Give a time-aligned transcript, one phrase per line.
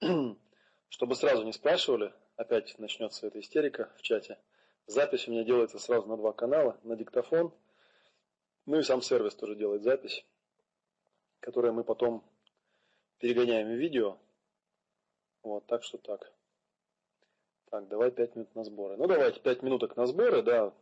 [0.88, 4.38] Чтобы сразу не спрашивали, опять начнется эта истерика в чате.
[4.86, 7.54] Запись у меня делается сразу на два канала, на диктофон.
[8.66, 10.24] Ну и сам сервис тоже делает запись,
[11.40, 12.24] которую мы потом
[13.18, 14.18] перегоняем в видео.
[15.42, 16.32] Вот, так что так.
[17.70, 18.96] Так, давай 5 минут на сборы.
[18.96, 20.74] Ну, давайте 5 минуток на сборы, да,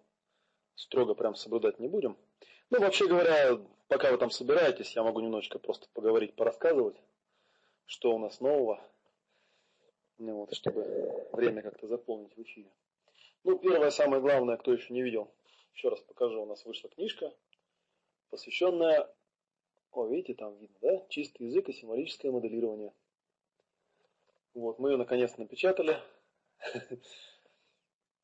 [0.74, 2.19] строго прям соблюдать не будем.
[2.70, 6.96] Ну, вообще говоря, пока вы там собираетесь, я могу немножечко просто поговорить, порассказывать,
[7.90, 8.80] что у нас нового,
[10.18, 12.70] ну, вот, чтобы время как-то заполнить в эфире.
[13.42, 15.28] Ну, первое, самое главное, кто еще не видел,
[15.74, 17.34] еще раз покажу, у нас вышла книжка,
[18.30, 19.12] посвященная,
[19.90, 22.92] о, видите, там видно, да, чистый язык и символическое моделирование.
[24.54, 25.96] Вот, мы ее наконец напечатали,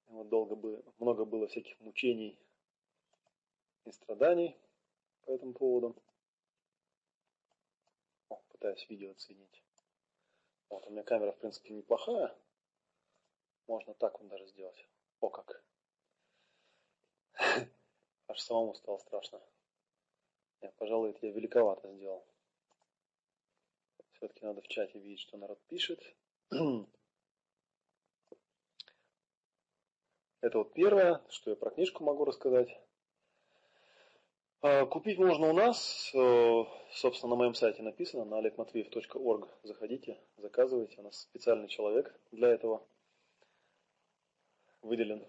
[0.06, 2.38] Вот долго бы, много было всяких мучений
[3.84, 4.56] и страданий
[5.24, 5.96] по этому поводу.
[8.66, 9.62] Пытаюсь видео оценить.
[10.70, 12.36] Вот, у меня камера, в принципе, неплохая.
[13.68, 14.88] Можно так вот даже сделать.
[15.20, 15.64] О, как.
[18.26, 19.40] Аж самому стало страшно.
[20.62, 22.26] Я, пожалуй, это я великовато сделал.
[24.14, 26.02] Все-таки надо в чате видеть, что народ пишет.
[30.40, 32.76] Это вот первое, что я про книжку могу рассказать.
[34.62, 39.48] А, купить можно у нас, э, собственно, на моем сайте написано, на олегматвеев.орг.
[39.63, 41.01] Заходите, заказывайте.
[41.01, 42.87] У нас специальный человек для этого
[44.82, 45.24] выделен.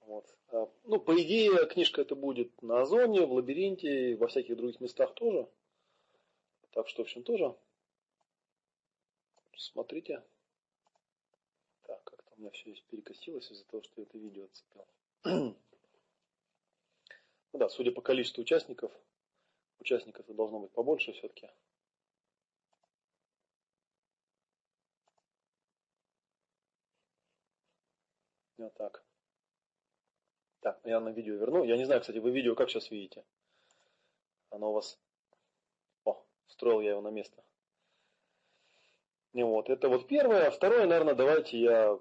[0.00, 0.26] Вот.
[0.48, 5.14] А, ну, по идее, книжка это будет на Озоне, в Лабиринте во всяких других местах
[5.14, 5.48] тоже.
[6.72, 7.54] Так что, в общем, тоже
[9.56, 10.22] смотрите.
[11.82, 14.86] Так, как-то у меня все здесь перекосилось из-за того, что я это видео отцепил.
[17.54, 18.90] ну да, судя по количеству участников,
[19.78, 21.48] участников должно быть побольше все-таки.
[28.58, 29.04] Вот так.
[30.62, 31.62] Так, я на видео верну.
[31.62, 33.24] Я не знаю, кстати, вы видео как сейчас видите?
[34.50, 34.98] Оно у вас...
[36.04, 37.44] О, встроил я его на место.
[39.32, 40.48] Вот, это вот первое.
[40.48, 42.00] А второе, наверное, давайте я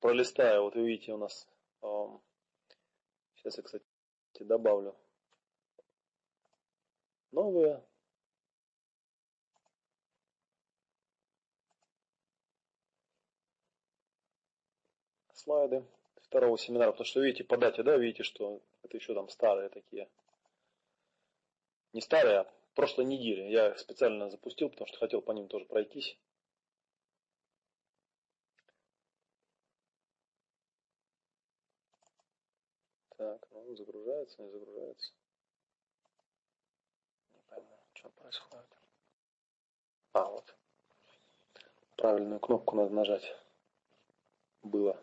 [0.00, 0.64] пролистаю.
[0.64, 1.46] Вот вы видите, у нас...
[3.36, 3.89] Сейчас я, кстати,
[4.44, 4.96] добавлю
[7.32, 7.82] новые.
[15.34, 15.84] слайды
[16.22, 20.08] второго семинара, потому что видите по дате, да, видите, что это еще там старые такие.
[21.92, 23.42] Не старые, а прошлой недели.
[23.50, 26.16] Я их специально запустил, потому что хотел по ним тоже пройтись.
[33.16, 35.12] Так, ну загружается, не загружается.
[37.32, 38.66] Не пойму, что происходит.
[40.12, 40.54] А, вот.
[41.96, 43.36] Правильную кнопку надо нажать.
[44.62, 45.00] Было.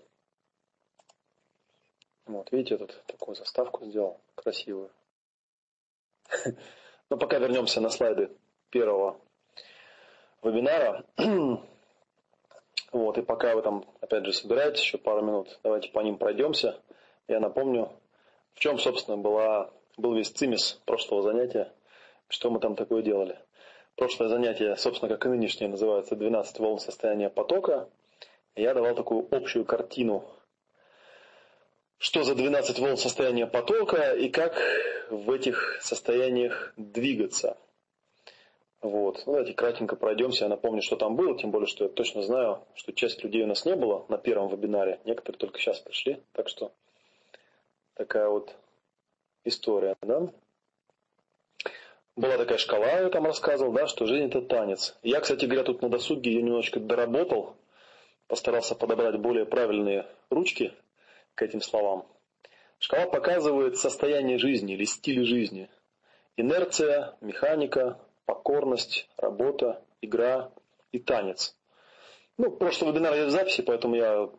[2.25, 4.91] Вот, видите, я тут такую заставку сделал, красивую.
[7.09, 8.35] Но пока вернемся на слайды
[8.69, 9.19] первого
[10.43, 11.05] вебинара.
[12.93, 16.81] Вот, и пока вы там, опять же, собираетесь еще пару минут, давайте по ним пройдемся.
[17.27, 17.91] Я напомню,
[18.57, 21.71] в чем, собственно, была, был весь цимис прошлого занятия,
[22.27, 23.37] что мы там такое делали.
[23.95, 27.87] Прошлое занятие, собственно, как и нынешнее, называется 12 волн состояния потока.
[28.55, 30.25] Я давал такую общую картину
[31.99, 34.59] что за 12 волн состояния потока и как
[35.09, 37.57] в этих состояниях двигаться.
[38.81, 39.23] Вот.
[39.25, 40.45] Ну, давайте кратенько пройдемся.
[40.45, 43.47] Я напомню, что там было, тем более, что я точно знаю, что часть людей у
[43.47, 44.99] нас не было на первом вебинаре.
[45.05, 46.21] Некоторые только сейчас пришли.
[46.33, 46.71] Так что
[47.97, 48.55] такая вот
[49.43, 49.95] история.
[50.01, 50.31] Да?
[52.15, 54.97] Была такая шкала, я там рассказывал, да, что жизнь это танец.
[55.03, 57.55] Я, кстати говоря, тут на досуге ее немножечко доработал,
[58.27, 60.73] постарался подобрать более правильные ручки
[61.35, 62.05] к этим словам.
[62.79, 65.69] Шкала показывает состояние жизни или стиль жизни.
[66.37, 70.51] Инерция, механика, покорность, работа, игра
[70.91, 71.55] и танец.
[72.37, 74.29] Ну, прошлый вебинар я в записи, поэтому я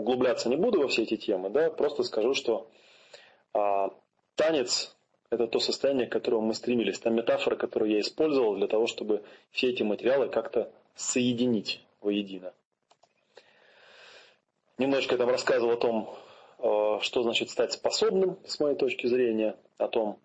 [0.00, 2.68] углубляться не буду во все эти темы, да, просто скажу, что
[3.52, 3.90] а,
[4.34, 4.96] танец–
[5.30, 9.22] это то состояние, к которому мы стремились, та метафора, которую я использовал для того, чтобы
[9.50, 12.52] все эти материалы как-то соединить воедино.
[14.78, 16.14] Немножечко я там рассказывал о том,
[16.58, 20.18] э, что значит стать способным, с моей точки зрения, о том,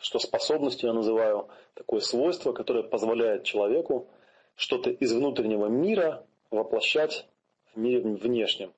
[0.00, 4.08] что способностью я называю такое свойство, которое позволяет человеку
[4.56, 7.26] что-то из внутреннего мира воплощать
[7.74, 8.72] в мире внешнем.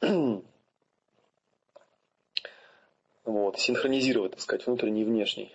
[3.24, 5.54] Вот, синхронизировать, так сказать, внутренний и внешний.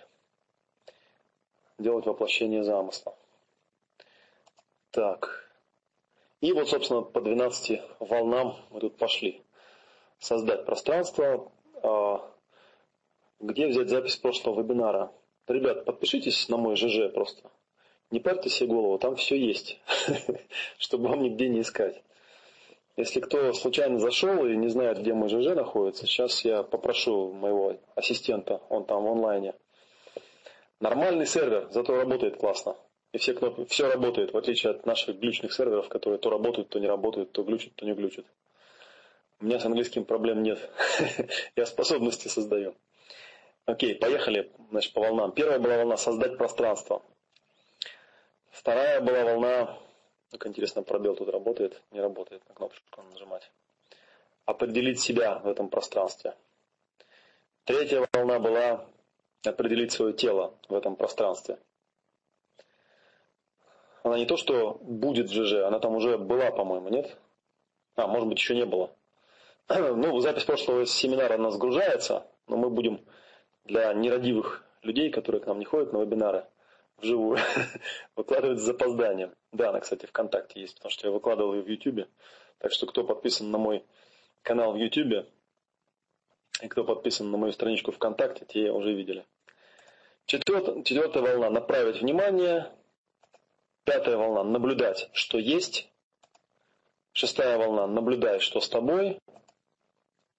[1.76, 3.16] Делать воплощение замысла.
[4.92, 5.50] Так.
[6.40, 9.42] И вот, собственно, по 12 волнам мы тут пошли.
[10.20, 11.50] Создать пространство.
[11.82, 12.30] А,
[13.40, 15.10] где взять запись прошлого вебинара?
[15.48, 17.50] Ребят, подпишитесь на мой ЖЖ просто.
[18.14, 19.80] Не парьте себе голову, там все есть,
[20.78, 22.00] чтобы вам нигде не искать.
[22.96, 27.76] Если кто случайно зашел и не знает, где мой ЖЖ находится, сейчас я попрошу моего
[27.96, 29.54] ассистента, он там в онлайне.
[30.78, 32.76] Нормальный сервер, зато работает классно.
[33.10, 36.78] И все кнопки, все работает, в отличие от наших глючных серверов, которые то работают, то
[36.78, 38.26] не работают, то глючат, то не глючат.
[39.40, 40.60] У меня с английским проблем нет.
[41.56, 42.76] я способности создаю.
[43.66, 45.32] Окей, поехали значит, по волнам.
[45.32, 47.02] Первая была волна создать пространство.
[48.54, 49.76] Вторая была волна,
[50.30, 53.50] как интересно, пробел тут работает, не работает, на кнопочку нажимать.
[54.46, 56.36] Определить себя в этом пространстве.
[57.64, 58.86] Третья волна была
[59.44, 61.58] определить свое тело в этом пространстве.
[64.04, 67.18] Она не то, что будет в ЖЖ, она там уже была, по-моему, нет?
[67.96, 68.94] А, может быть, еще не было.
[69.68, 73.04] Ну, запись прошлого семинара у нас сгружается, но мы будем
[73.64, 76.46] для нерадивых людей, которые к нам не ходят на вебинары,
[76.98, 77.38] вживую,
[78.16, 79.34] выкладывать с запозданием.
[79.52, 82.08] Да, она, кстати, ВКонтакте есть, потому что я выкладывал ее в Ютубе.
[82.58, 83.84] Так что, кто подписан на мой
[84.42, 85.26] канал в Ютубе,
[86.62, 89.26] и кто подписан на мою страничку ВКонтакте, те уже видели.
[90.26, 92.72] Четвертая, четвертая волна– направить внимание.
[93.84, 95.90] Пятая волна– наблюдать, что есть.
[97.12, 99.18] Шестая волна– наблюдай, что с тобой.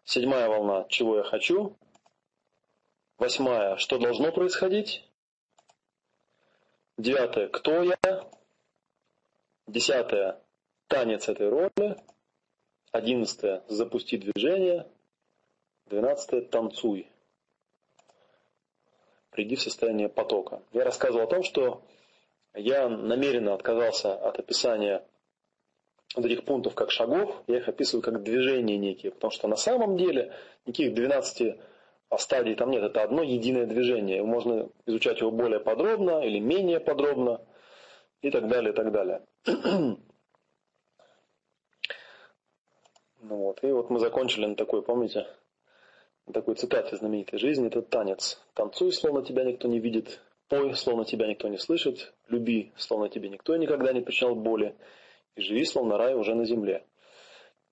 [0.03, 1.77] Седьмая волна– чего я хочу.
[3.17, 5.07] Восьмая– что должно происходить.
[6.97, 8.29] Девятое– кто я.
[9.67, 10.41] Десятое–
[10.87, 11.97] танец этой роли.
[12.91, 14.87] Одиннадцатое– запусти движение.
[15.87, 17.09] Двенадцатое– танцуй.
[19.31, 20.63] Приди в состояние потока.
[20.71, 21.83] Я рассказывал о том, что
[22.53, 25.05] я намеренно отказался от описания
[26.15, 29.97] вот этих пунктов как шагов, я их описываю как движения некие, потому что на самом
[29.97, 30.33] деле
[30.65, 31.57] никаких 12
[32.17, 34.23] стадий там нет, это одно единое движение.
[34.23, 37.41] Можно изучать его более подробно или менее подробно
[38.21, 39.21] и так далее, и так далее.
[39.45, 39.97] ну
[43.21, 45.27] вот, и вот мы закончили на такой, помните,
[46.27, 48.41] на такой цитате знаменитой жизни, это танец.
[48.53, 53.29] Танцуй, словно тебя никто не видит, пой, словно тебя никто не слышит, люби, словно тебе
[53.29, 54.75] никто никогда не причинял боли,
[55.35, 56.85] и живи, словно рай уже на земле.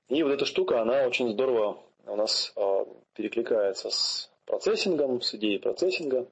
[0.10, 5.60] И вот эта штука, она очень здорово у нас э, перекликается с процессингом, с идеей
[5.60, 6.28] процессинга.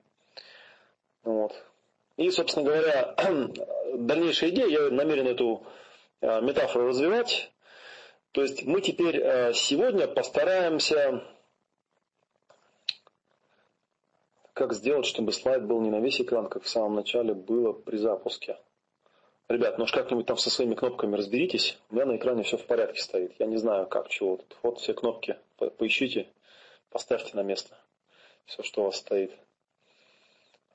[1.23, 1.53] Вот.
[2.17, 3.15] И, собственно говоря,
[3.95, 5.63] дальнейшая идея, я намерен эту
[6.21, 7.51] э, метафору развивать.
[8.31, 11.23] То есть мы теперь э, сегодня постараемся
[14.53, 17.97] как сделать, чтобы слайд был не на весь экран, как в самом начале было при
[17.97, 18.57] запуске.
[19.49, 21.77] Ребят, ну уж как-нибудь там со своими кнопками разберитесь.
[21.89, 23.33] У меня на экране все в порядке стоит.
[23.37, 24.39] Я не знаю, как, чего.
[24.63, 25.35] Вот все кнопки.
[25.69, 26.27] Поищите,
[26.89, 27.77] поставьте на место
[28.45, 29.31] все, что у вас стоит.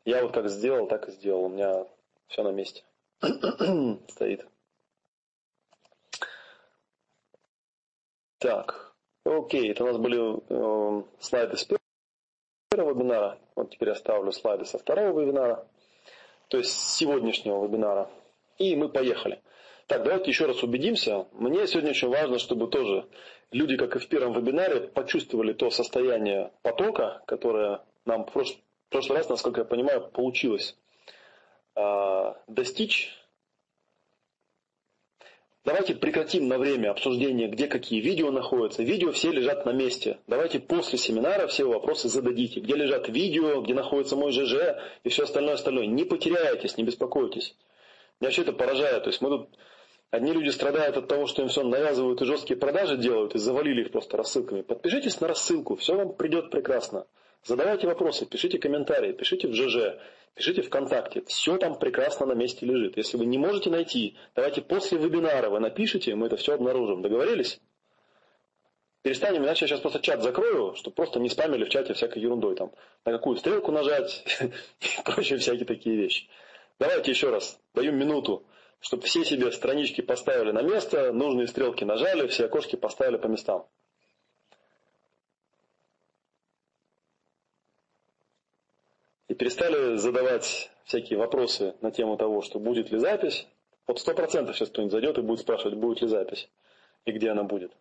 [0.05, 1.45] Я вот как сделал, так и сделал.
[1.45, 1.87] У меня
[2.29, 2.85] все на месте
[4.09, 4.47] стоит.
[8.39, 8.95] Так,
[9.25, 11.69] окей, это у нас были э, слайды с
[12.71, 13.39] первого вебинара.
[13.55, 15.67] Вот теперь я ставлю слайды со второго вебинара,
[16.49, 18.11] то есть с сегодняшнего вебинара.
[18.59, 19.43] И мы поехали.
[19.87, 21.27] Так, давайте еще раз убедимся.
[21.33, 23.07] Мне сегодня очень важно, чтобы тоже
[23.53, 29.29] люди, как и в первом вебинаре, почувствовали то состояние потока, которое нам в прошлый, раз,
[29.29, 30.77] насколько я понимаю, получилось
[31.77, 33.17] э, достичь.
[35.65, 38.83] Давайте прекратим на время обсуждение, где какие видео находятся.
[38.83, 40.19] Видео все лежат на месте.
[40.27, 42.59] Давайте после семинара все вопросы зададите.
[42.61, 45.87] Где лежат видео, где находится мой ЖЖ и все остальное остальное.
[45.87, 47.57] Не потеряйтесь, не беспокойтесь.
[48.21, 49.05] Меня все это поражает.
[49.05, 49.51] То есть мы тут
[50.11, 53.83] Одни люди страдают от того, что им все навязывают и жесткие продажи делают, и завалили
[53.83, 54.63] их просто рассылками.
[54.63, 57.07] Подпишитесь на рассылку, все вам придет прекрасно.
[57.45, 59.99] Задавайте вопросы, пишите комментарии, пишите в ЖЖ,
[60.35, 61.23] пишите ВКонтакте.
[61.27, 62.97] Все там прекрасно на месте лежит.
[62.97, 67.03] Если вы не можете найти, давайте после вебинара вы напишите, мы это все обнаружим.
[67.03, 67.61] Договорились?
[69.03, 72.57] Перестанем, иначе я сейчас просто чат закрою, чтобы просто не спамили в чате всякой ерундой.
[72.57, 72.73] Там,
[73.05, 74.25] на какую стрелку нажать
[74.81, 76.29] и прочие всякие такие вещи.
[76.79, 78.45] Давайте еще раз, даю минуту
[78.81, 83.67] чтобы все себе странички поставили на место, нужные стрелки нажали, все окошки поставили по местам.
[89.29, 93.47] И перестали задавать всякие вопросы на тему того, что будет ли запись.
[93.87, 96.49] Вот сто процентов сейчас кто-нибудь зайдет и будет спрашивать, будет ли запись
[97.07, 97.73] и где она будет.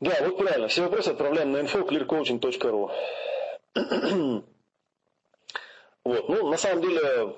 [0.00, 0.68] Да, вот правильно.
[0.68, 2.92] Все вопросы отправляем на info clearcoaching.ru.
[6.04, 6.28] вот.
[6.28, 7.36] Ну, на самом деле,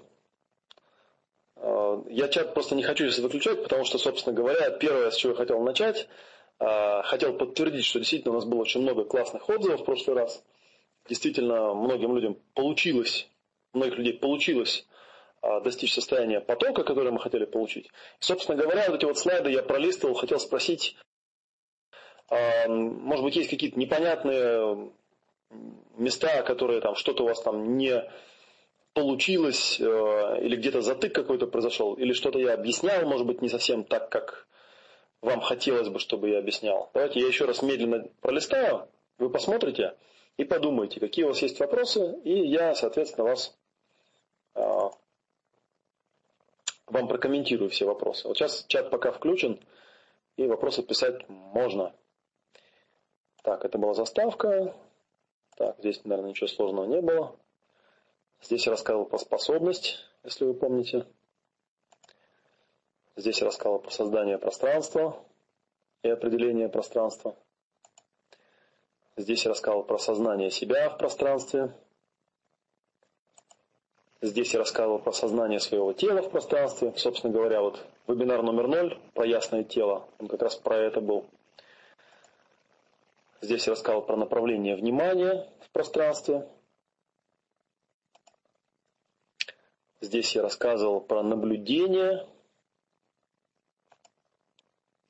[2.09, 5.37] я чат просто не хочу сейчас выключать, потому что, собственно говоря, первое, с чего я
[5.39, 6.09] хотел начать,
[6.59, 10.43] э, хотел подтвердить, что действительно у нас было очень много классных отзывов в прошлый раз.
[11.09, 13.29] Действительно, многим людям получилось,
[13.73, 14.87] многих людей получилось
[15.43, 17.87] э, достичь состояния потока, который мы хотели получить.
[17.87, 20.97] И, собственно говоря, вот эти вот слайды я пролистывал, хотел спросить,
[22.69, 24.93] может быть, есть какие-то непонятные
[25.97, 28.05] места, которые там что-то у вас там не
[28.93, 29.85] получилось, э,
[30.43, 34.47] или где-то затык какой-то произошел, или что-то я объяснял, может быть, не совсем так, как
[35.21, 36.91] вам хотелось бы, чтобы я объяснял.
[36.95, 39.95] Давайте я еще раз медленно пролистаю, вы посмотрите
[40.37, 43.57] и подумайте, какие у вас есть вопросы, и я, соответственно, вас
[44.55, 44.91] э,
[46.87, 48.27] вам прокомментирую все вопросы.
[48.27, 49.61] Вот сейчас чат пока включен,
[50.37, 51.95] и вопросы писать можно.
[53.43, 54.75] Так, это была заставка.
[55.57, 57.37] Так, здесь, наверное, ничего сложного не было.
[58.43, 61.07] Здесь я рассказывал про способность, если вы помните.
[63.17, 65.23] Здесь я рассказывал про создание пространства
[66.03, 67.37] и определение пространства.
[69.17, 71.75] Здесь я рассказывал про сознание себя в пространстве.
[74.23, 76.95] Здесь я рассказывал про сознание своего тела в пространстве.
[76.97, 81.27] Собственно говоря, вот вебинар номер ноль про ясное тело, он как раз про это был.
[83.43, 86.47] Здесь я рассказывал про направление внимания в пространстве.
[90.03, 92.27] Здесь я рассказывал про наблюдение.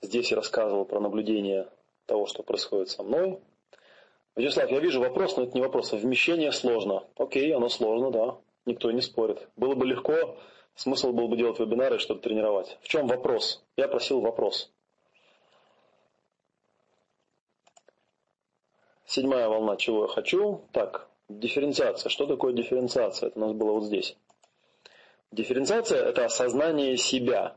[0.03, 1.69] Здесь я рассказывал про наблюдение
[2.07, 3.41] того, что происходит со мной.
[4.35, 5.93] Вячеслав, я вижу вопрос, но это не вопрос.
[5.93, 7.05] Вмещение сложно.
[7.17, 8.39] Окей, оно сложно, да.
[8.67, 9.49] Никто не спорит.
[9.57, 10.37] Было бы легко,
[10.75, 12.77] смысл был бы делать вебинары, чтобы тренировать.
[12.83, 13.65] В чем вопрос?
[13.77, 14.73] Я просил вопрос.
[19.07, 20.63] Седьмая волна, чего я хочу.
[20.73, 22.11] Так, дифференциация.
[22.11, 23.29] Что такое дифференциация?
[23.29, 24.17] Это у нас было вот здесь.
[25.33, 27.57] Дифференциация– это осознание себя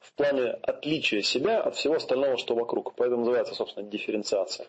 [0.00, 2.94] в плане отличия себя от всего остального, что вокруг.
[2.96, 4.66] Поэтому называется, собственно, дифференциация.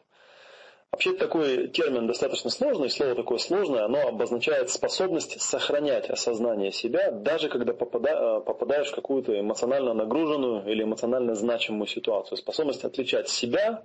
[0.92, 7.50] Вообще такой термин достаточно сложный, слово такое сложное, оно обозначает способность сохранять осознание себя, даже
[7.50, 12.38] когда попадаешь в какую-то эмоционально нагруженную или эмоционально значимую ситуацию.
[12.38, 13.84] Способность отличать себя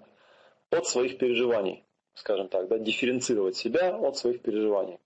[0.70, 4.98] от своих переживаний, скажем так, да, дифференцировать себя от своих переживаний.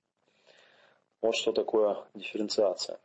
[1.20, 2.98] Вот что такое дифференциация.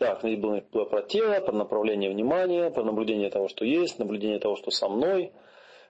[0.00, 4.56] Так, здесь было про тело, про направление внимания, про наблюдение того, что есть, наблюдение того,
[4.56, 5.30] что со мной.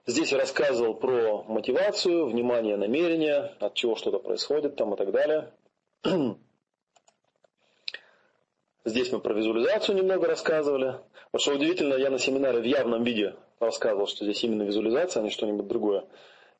[0.05, 5.53] Здесь я рассказывал про мотивацию, внимание, намерение, от чего что-то происходит там и так далее.
[8.83, 10.95] Здесь мы про визуализацию немного рассказывали.
[11.31, 15.23] Вот что удивительно, я на семинаре в явном виде рассказывал, что здесь именно визуализация, а
[15.23, 16.03] не что-нибудь другое.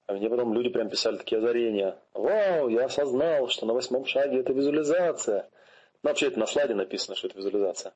[0.08, 1.98] А мне потом люди прям писали такие озарения.
[2.13, 5.50] Вау, я осознал, что на восьмом шаге это визуализация.
[6.03, 7.93] Ну, вообще это на слайде написано, что это визуализация.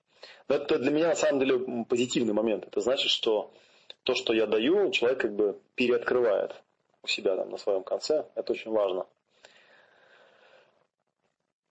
[0.47, 2.65] Но это для меня на самом деле позитивный момент.
[2.67, 3.51] Это значит, что
[4.03, 6.55] то, что я даю, человек как бы переоткрывает
[7.01, 8.25] у себя там на своем конце.
[8.35, 9.07] Это очень важно.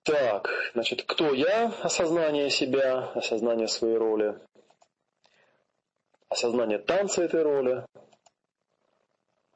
[0.02, 1.72] Так, значит, кто я?
[1.82, 4.38] Осознание себя, осознание своей роли,
[6.28, 7.86] осознание танца этой роли,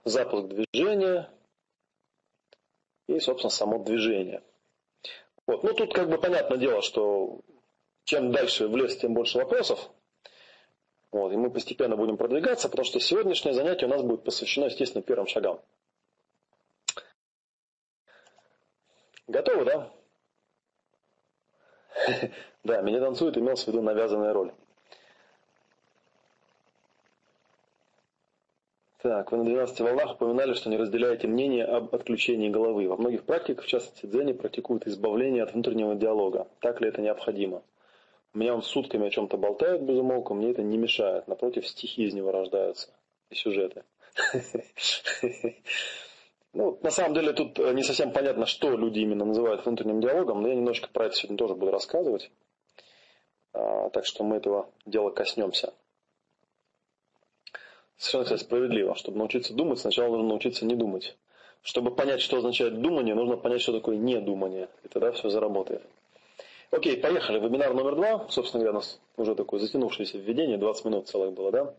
[0.04, 1.28] запуск движения
[3.08, 4.42] и, собственно, само движение.
[5.49, 5.64] Вот.
[5.64, 7.40] Ну, тут как бы понятное дело, что
[8.05, 9.90] чем дальше в лес, тем больше вопросов.
[11.11, 11.33] Вот.
[11.33, 15.26] И мы постепенно будем продвигаться, потому что сегодняшнее занятие у нас будет посвящено, естественно, первым
[15.26, 15.61] шагам.
[19.26, 19.90] Готовы, да?
[22.64, 24.52] Да, меня танцует, имелся в виду навязанная роль.
[29.00, 32.88] Так, вы на 12 волнах упоминали, что не разделяете мнение об отключении головы.
[32.88, 36.49] Во многих практиках, в частности дзене, практикуют избавление от внутреннего диалога.
[36.59, 37.62] Так ли это необходимо?
[38.35, 41.28] У меня он сутками о чем-то болтает без умолку, мне это не мешает.
[41.28, 42.88] Напротив, стихи из него рождаются.
[43.31, 43.85] И сюжеты.
[46.55, 50.49] Ну, на самом деле тут не совсем понятно, что люди именно называют внутренним диалогом, но
[50.49, 52.33] я немножко про это сегодня тоже буду рассказывать.
[53.52, 55.75] А, так что мы этого дела коснемся.
[57.99, 58.95] Совершенно, кстати, справедливо.
[58.95, 61.17] Чтобы научиться думать, сначала нужно научиться не думать.
[61.62, 64.69] Чтобы понять, что означает думание, нужно понять, что такое недумание.
[64.85, 65.83] И тогда все заработает.
[66.71, 67.40] Окей, поехали.
[67.40, 68.26] Вебинар номер два.
[68.31, 71.75] Собственно говоря, у нас уже такое затянувшееся введение, 20 минут целых было, да?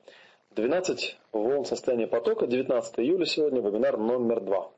[0.51, 4.71] 12 волн состояния потока, 19 июля сегодня, вебинар номер два.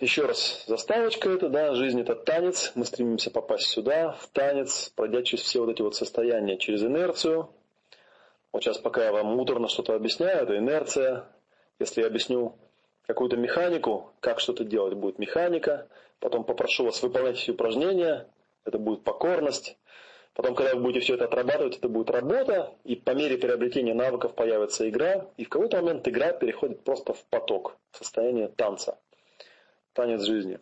[0.00, 5.22] Еще раз, заставочка это, да, жизнь это танец, мы стремимся попасть сюда, в танец, пройдя
[5.22, 7.48] через все вот эти вот состояния, через инерцию,
[8.52, 11.24] вот сейчас, пока я вам муторно что-то объясняю, это инерция.
[11.78, 12.56] Если я объясню
[13.06, 15.88] какую-то механику, как что-то делать, будет механика.
[16.20, 18.28] Потом попрошу вас выполнять эти упражнения,
[18.64, 19.76] это будет покорность.
[20.34, 24.34] Потом, когда вы будете все это отрабатывать, это будет работа, и по мере приобретения навыков
[24.34, 28.98] появится игра, и в какой-то момент игра переходит просто в поток, в состояние танца,
[29.92, 30.58] танец жизни.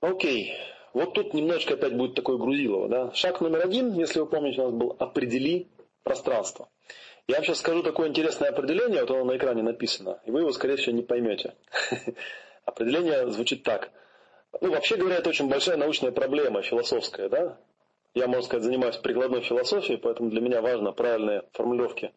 [0.00, 0.56] Окей,
[0.96, 2.88] вот тут немножечко опять будет такое грузилово.
[2.88, 3.12] Да?
[3.12, 5.68] Шаг номер один, если вы помните, у нас был «определи
[6.02, 6.70] пространство».
[7.28, 10.52] Я вам сейчас скажу такое интересное определение, вот оно на экране написано, и вы его,
[10.52, 11.54] скорее всего, не поймете.
[12.64, 13.90] Определение звучит так.
[14.62, 17.58] Ну, вообще говоря, это очень большая научная проблема, философская, да?
[18.14, 22.14] Я, можно сказать, занимаюсь прикладной философией, поэтому для меня важно правильные формулировки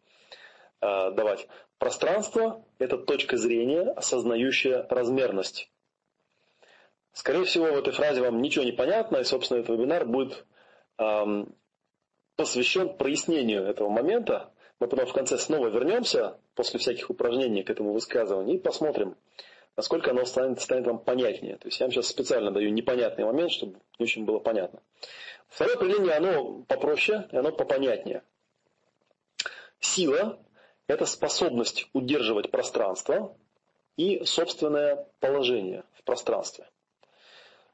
[0.80, 1.46] э, давать.
[1.78, 5.70] Пространство– это точка зрения, осознающая размерность.
[7.12, 10.44] Скорее всего, в этой фразе вам ничего не понятно, и, собственно, этот вебинар будет
[10.98, 11.54] эм,
[12.36, 14.52] посвящен прояснению этого момента.
[14.78, 19.16] Мы потом в конце снова вернемся после всяких упражнений к этому высказыванию и посмотрим,
[19.76, 21.56] насколько оно станет, станет вам понятнее.
[21.56, 24.80] То есть я вам сейчас специально даю непонятный момент, чтобы не очень было понятно.
[25.48, 28.22] Второе определение, оно попроще, и оно попонятнее.
[29.80, 30.38] Сила–
[30.86, 33.36] это способность удерживать пространство
[33.96, 36.66] и собственное положение в пространстве.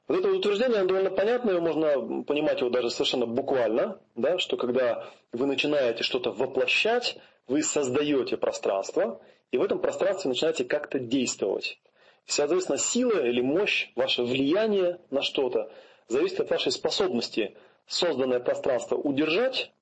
[0.08, 5.08] Вот это утверждение, оно довольно понятное, можно понимать его даже совершенно буквально, да, что когда
[5.32, 9.20] вы начинаете что-то воплощать, вы создаете пространство,
[9.50, 11.80] и в этом пространстве начинаете как-то действовать.
[12.24, 15.72] Соответственно, сила или мощь, ваше влияние на что-то
[16.06, 19.72] зависит от вашей способности созданное пространство удержать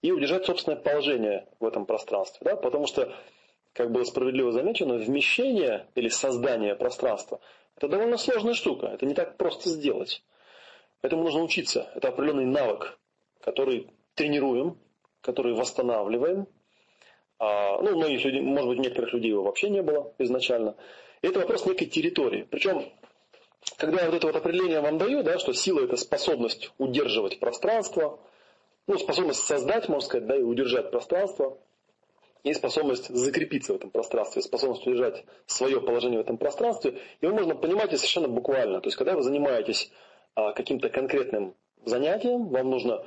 [0.00, 2.40] и удержать собственное положение в этом пространстве.
[2.42, 2.56] Да?
[2.56, 3.12] Потому что,
[3.74, 7.40] как было справедливо замечено, вмещение или создание пространства–
[7.78, 8.88] это довольно сложная штука.
[8.88, 10.24] Это не так просто сделать.
[11.00, 11.88] Этому нужно учиться.
[11.94, 12.98] Это определенный навык,
[13.40, 14.76] который тренируем,
[15.20, 16.48] который восстанавливаем.
[17.38, 20.74] А, ну, многих людей, может быть, некоторых людей его вообще не было изначально.
[21.22, 22.48] И это вопрос некой территории.
[22.50, 22.84] Причем,
[23.76, 28.18] когда я вот это вот определение вам даю, да, что сила– это способность удерживать пространство,
[28.88, 31.58] ну, способность создать, можно сказать, да, и удержать пространство,
[32.44, 36.98] и способность закрепиться в этом пространстве, способность удержать свое положение в этом пространстве.
[37.20, 38.80] Его можно понимать и совершенно буквально.
[38.80, 39.90] То есть, когда вы занимаетесь
[40.34, 43.04] а, каким-то конкретным занятием, вам нужно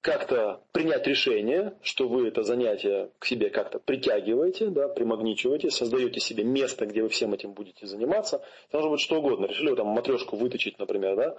[0.00, 6.42] как-то принять решение, что вы это занятие к себе как-то притягиваете, да, примагничиваете, создаете себе
[6.42, 8.42] место, где вы всем этим будете заниматься.
[8.68, 9.46] Это может быть что угодно.
[9.46, 11.36] Решили вы там матрешку выточить, например, да.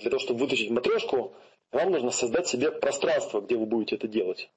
[0.00, 1.34] Для того, чтобы выточить матрешку,
[1.70, 4.50] вам нужно создать себе пространство, где вы будете это делать.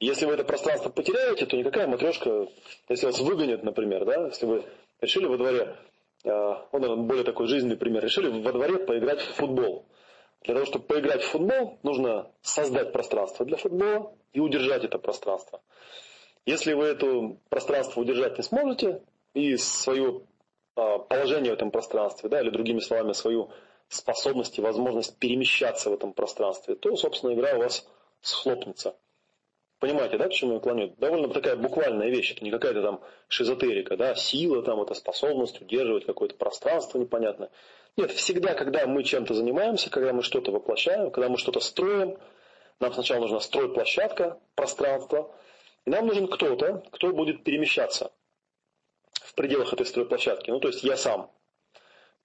[0.00, 2.46] Если вы это пространство потеряете, то никакая матрешка,
[2.88, 4.64] если вас выгонят, например, да, если вы
[5.00, 5.76] решили во дворе,
[6.24, 9.86] э, он более такой жизненный пример, решили во дворе поиграть в футбол.
[10.42, 15.60] Для того, чтобы поиграть в футбол, нужно создать пространство для футбола и удержать это пространство.
[16.46, 19.02] Если вы это пространство удержать не сможете,
[19.34, 20.22] и свое
[20.76, 23.50] а, положение в этом пространстве, да, или другими словами, свою
[23.88, 27.86] способность и возможность перемещаться в этом пространстве, то, собственно, игра у вас
[28.20, 28.94] схлопнется.
[29.78, 30.94] Понимаете, да, к чему я клоню?
[30.98, 36.04] Довольно такая буквальная вещь, это не какая-то там шизотерика, да, сила, там, это способность удерживать
[36.04, 37.50] какое-то пространство непонятное.
[37.96, 42.18] Нет, всегда, когда мы чем-то занимаемся, когда мы что-то воплощаем, когда мы что-то строим,
[42.80, 45.32] нам сначала нужна стройплощадка, пространство,
[45.84, 48.12] и нам нужен кто-то, кто будет перемещаться
[49.12, 50.50] в пределах этой стройплощадки.
[50.50, 51.30] Ну, то есть я сам.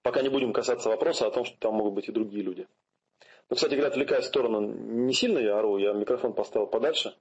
[0.02, 2.66] Пока не будем касаться вопроса о том, что там могут быть и другие люди.
[3.48, 7.14] Ну, кстати говоря, отвлекаясь в сторону, не сильно я ору, я микрофон поставил подальше,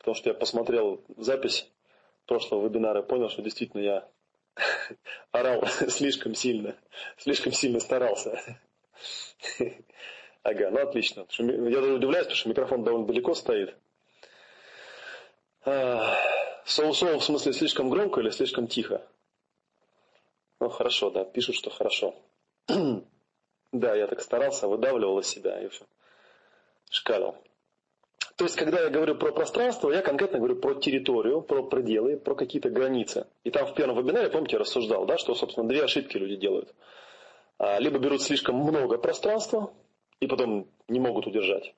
[0.00, 1.70] потому что я посмотрел запись
[2.26, 4.08] прошлого вебинара и понял, что действительно я
[5.30, 6.74] орал слишком сильно,
[7.18, 8.58] слишком сильно старался.
[10.42, 11.26] Ага, ну отлично.
[11.38, 13.76] Я даже удивляюсь, потому что микрофон довольно далеко стоит.
[15.62, 19.06] Соу-соу в смысле слишком громко или слишком тихо?
[20.58, 22.14] Ну хорошо, да, пишут, что хорошо.
[23.72, 25.84] да, я так старался, выдавливал из себя и все.
[26.88, 27.36] Шкалил.
[28.36, 32.34] То есть, когда я говорю про пространство, я конкретно говорю про территорию, про пределы, про
[32.34, 33.26] какие-то границы.
[33.44, 36.74] И там в первом вебинаре, помните, я рассуждал, да, что, собственно, две ошибки люди делают.
[37.58, 39.72] А, либо берут слишком много пространства
[40.20, 41.74] и потом не могут удержать.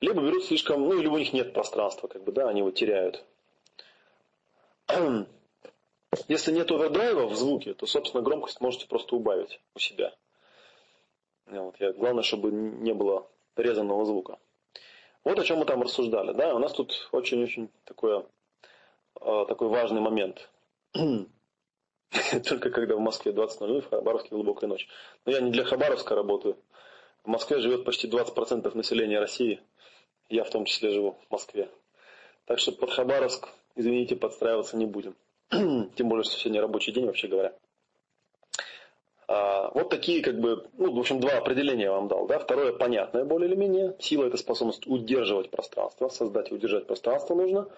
[0.00, 3.24] Либо берут слишком, ну или у них нет пространства, как бы, да, они его теряют.
[6.28, 10.14] Если нет овердрайва в звуке, то, собственно, громкость можете просто убавить у себя.
[11.46, 14.38] Вот, я, главное, чтобы не было резанного звука.
[15.24, 16.32] Вот о чем мы там рассуждали.
[16.32, 16.54] Да?
[16.54, 18.26] У нас тут очень-очень такое,
[19.20, 20.50] э, такой важный момент.
[20.92, 24.86] Только когда в Москве 20.00, в Хабаровске глубокая ночь.
[25.24, 26.56] Но я не для Хабаровска работаю.
[27.24, 29.60] В Москве живет почти 20% населения России.
[30.28, 31.70] Я в том числе живу в Москве.
[32.44, 35.16] Так что под Хабаровск, извините, подстраиваться не будем.
[35.50, 37.54] Тем более, что сегодня рабочий день, вообще говоря.
[39.26, 42.26] А, вот такие, как бы, ну, в общем, два определения я вам дал.
[42.26, 42.38] Да?
[42.38, 43.96] Второе понятное более или менее.
[43.98, 47.68] Сила– это способность удерживать пространство, создать и удержать пространство нужно.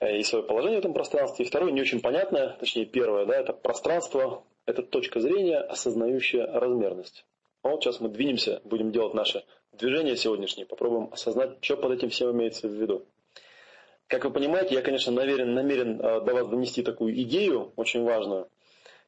[0.00, 1.44] Э, и свое положение в этом пространстве.
[1.44, 7.24] И второе, не очень понятное, точнее первое, да, это пространство, это точка зрения, осознающая размерность.
[7.62, 12.08] А вот сейчас мы двинемся, будем делать наше движение сегодняшнее, попробуем осознать, что под этим
[12.08, 13.04] всем имеется в виду.
[14.06, 18.48] Как вы понимаете, я, конечно, намерен, намерен э, до вас донести такую идею, очень важную,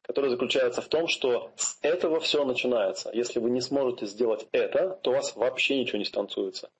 [0.02, 3.10] которая заключается в том, что с этого все начинается.
[3.12, 6.70] Если вы не сможете сделать это, то у вас вообще ничего не станцуется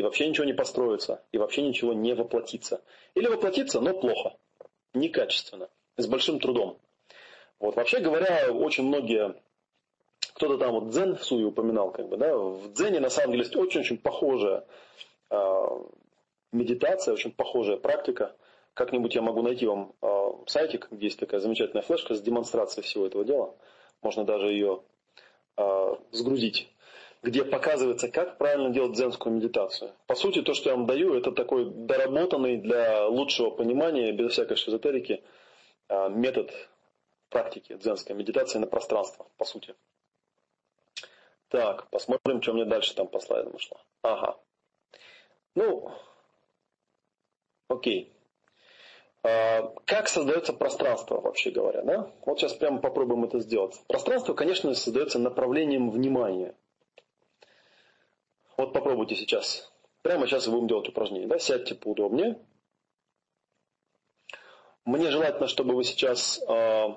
[0.00, 2.82] и вообще ничего не построится, и вообще ничего не воплотится.
[3.14, 4.34] Или воплотится, но плохо,
[4.94, 6.78] некачественно, с большим трудом.
[7.58, 9.34] Вот, вообще говоря, очень многие,
[10.34, 13.44] кто-то там вот дзен в суе упоминал, как бы, да, в дзене на самом деле
[13.44, 14.64] есть очень-очень похожая
[15.28, 15.66] э,
[16.52, 18.34] медитация, очень похожая практика.
[18.74, 23.06] Как-нибудь я могу найти вам э, сайтик, где есть такая замечательная флешка с демонстрацией всего
[23.06, 23.54] этого дела.
[24.02, 24.82] Можно даже ее
[25.56, 26.70] э, сгрузить
[27.22, 29.92] где показывается, как правильно делать дзенскую медитацию.
[30.06, 34.56] По сути, то, что я вам даю, это такой доработанный для лучшего понимания, без всякой
[34.56, 35.22] шизотерики,
[35.88, 36.50] а, метод
[37.28, 39.74] практики дзенской медитации на пространство, по сути.
[41.48, 43.78] Так, посмотрим, что мне дальше там по слайдам ушло.
[44.02, 44.38] Ага.
[45.54, 45.92] Ну,
[47.68, 48.12] окей.
[49.22, 52.10] А, как создается пространство, вообще говоря, да?
[52.24, 53.74] Вот сейчас прямо попробуем это сделать.
[53.86, 56.54] Пространство, конечно, создается направлением внимания.
[58.56, 59.70] Вот попробуйте сейчас.
[60.02, 61.28] Прямо сейчас будем делать упражнение.
[61.28, 61.38] Да?
[61.38, 62.40] Сядьте поудобнее.
[64.84, 66.88] Мне желательно, чтобы вы сейчас э,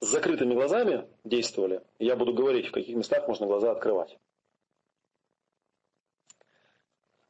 [0.00, 1.82] с закрытыми глазами действовали.
[1.98, 4.16] Я буду говорить, в каких местах можно глаза открывать.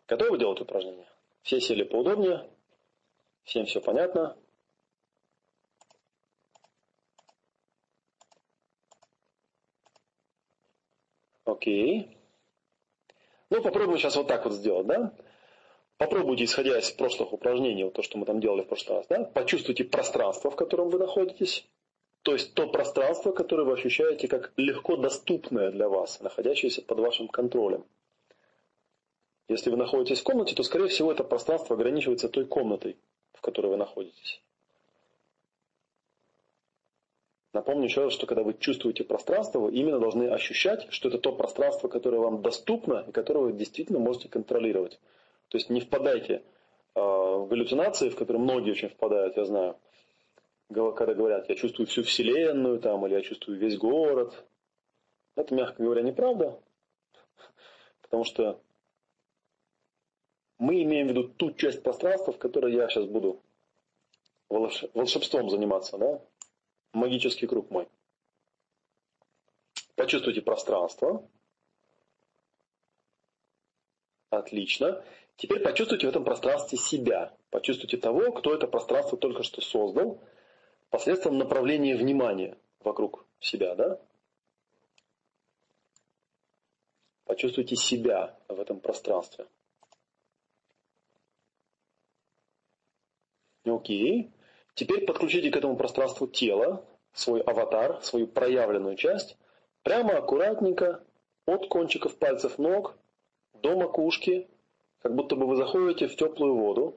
[0.06, 1.08] Готовы делать упражнение?
[1.42, 2.50] Все сели поудобнее.
[3.44, 4.36] Всем все понятно.
[11.44, 12.16] Окей.
[13.50, 15.14] Ну, попробуем сейчас вот так вот сделать, да?
[15.98, 19.24] Попробуйте, исходя из прошлых упражнений, вот то, что мы там делали в прошлый раз, да?
[19.24, 21.68] Почувствуйте пространство, в котором вы находитесь.
[22.22, 27.28] То есть то пространство, которое вы ощущаете как легко доступное для вас, находящееся под вашим
[27.28, 27.84] контролем.
[29.46, 32.96] Если вы находитесь в комнате, то, скорее всего, это пространство ограничивается той комнатой,
[33.34, 34.40] в которой вы находитесь.
[37.54, 41.32] Напомню еще раз, что когда вы чувствуете пространство, вы именно должны ощущать, что это то
[41.32, 44.98] пространство, которое вам доступно и которое вы действительно можете контролировать.
[45.48, 46.42] То есть не впадайте
[46.96, 49.76] э, в галлюцинации, в которые многие очень впадают, я знаю,
[50.68, 54.44] когда говорят, я чувствую всю вселенную там, или я чувствую весь город.
[55.36, 56.58] Это, мягко говоря, неправда,
[58.02, 58.60] потому что
[60.64, 63.42] мы имеем в виду ту часть пространства, в которой я сейчас буду
[64.48, 66.20] волшебством заниматься, да,
[66.92, 67.88] магический круг мой.
[69.94, 71.28] Почувствуйте пространство.
[74.30, 75.04] Отлично.
[75.36, 77.36] Теперь почувствуйте в этом пространстве себя.
[77.50, 80.20] Почувствуйте того, кто это пространство только что создал,
[80.90, 84.00] посредством направления внимания вокруг себя, да?
[87.24, 89.46] Почувствуйте себя в этом пространстве.
[93.64, 94.30] Окей.
[94.74, 99.36] Теперь подключите к этому пространству тело, свой аватар, свою проявленную часть,
[99.82, 101.02] прямо аккуратненько
[101.46, 102.96] от кончиков пальцев ног
[103.54, 104.48] до макушки,
[105.00, 106.96] как будто бы вы заходите в теплую воду,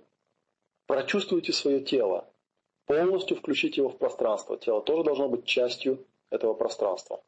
[0.87, 2.27] прочувствуйте свое тело,
[2.85, 4.57] полностью включите его в пространство.
[4.57, 7.21] Тело тоже должно быть частью этого пространства.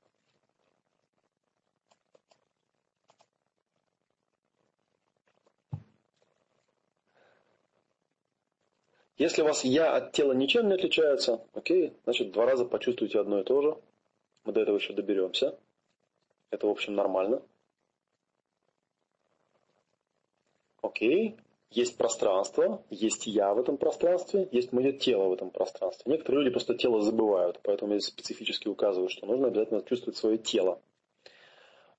[9.19, 13.41] Если у вас я от тела ничем не отличается, окей, значит два раза почувствуйте одно
[13.41, 13.77] и то же.
[14.45, 15.59] Мы до этого еще доберемся.
[16.51, 17.41] Это, в общем, нормально.
[20.81, 21.35] Окей.
[21.69, 26.13] Есть пространство, есть я в этом пространстве, есть мое тело в этом пространстве.
[26.13, 30.81] Некоторые люди просто тело забывают, поэтому я специфически указываю, что нужно обязательно чувствовать свое тело.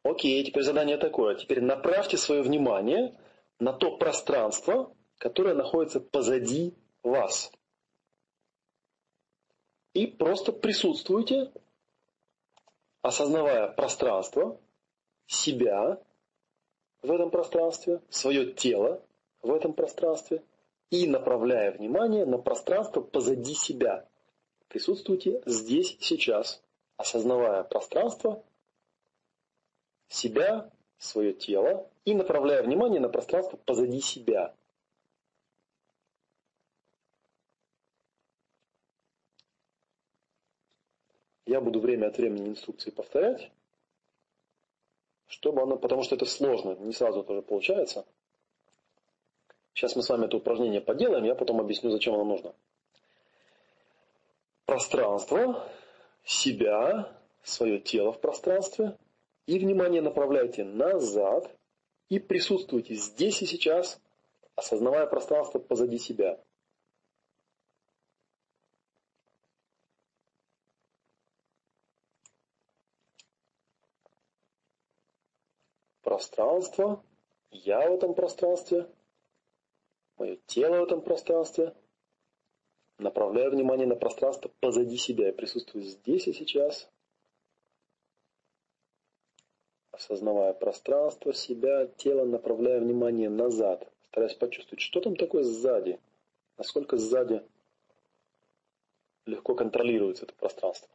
[0.02, 1.36] Окей, теперь задание такое.
[1.36, 3.14] Теперь направьте свое внимание
[3.60, 7.52] на то пространство, которое находится позади вас.
[9.92, 11.52] И просто присутствуйте,
[13.02, 14.60] осознавая пространство,
[15.26, 16.00] себя
[17.02, 19.04] в этом пространстве, свое тело
[19.42, 20.44] в этом пространстве
[20.90, 24.06] и направляя внимание на пространство позади себя.
[24.68, 26.62] Присутствуйте здесь, сейчас,
[26.96, 28.44] осознавая пространство,
[30.08, 34.54] себя, свое тело и направляя внимание на пространство позади себя.
[41.50, 43.50] Я буду время от времени инструкции повторять,
[45.26, 48.06] чтобы оно, потому что это сложно, не сразу тоже получается.
[49.74, 52.54] Сейчас мы с вами это упражнение поделаем, я потом объясню, зачем оно нужно.
[54.64, 55.68] Пространство,
[56.24, 58.96] себя, свое тело в пространстве,
[59.46, 61.50] и внимание направляйте назад,
[62.08, 64.00] и присутствуйте здесь и сейчас,
[64.54, 66.38] осознавая пространство позади себя.
[76.10, 77.04] Пространство,
[77.52, 78.90] я в этом пространстве,
[80.16, 81.72] мое тело в этом пространстве.
[82.98, 85.28] Направляю внимание на пространство позади себя.
[85.28, 86.90] Я присутствую здесь и сейчас.
[89.92, 93.88] Осознавая пространство, себя, тело, направляя внимание назад.
[94.08, 96.00] Стараясь почувствовать, что там такое сзади.
[96.58, 97.40] Насколько сзади
[99.26, 100.90] легко контролируется это пространство.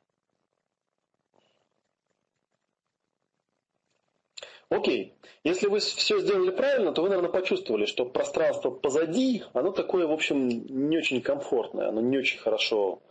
[4.76, 10.06] Окей, если вы все сделали правильно, то вы, наверное, почувствовали, что пространство позади, оно такое,
[10.06, 13.02] в общем, не очень комфортное, оно не очень хорошо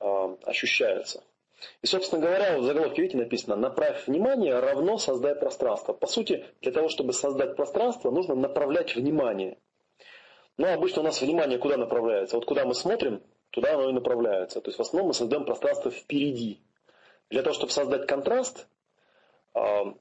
[0.00, 1.22] э, ощущается.
[1.82, 5.92] И, собственно говоря, в заголовке, видите, написано «Направь внимание равно создай пространство».
[5.92, 9.58] По сути, для того, чтобы создать пространство, нужно направлять внимание.
[10.56, 12.36] Но обычно у нас внимание куда направляется?
[12.36, 14.60] Вот куда мы смотрим, туда оно и направляется.
[14.60, 16.60] То есть в основном мы создаем пространство впереди.
[17.30, 18.66] Для того, чтобы создать контраст,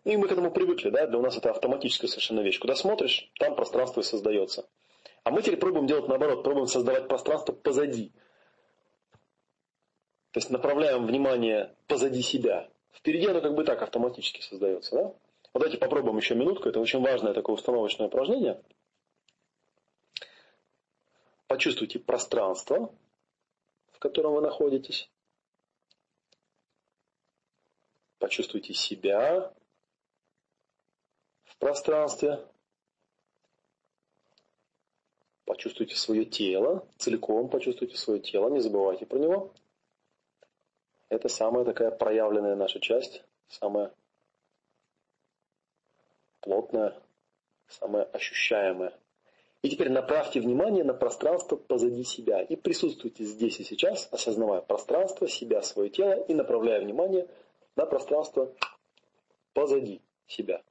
[0.03, 2.59] и мы к этому привыкли, да, для нас это автоматическая совершенно вещь.
[2.59, 4.67] Куда смотришь, там пространство и создается.
[5.23, 8.11] А мы теперь пробуем делать наоборот, пробуем создавать пространство позади.
[10.31, 12.69] То есть направляем внимание позади себя.
[12.93, 14.95] Впереди оно как бы так автоматически создается.
[14.95, 15.03] Да?
[15.03, 15.17] Вот
[15.53, 16.69] давайте попробуем еще минутку.
[16.69, 18.61] Это очень важное такое установочное упражнение.
[21.47, 22.93] Почувствуйте пространство,
[23.93, 25.09] в котором вы находитесь.
[28.19, 29.53] Почувствуйте себя
[31.43, 32.39] в пространстве.
[35.45, 39.53] Почувствуйте свое тело, целиком почувствуйте свое тело, не забывайте про него.
[41.09, 43.93] Это самая такая проявленная наша часть, самая
[46.41, 47.01] плотная,
[47.67, 48.93] самая ощущаемая.
[49.61, 55.27] И теперь направьте внимание на пространство позади себя и присутствуйте здесь и сейчас, осознавая пространство,
[55.27, 57.27] себя, свое тело и направляя внимание
[57.77, 58.53] на пространство
[59.53, 60.63] позади себя.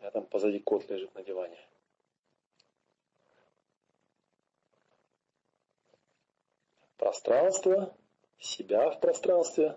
[0.00, 1.58] А там позади кот лежит на диване.
[6.96, 7.94] Пространство,
[8.38, 9.76] себя в пространстве,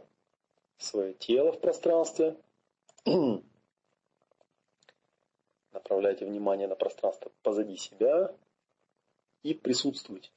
[0.78, 2.40] свое тело в пространстве.
[5.72, 8.36] Направляйте внимание на пространство позади себя
[9.42, 10.30] и присутствуйте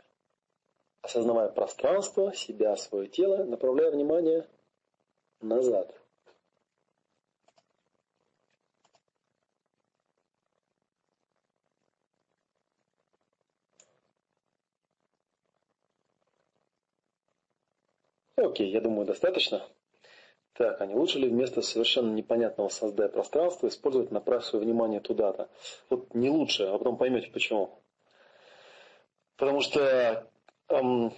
[1.03, 4.49] осознавая пространство, себя, свое тело, направляя внимание
[5.41, 5.95] назад.
[18.37, 19.62] Окей, я думаю, достаточно.
[20.55, 25.49] Так, а не лучше ли вместо совершенно непонятного создая пространство использовать направь свое внимание туда-то?
[25.88, 27.83] Вот не лучше, а потом поймете почему.
[29.37, 30.31] Потому что
[30.73, 31.13] эм,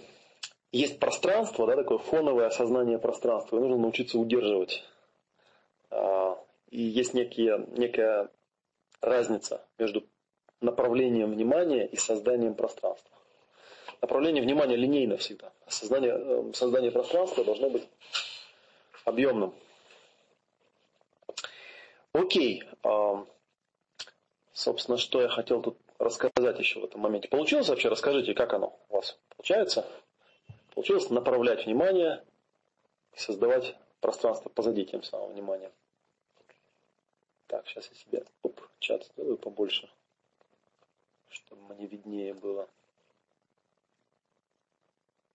[0.71, 4.83] есть пространство, да, такое фоновое осознание пространства, и нужно научиться удерживать.
[5.91, 6.35] Э,
[6.69, 8.29] и есть некие, некая
[9.01, 10.03] разница между
[10.61, 13.11] направлением внимания и созданием пространства.
[14.01, 15.51] Направление внимания линейно всегда.
[15.67, 17.87] Создание, э, создание пространства должно быть
[19.05, 19.53] объемным.
[22.11, 22.63] Окей.
[22.83, 23.25] Э,
[24.53, 27.27] собственно, что я хотел тут рассказать еще в этом моменте.
[27.27, 27.89] Получилось вообще?
[27.89, 29.85] Расскажите, как оно у вас получается?
[30.73, 32.23] Получилось направлять внимание
[33.15, 35.71] создавать пространство позади тем самым вниманием.
[37.47, 39.89] Так, сейчас я себе оп, чат сделаю побольше,
[41.29, 42.67] чтобы мне виднее было.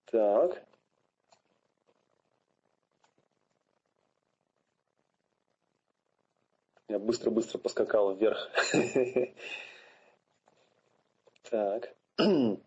[0.07, 0.63] Так.
[6.89, 8.51] Я быстро-быстро поскакал вверх.
[11.51, 11.95] Так.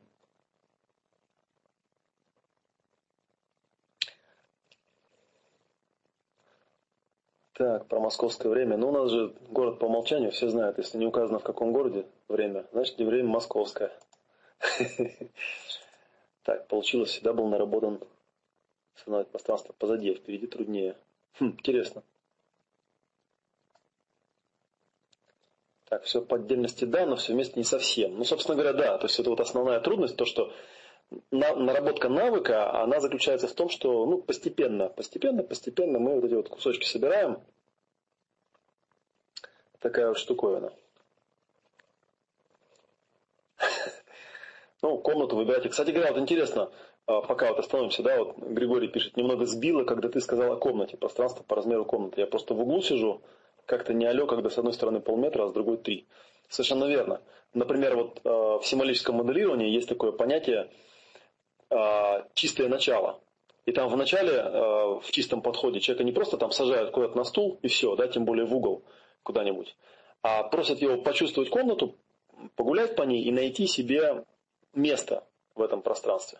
[7.53, 8.77] Так, про московское время.
[8.77, 10.79] Ну, у нас же город по умолчанию, все знают.
[10.79, 13.91] Если не указано в каком городе время, значит не время московское.
[16.41, 18.01] Так, получилось, всегда был наработан
[18.95, 20.97] осознавать пространство позади, а впереди труднее.
[21.39, 22.03] Хм, интересно.
[25.93, 28.17] Так, все по отдельности да, но все вместе не совсем.
[28.17, 28.97] Ну, собственно говоря, да.
[28.97, 30.51] То есть это вот основная трудность, то, что
[31.29, 36.49] наработка навыка, она заключается в том, что ну, постепенно, постепенно, постепенно мы вот эти вот
[36.49, 37.43] кусочки собираем.
[39.81, 40.73] Такая вот штуковина.
[44.81, 45.69] Ну, комнату выбирайте.
[45.69, 46.71] Кстати говоря, вот интересно,
[47.05, 50.97] а, пока вот остановимся, да, вот Григорий пишет, немного сбило, когда ты сказал о комнате,
[50.97, 52.19] пространство по размеру комнаты.
[52.19, 53.21] Я просто в углу сижу,
[53.65, 56.07] как-то не алё, когда с одной стороны полметра, а с другой три.
[56.49, 57.21] Совершенно верно.
[57.53, 60.69] Например, вот э, в символическом моделировании есть такое понятие
[61.69, 63.19] э, чистое начало.
[63.65, 67.23] И там в начале, э, в чистом подходе, человека не просто там сажают куда-то на
[67.23, 68.83] стул и все, да, тем более в угол
[69.23, 69.75] куда-нибудь,
[70.21, 71.95] а просят его почувствовать комнату,
[72.55, 74.25] погулять по ней и найти себе
[74.73, 75.23] место
[75.55, 76.39] в этом пространстве.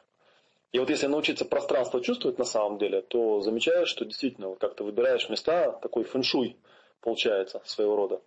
[0.73, 4.75] И вот если научиться пространство чувствовать на самом деле, то замечаешь, что действительно вот как
[4.75, 6.57] ты выбираешь места, такой фэншуй
[7.03, 8.21] получается своего рода.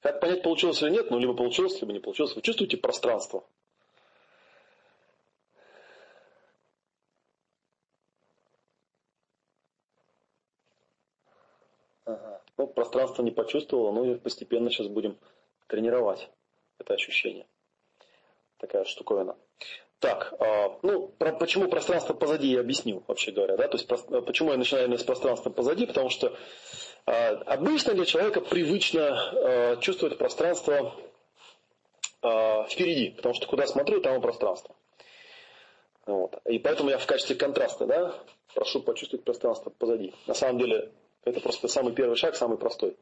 [0.00, 2.36] Как понять, получилось или нет, ну либо получилось, либо не получилось.
[2.36, 3.44] Вы чувствуете пространство.
[12.04, 12.42] Ага.
[12.58, 15.18] Ну, пространство не почувствовало, но и постепенно сейчас будем
[15.66, 16.28] тренировать
[16.78, 17.46] это ощущение
[18.58, 19.36] такая штуковина.
[20.00, 24.20] Так, а, ну, про, почему пространство позади я объяснил, вообще говоря, да, то есть про,
[24.20, 26.36] почему я начинаю именно с пространства позади, потому что
[27.06, 30.94] обычно для человека привычно а, чувствовать пространство
[32.22, 34.74] а, впереди, потому что куда смотрю, там и пространство.
[36.06, 36.38] Вот.
[36.46, 38.14] И поэтому я в качестве контраста, да,
[38.54, 40.14] прошу почувствовать пространство позади.
[40.26, 40.90] На самом деле,
[41.24, 42.96] это просто самый первый шаг, самый простой.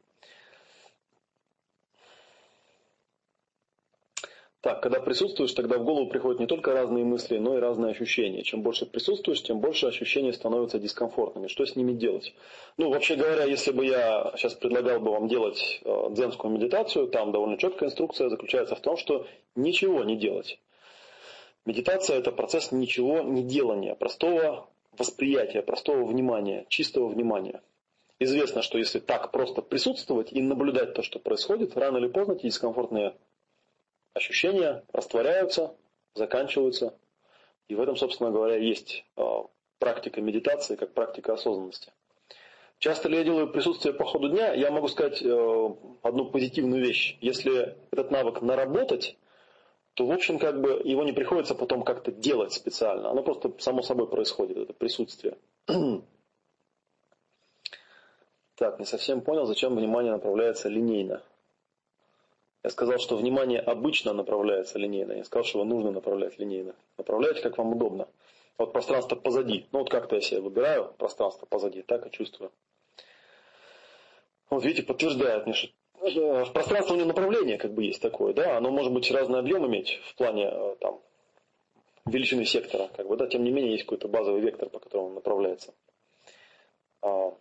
[4.63, 8.43] Так, когда присутствуешь, тогда в голову приходят не только разные мысли, но и разные ощущения.
[8.43, 11.47] Чем больше присутствуешь, тем больше ощущения становятся дискомфортными.
[11.47, 12.33] Что с ними делать?
[12.77, 17.33] Ну, вообще говоря, если бы я сейчас предлагал бы вам делать э, дзенскую медитацию, там
[17.33, 20.57] довольно четкая инструкция заключается в том, что ничего не делать.
[21.65, 27.61] Медитация– это процесс ничего не делания, простого восприятия, простого внимания, чистого внимания.
[28.17, 32.43] Известно, что если так просто присутствовать и наблюдать то, что происходит, рано или поздно эти
[32.43, 33.13] дискомфортные
[34.13, 35.75] ощущения растворяются,
[36.13, 36.97] заканчиваются.
[37.67, 39.45] И в этом, собственно говоря, есть а,
[39.79, 41.91] практика медитации, как практика осознанности.
[42.79, 45.69] Часто ли я делаю присутствие по ходу дня, я могу сказать э,
[46.01, 47.17] одну позитивную вещь.
[47.21, 49.17] Если этот навык наработать,
[49.93, 53.09] то, в общем, как бы его не приходится потом как-то делать специально.
[53.09, 55.37] Оно просто само собой происходит, это присутствие.
[58.55, 61.21] так, не совсем понял, зачем внимание направляется линейно.
[62.63, 65.13] Я сказал, что внимание обычно направляется линейно.
[65.13, 66.75] Я сказал, что его нужно направлять линейно.
[66.97, 68.07] Направляйте, как вам удобно.
[68.57, 69.65] Вот пространство позади.
[69.71, 72.51] Ну вот как-то я себе выбираю пространство позади, так и чувствую.
[74.49, 78.57] Вот видите, подтверждает мне, что в пространстве у него направление как бы есть такое, да,
[78.57, 81.01] оно может быть разный объем иметь в плане э, там,
[82.05, 85.13] величины сектора, как бы, да, тем не менее есть какой-то базовый вектор, по которому он
[85.15, 85.73] направляется.
[87.01, 87.33] А,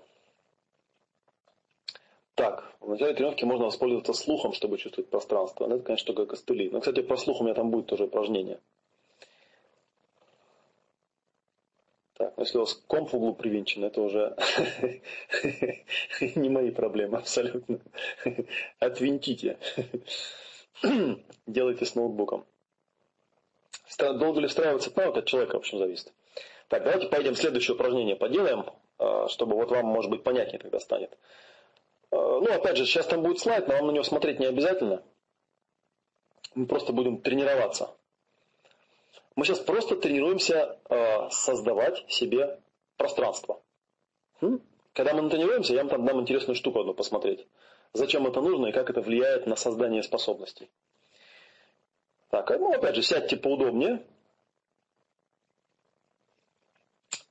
[2.42, 5.66] так, в начале тренировки можно воспользоваться слухом, чтобы чувствовать пространство.
[5.66, 6.70] Это, конечно, только костыли.
[6.70, 8.58] Но, кстати, про слух у меня там будет тоже упражнение.
[12.14, 14.36] Так, если у вас комп в углу привинчен, это уже
[16.34, 17.78] не мои проблемы абсолютно.
[18.80, 19.58] Отвинтите.
[21.46, 22.44] Делайте с ноутбуком.
[23.98, 26.12] Долго ли встраиваться навык от человека, в общем, зависит.
[26.66, 28.64] Так, давайте пойдем следующее упражнение поделаем,
[28.98, 31.16] а, чтобы вот вам, может быть, понятнее тогда станет.
[32.12, 35.02] Э, ну, опять же, сейчас там будет слайд, но вам на него смотреть не обязательно.
[36.54, 37.90] Мы просто будем тренироваться.
[39.34, 42.60] Мы сейчас просто тренируемся э, создавать себе
[42.98, 43.62] пространство.
[44.92, 47.46] Когда мы тренируемся, я вам там дам интересную штуку одну посмотреть.
[47.94, 50.70] Зачем это нужно и как это влияет на создание способностей.
[52.28, 54.04] Так, ну опять же, сядьте поудобнее.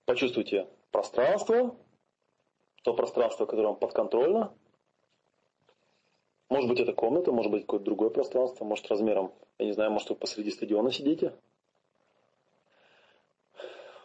[0.06, 1.76] Почувствуйте пространство,
[2.84, 4.54] то пространство, которое вам подконтрольно.
[6.52, 10.10] Может быть, это комната, может быть, какое-то другое пространство, может, размером, я не знаю, может,
[10.10, 11.34] вы посреди стадиона сидите.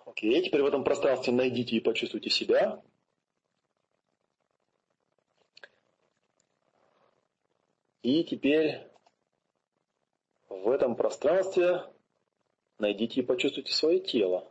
[0.05, 2.80] Окей, теперь в этом пространстве найдите и почувствуйте себя.
[8.03, 8.88] И теперь
[10.49, 11.82] в этом пространстве
[12.78, 14.49] найдите и почувствуйте свое тело.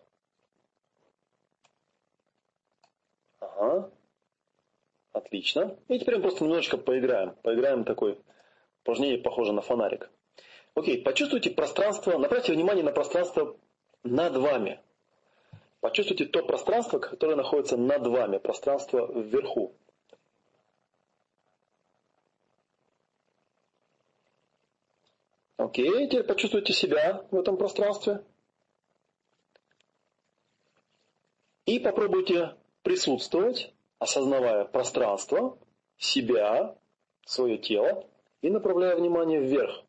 [3.40, 3.90] Ага.
[5.16, 5.78] Отлично.
[5.88, 7.36] И теперь мы просто немножечко поиграем.
[7.42, 8.20] Поиграем такой
[8.82, 10.10] упражнение, похоже на фонарик.
[10.74, 13.56] Окей, почувствуйте пространство, направьте внимание на пространство
[14.04, 14.82] над вами.
[15.80, 19.74] Почувствуйте то пространство, которое находится над вами, пространство вверху.
[25.56, 28.22] Окей, теперь почувствуйте себя в этом пространстве.
[31.66, 35.58] И попробуйте присутствовать осознавая пространство,
[35.98, 36.78] себя,
[37.26, 38.08] свое тело
[38.42, 39.84] и направляя внимание вверх.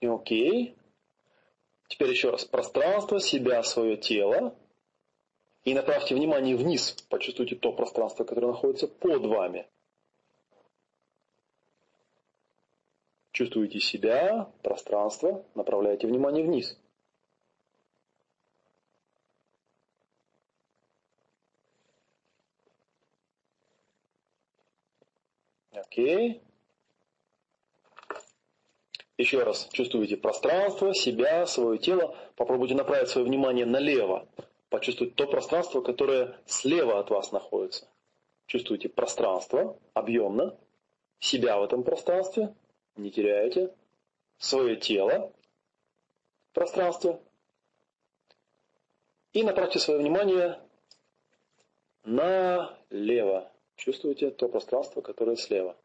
[0.00, 0.76] И окей.
[1.88, 2.44] Теперь еще раз.
[2.44, 4.56] Пространство, себя, свое тело.
[5.64, 6.92] И направьте внимание вниз.
[7.08, 9.66] Почувствуйте то пространство, которое находится под вами.
[13.38, 16.76] Чувствуете себя, пространство, направляете внимание вниз.
[25.70, 26.42] Окей.
[29.16, 32.16] Еще раз чувствуете пространство, себя, свое тело.
[32.34, 34.26] Попробуйте направить свое внимание налево.
[34.68, 37.86] Почувствуйте то пространство, которое слева от вас находится.
[38.46, 40.58] Чувствуете пространство объемно,
[41.20, 42.52] себя в этом пространстве,
[42.98, 43.74] не теряете,
[44.38, 45.32] свое тело
[46.50, 47.20] в пространстве.
[49.32, 50.60] И направьте свое внимание
[52.04, 53.50] налево.
[53.76, 55.76] Чувствуете то пространство, которое слева.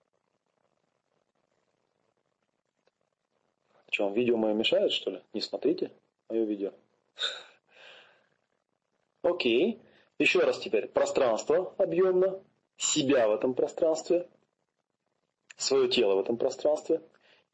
[3.91, 5.21] Что, вам видео мое мешает, что ли?
[5.33, 5.91] Не смотрите
[6.27, 6.73] мое видео.
[9.21, 9.79] Окей.
[10.17, 10.87] Еще раз теперь.
[10.87, 12.41] Пространство объемно.
[12.77, 14.27] Себя в этом пространстве.
[15.55, 17.01] Свое тело в этом пространстве.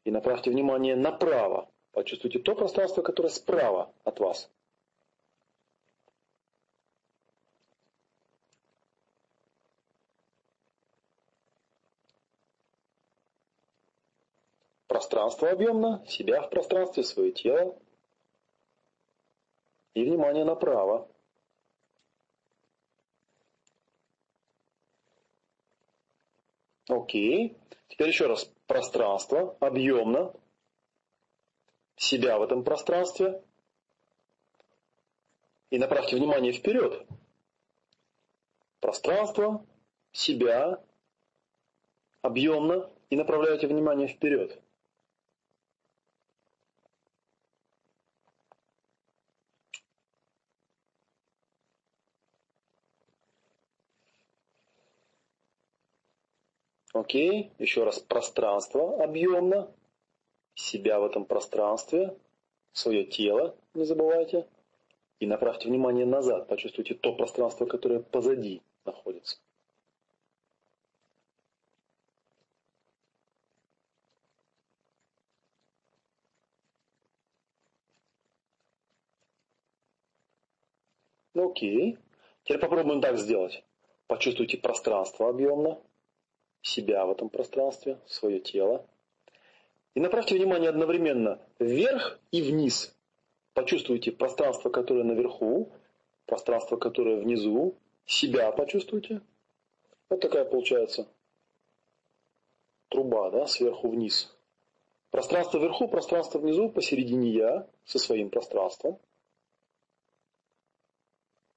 [0.04, 1.70] И направьте внимание направо.
[1.92, 4.50] Почувствуйте то пространство, которое справа от вас.
[14.86, 17.78] Пространство объемно, себя в пространстве, свое тело.
[19.94, 21.09] И внимание направо.
[26.90, 27.56] Окей.
[27.88, 28.50] Теперь еще раз.
[28.66, 30.32] Пространство объемно.
[31.96, 33.42] Себя в этом пространстве.
[35.70, 37.06] И направьте внимание вперед.
[38.80, 39.64] Пространство,
[40.12, 40.82] себя,
[42.22, 42.90] объемно.
[43.10, 44.60] И направляйте внимание вперед.
[56.92, 59.72] Окей, еще раз пространство объемно,
[60.54, 62.16] себя в этом пространстве,
[62.72, 64.48] свое тело, не забывайте.
[65.20, 69.38] И направьте внимание назад, почувствуйте то пространство, которое позади находится.
[81.34, 81.98] Ну, окей.
[82.44, 83.62] Теперь попробуем так сделать.
[84.08, 85.80] Почувствуйте пространство объемно,
[86.62, 88.86] себя в этом пространстве, свое тело.
[89.94, 92.94] И направьте внимание одновременно вверх и вниз.
[93.54, 95.72] Почувствуйте пространство, которое наверху,
[96.26, 99.20] пространство, которое внизу, себя почувствуйте.
[100.08, 101.08] Вот такая получается
[102.88, 104.34] труба, да, сверху вниз.
[105.10, 108.98] Пространство вверху, пространство внизу, посередине я со своим пространством.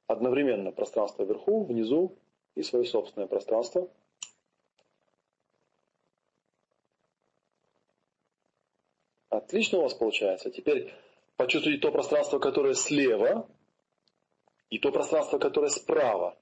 [0.07, 2.15] Одновременно пространство вверху, внизу
[2.55, 3.89] и свое собственное пространство–
[9.43, 10.49] Отлично у вас получается.
[10.51, 10.93] Теперь
[11.35, 13.47] почувствуйте то пространство, которое слева,
[14.69, 16.37] и то пространство, которое справа.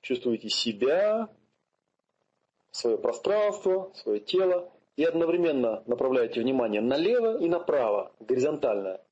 [0.00, 1.28] Чувствуете себя,
[2.70, 9.02] свое пространство, свое тело, и одновременно направляете внимание налево и направо, горизонтальное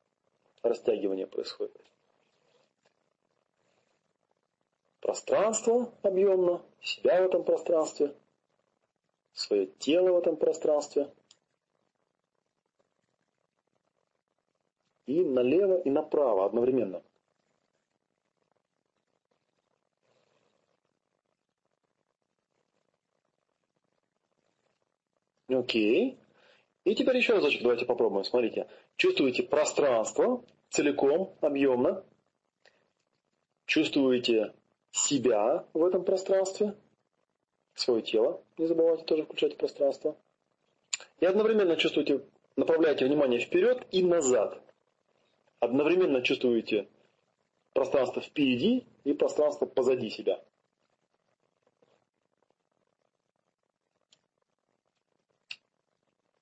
[0.62, 1.76] растягивание происходит.
[5.00, 8.14] Пространство объемно, себя в этом пространстве,
[9.34, 11.12] свое тело в этом пространстве–
[15.08, 17.02] и налево, и направо одновременно.
[25.48, 26.18] Окей.
[26.84, 28.24] И теперь еще разочек давайте попробуем.
[28.24, 28.68] Смотрите.
[28.96, 32.04] Чувствуете пространство целиком, объемно.
[33.64, 34.52] Чувствуете
[34.90, 36.74] себя в этом пространстве.
[37.74, 38.42] Свое тело.
[38.58, 40.18] Не забывайте тоже включать пространство.
[41.20, 42.20] И одновременно чувствуете,
[42.56, 44.62] направляете внимание вперед и назад
[45.60, 46.88] одновременно чувствуете
[47.72, 50.42] пространство впереди и пространство позади себя.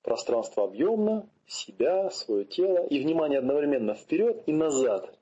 [0.01, 5.16] Пространство объемно, себя, свое тело и внимание одновременно вперед и назад.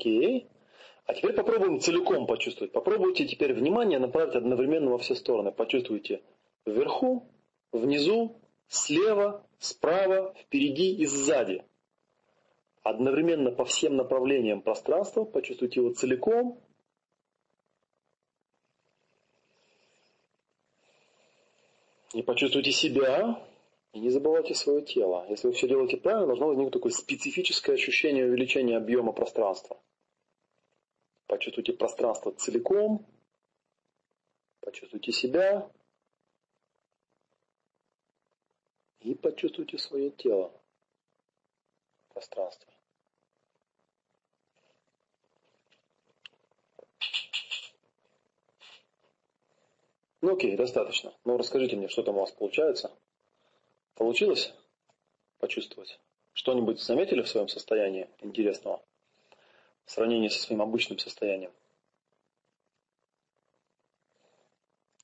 [0.00, 0.48] Окей.
[1.04, 2.72] А теперь попробуем целиком почувствовать.
[2.72, 5.52] Попробуйте теперь внимание направить одновременно во все стороны.
[5.52, 6.22] Почувствуйте
[6.64, 7.28] вверху,
[7.72, 11.64] внизу, слева, справа, впереди и сзади.
[12.82, 16.58] Одновременно по всем направлениям пространства почувствуйте его целиком.
[22.14, 23.46] И почувствуйте себя,
[23.92, 25.26] и не забывайте свое тело.
[25.28, 29.76] Если вы все делаете правильно, должно возникнуть такое специфическое ощущение увеличения объема пространства.
[31.40, 33.06] Почувствуйте пространство целиком,
[34.60, 35.72] почувствуйте себя
[39.00, 40.52] и почувствуйте свое тело
[41.96, 42.70] в пространстве.
[50.20, 51.14] Ну окей, достаточно.
[51.24, 52.94] Ну расскажите мне, что там у вас получается.
[53.94, 54.52] Получилось
[55.38, 55.98] почувствовать?
[56.34, 58.84] Что-нибудь заметили в своем состоянии интересного?
[59.90, 61.50] В сравнении со своим обычным состоянием.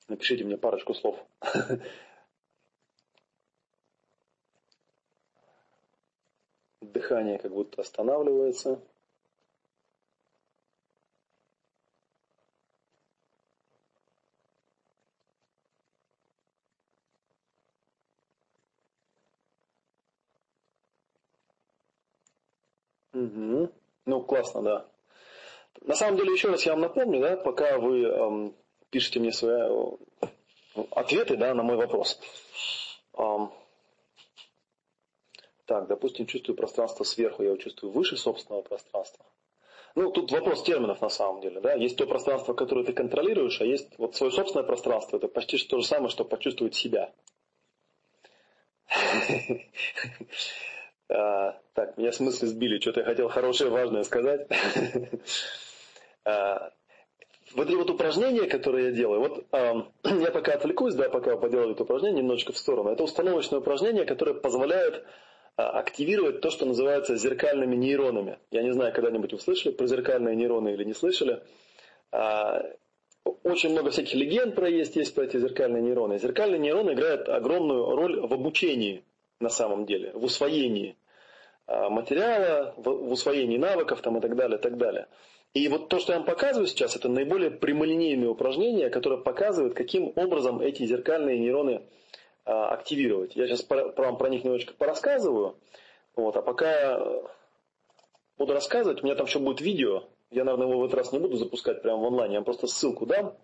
[0.07, 1.19] Напишите мне парочку слов.
[6.79, 8.81] Дыхание как будто останавливается.
[23.11, 23.76] Угу.
[24.07, 24.85] Ну, классно, да.
[25.81, 28.55] На самом деле, еще раз я вам напомню, да, пока вы эм,
[28.89, 29.69] пишете мне свои
[30.21, 30.31] э,
[30.91, 32.17] ответы да, на мой вопрос.
[33.17, 33.51] Эм,
[35.65, 39.25] так, допустим, чувствую пространство сверху, я его чувствую выше собственного пространства.
[39.95, 41.59] Ну, тут вопрос терминов на самом деле.
[41.59, 41.73] Да?
[41.73, 45.17] Есть то пространство, которое ты контролируешь, а есть вот свое собственное пространство.
[45.17, 47.11] Это почти то же самое, что почувствовать себя.
[51.09, 54.47] А, так, меня смысле сбили, что-то я хотел хорошее, важное сказать.
[56.29, 56.73] А,
[57.55, 61.71] вот эти вот упражнения, которые я делаю, вот а, я пока отвлекусь, да, пока поделаю
[61.71, 62.89] это упражнение немножечко в сторону.
[62.89, 65.05] Это установочное упражнение, которое позволяет
[65.55, 68.39] а, активировать то, что называется зеркальными нейронами.
[68.51, 71.41] Я не знаю, когда-нибудь вы слышали про зеркальные нейроны или не слышали.
[72.11, 72.61] А,
[73.43, 76.19] очень много всяких легенд про есть, есть про эти зеркальные нейроны.
[76.19, 79.03] Зеркальные нейроны играют огромную роль в обучении
[79.39, 80.97] на самом деле, в усвоении
[81.65, 85.07] а, материала, в усвоении навыков там, и так далее, и так далее.
[85.53, 90.13] И вот то, что я вам показываю сейчас, это наиболее прямолинейные упражнения, которые показывают, каким
[90.15, 91.83] образом эти зеркальные нейроны
[92.45, 93.35] а, активировать.
[93.35, 95.57] Я сейчас про, вам про них немножечко порассказываю.
[96.15, 97.23] Вот, а пока я
[98.37, 100.03] буду рассказывать, у меня там еще будет видео.
[100.29, 102.33] Я, наверное, его в этот раз не буду запускать прямо в онлайне.
[102.33, 103.35] Я вам просто ссылку дам.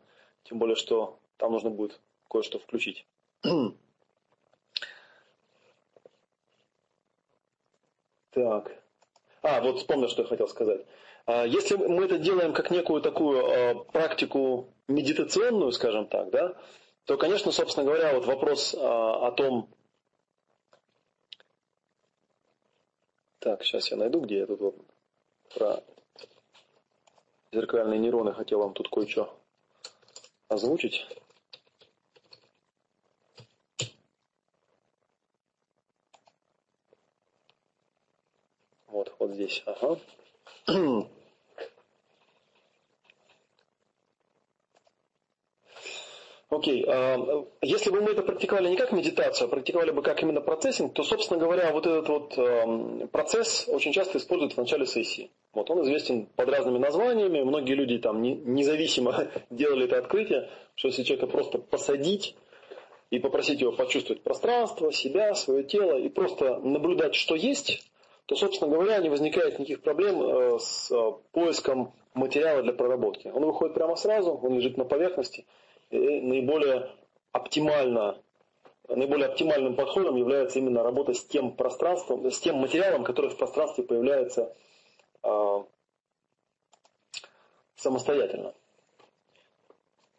[0.43, 3.05] Тем более, что там нужно будет кое-что включить.
[8.33, 8.71] Так.
[9.41, 10.85] А, вот вспомнил, что я хотел сказать.
[11.25, 16.55] А, если мы это делаем как некую такую а, практику медитационную, скажем так, да,
[17.05, 19.69] то, конечно, собственно говоря, вот вопрос а, о том...
[23.39, 24.75] Так, сейчас я найду, где я тут вот
[25.53, 25.83] про
[27.51, 29.37] зеркальные нейроны хотел вам тут кое-что
[30.47, 31.05] озвучить.
[38.93, 39.63] Вот, вот здесь.
[39.65, 39.97] Ага.
[46.49, 47.47] Окей, okay.
[47.63, 51.03] если бы мы это практиковали не как медитацию, а практиковали бы как именно процессинг, то,
[51.03, 55.31] собственно говоря, вот этот вот эм, процесс очень часто используют в начале сессии.
[55.53, 61.01] Вот он известен под разными названиями, многие люди там независимо делали это открытие, что если
[61.01, 62.35] человека просто посадить
[63.09, 67.83] и попросить его почувствовать пространство, себя, свое тело и просто наблюдать, что есть,
[68.25, 73.27] то, собственно говоря, не возникает никаких проблем э, с э, поиском материала для проработки.
[73.27, 75.45] Он выходит прямо сразу, он лежит на поверхности,
[75.89, 76.89] и наиболее
[77.31, 78.21] оптимально
[78.87, 83.83] наиболее оптимальным подходом является именно работа с тем пространством, с тем материалом, который в пространстве
[83.83, 84.53] появляется
[85.23, 85.63] э,
[87.75, 88.53] самостоятельно.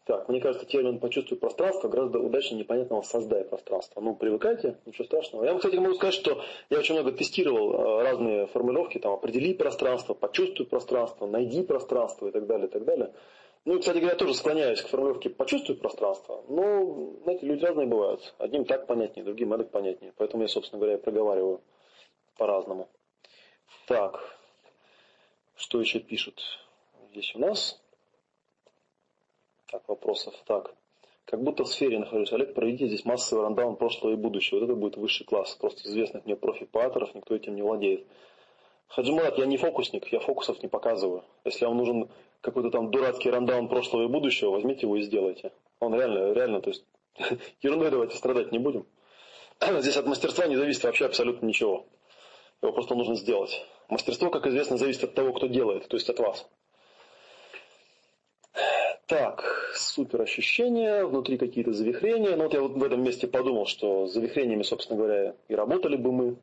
[0.04, 4.02] Так, мне кажется, термин «почувствуй пространство» гораздо удачнее непонятного «создай пространство».
[4.02, 5.44] Ну, привыкайте, ничего страшного.
[5.44, 9.54] Я вам, кстати, могу сказать, что я очень много тестировал э, разные формулировки, там, определи
[9.54, 13.14] пространство, почувствуй пространство, найди пространство и так далее, и так далее.
[13.64, 16.44] Ну, кстати говоря, тоже склоняюсь к формулировке «почувствуй пространство».
[16.48, 18.34] Но, знаете, люди разные бывают.
[18.36, 20.12] Одним так понятнее, другим эдак понятнее.
[20.18, 21.62] Поэтому я, собственно говоря, проговариваю
[22.36, 22.90] по-разному.
[23.86, 24.38] Так,
[25.56, 26.42] что еще пишут
[27.10, 27.80] здесь у нас?
[29.74, 30.32] Так, вопросов.
[30.46, 30.72] Так.
[31.24, 32.32] Как будто в сфере нахожусь.
[32.32, 34.60] Олег, проведите здесь массовый рандаун прошлого и будущего.
[34.60, 35.56] Вот это будет высший класс.
[35.56, 38.06] Просто известных мне профи-паторов, никто этим не владеет.
[38.86, 41.24] Хаджимурат, я не фокусник, я фокусов не показываю.
[41.44, 42.08] Если вам нужен
[42.40, 45.50] какой-то там дурацкий рандаун прошлого и будущего, возьмите его и сделайте.
[45.80, 46.84] Он реально, реально, то есть
[47.62, 48.86] ерундой давайте страдать не будем.
[49.80, 51.84] Здесь от мастерства не зависит вообще абсолютно ничего.
[52.62, 53.66] Его просто нужно сделать.
[53.88, 56.48] Мастерство, как известно, зависит от того, кто делает, то есть от вас.
[59.06, 59.44] Так,
[59.74, 62.36] супер ощущения, внутри какие-то завихрения.
[62.36, 65.96] Ну вот я вот в этом месте подумал, что с завихрениями, собственно говоря, и работали
[65.96, 66.36] бы мы.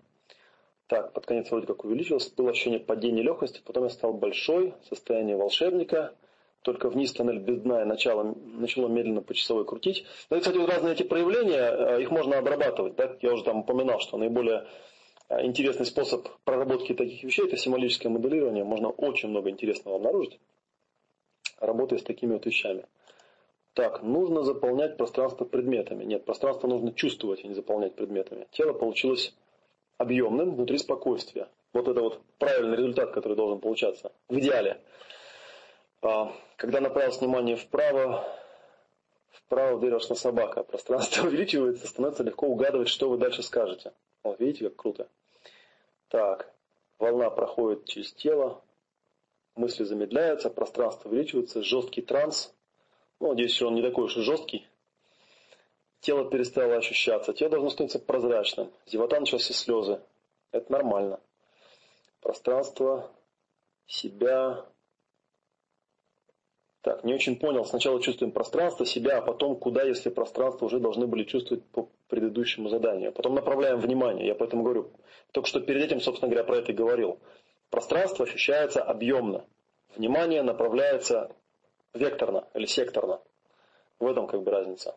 [0.86, 2.30] Так, под конец вроде как увеличилось.
[2.30, 6.14] Было ощущение падения легкости, потом я стал большой, состояние волшебника.
[6.62, 10.06] Только вниз тоннель без дна и начало, начало медленно по часовой крутить.
[10.30, 12.96] Ну и, кстати, вот разные эти проявления, э, их можно обрабатывать.
[12.96, 13.18] Да?
[13.22, 14.68] Я уже там упоминал, что наиболее
[15.30, 18.64] э, интересный способ проработки таких вещей– это символическое моделирование.
[18.64, 20.40] Можно очень много интересного обнаружить
[21.62, 22.86] работая с такими вот вещами.
[23.74, 26.04] Так, нужно заполнять пространство предметами.
[26.04, 28.48] Нет, пространство нужно чувствовать, а не заполнять предметами.
[28.52, 29.34] Тело получилось
[29.98, 31.48] объемным внутри спокойствия.
[31.72, 34.12] Вот это вот правильный результат, который должен получаться.
[34.28, 34.82] В идеале.
[36.02, 38.28] А, когда направил внимание вправо,
[39.32, 40.64] вправо в дверь вошла собака.
[40.72, 43.94] Пространство увеличивается, становится легко угадывать, что вы дальше скажете.
[44.24, 45.08] Вот видите, как круто.
[46.10, 46.52] Так,
[47.00, 48.62] волна проходит через тело,
[49.56, 52.54] мысли замедляются, пространство увеличивается, жесткий транс.
[53.20, 54.68] Ну, надеюсь, он не такой уж и жесткий.
[56.00, 58.72] Тело перестало ощущаться, тело должно становиться прозрачным.
[58.88, 60.02] Зевота началась и слезы.
[60.52, 61.20] Это нормально.
[62.22, 63.12] Пространство,
[63.86, 64.66] себя.
[66.82, 67.66] Так, не очень понял.
[67.66, 72.70] Сначала чувствуем пространство, себя, а потом куда, если пространство уже должны были чувствовать по предыдущему
[72.70, 73.12] заданию.
[73.12, 74.26] Потом направляем внимание.
[74.26, 74.92] Я поэтому говорю.
[75.32, 77.20] Только что перед этим, собственно говоря, про это и говорил.
[77.72, 79.46] Пространство ощущается объемно.
[79.96, 81.34] Внимание направляется
[81.94, 83.22] векторно или секторно.
[83.98, 84.96] В этом как бы разница.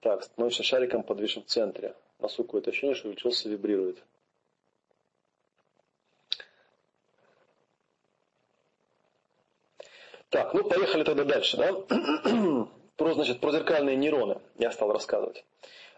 [0.00, 1.96] Так, становишься шариком подвешен в центре.
[2.20, 4.02] Носу какое-то ощущение, что увеличился, вибрирует.
[10.30, 11.72] Так, ну поехали тогда дальше, да?
[12.96, 15.44] про, значит, про зеркальные нейроны я стал рассказывать.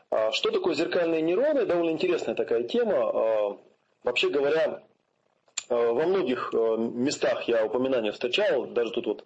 [0.09, 1.67] А, что такое зеркальные нейроны?
[1.67, 3.11] Довольно интересная такая тема.
[3.11, 3.59] А,
[4.05, 4.83] вообще говоря,
[5.71, 9.25] во многих э, местах я упоминания встречал, даже тут вот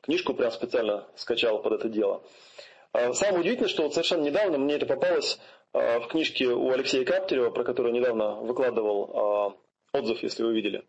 [0.00, 2.22] книжку прям специально скачал под это дело.
[2.92, 5.38] Э, самое удивительное, что вот совершенно недавно мне это попалось
[5.72, 9.56] в книжке у Алексея Каптерева, про которую недавно выкладывал
[9.92, 10.84] отзыв, если вы видели,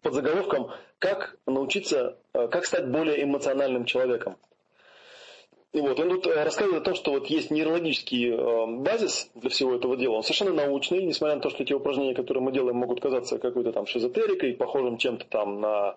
[0.00, 4.38] под заголовком «Как научиться, как стать более эмоциональным человеком».
[5.72, 9.50] И вот, он тут э, рассказывает о том, что вот есть нейрологический э, базис для
[9.50, 10.14] всего этого дела.
[10.14, 13.72] Он совершенно научный, несмотря на то, что те упражнения, которые мы делаем, могут казаться какой-то
[13.72, 15.96] там шизотерикой, похожим чем-то там на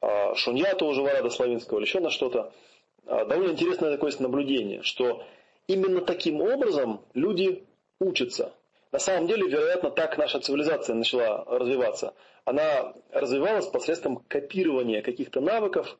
[0.00, 2.52] э, шуньяту уже Варада Славинского или еще на что-то.
[3.06, 5.22] Э, довольно интересное такое наблюдение, что
[5.68, 7.64] именно таким образом люди
[8.00, 8.52] учатся.
[8.90, 12.14] На самом деле, вероятно, так наша цивилизация начала развиваться.
[12.44, 15.98] Она развивалась посредством копирования каких-то навыков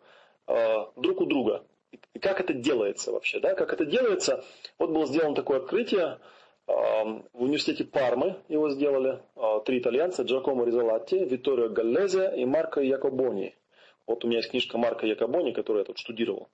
[0.48, 1.64] э, друг у друга.
[2.14, 3.40] И как это делается вообще?
[3.40, 3.54] Да?
[3.54, 4.44] Как это делается?
[4.78, 6.18] Вот было сделано такое открытие.
[6.66, 13.54] В университете Пармы его сделали а, три итальянца, Джакомо Ризолатти, Витторио Галлезе и Марко Якобони.
[14.06, 16.48] Вот у меня есть книжка Марко Якобони, которую я тут штудировал.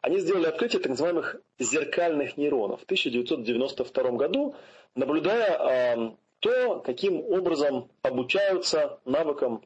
[0.00, 4.56] Они сделали открытие так называемых зеркальных нейронов в 1992 году,
[4.94, 9.62] наблюдая то, каким образом обучаются навыкам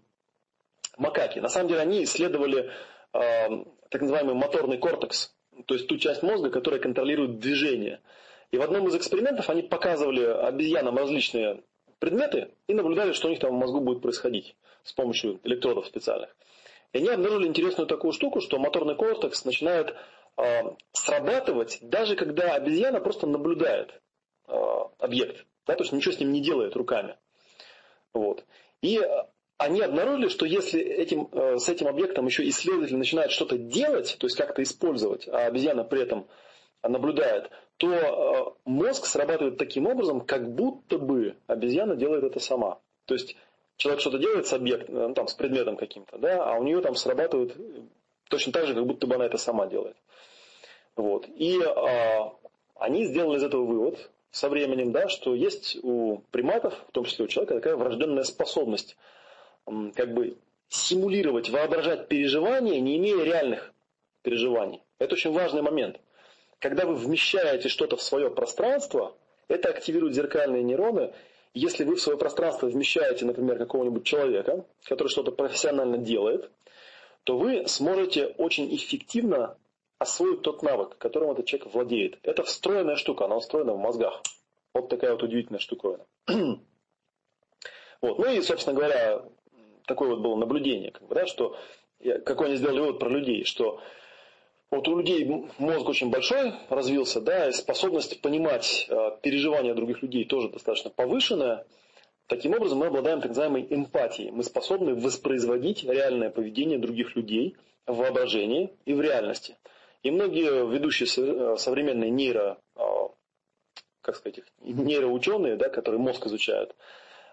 [0.98, 1.38] макаки.
[1.38, 2.70] На самом деле они исследовали
[3.90, 5.34] так называемый моторный кортекс,
[5.66, 8.00] то есть ту часть мозга, которая контролирует движение.
[8.50, 11.62] И в одном из экспериментов они показывали обезьянам различные
[11.98, 16.34] предметы и наблюдали, что у них там в мозгу будет происходить с помощью электродов специальных.
[16.92, 19.94] И они обнаружили интересную такую штуку, что моторный кортекс начинает
[20.36, 20.62] э,
[20.92, 24.00] срабатывать, даже когда обезьяна просто наблюдает
[24.46, 24.52] э,
[24.98, 25.44] объект.
[25.66, 27.16] Да, то есть ничего с ним не делает руками.
[28.12, 28.44] Вот.
[28.82, 29.00] И
[29.58, 34.26] они обнаружили, что если этим, э, с этим объектом еще исследователь начинает что-то делать, то
[34.26, 36.26] есть как-то использовать, а обезьяна при этом
[36.82, 42.78] наблюдает, то э, мозг срабатывает таким образом, как будто бы обезьяна делает это сама.
[43.06, 43.36] То есть
[43.76, 46.94] человек что-то делает с объектом, ну, там, с предметом каким-то, да, а у нее там
[46.94, 47.56] срабатывает
[48.28, 49.96] точно так же, как будто бы она это сама делает.
[50.96, 51.28] Вот.
[51.28, 52.34] И а,
[52.74, 57.26] они сделали из этого вывод со временем, да, что есть у приматов, в том числе
[57.26, 58.96] у человека, такая врожденная способность
[59.66, 60.38] как бы
[60.68, 63.72] симулировать, воображать переживания, не имея реальных
[64.22, 64.82] переживаний.
[64.98, 66.00] Это очень важный момент.
[66.58, 69.16] Когда вы вмещаете что-то в свое пространство,
[69.48, 71.12] это активирует зеркальные нейроны.
[71.54, 76.50] Если вы в свое пространство вмещаете, например, какого-нибудь человека, который что-то профессионально делает,
[77.24, 79.56] то вы сможете очень эффективно
[79.98, 82.18] освоить тот навык, которым этот человек владеет.
[82.22, 84.22] Это встроенная штука, она встроена в мозгах.
[84.74, 86.04] Вот такая вот удивительная штуковина.
[88.02, 88.18] Вот.
[88.18, 89.24] Ну и, собственно говоря,
[89.86, 91.56] такое вот было наблюдение, как бы, да, что,
[92.24, 93.80] какой они сделали вывод про людей, что
[94.70, 100.24] вот у людей мозг очень большой развился, да, и способность понимать э, переживания других людей
[100.24, 101.64] тоже достаточно повышенная.
[102.26, 104.32] Таким образом, мы обладаем так называемой эмпатией.
[104.32, 107.56] Мы способны воспроизводить реальное поведение других людей
[107.86, 109.56] в воображении и в реальности.
[110.02, 112.80] И многие ведущие э, современные нейро, э,
[114.02, 116.74] как сказать, нейроученые, да, которые мозг изучают,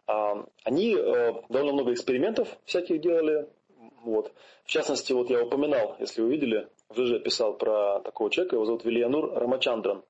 [0.05, 3.47] они довольно много экспериментов всяких делали.
[4.03, 4.33] Вот.
[4.65, 8.65] В частности, вот я упоминал, если вы видели, в ЖЖ писал про такого человека, его
[8.65, 10.03] зовут Вильянур Рамачандран.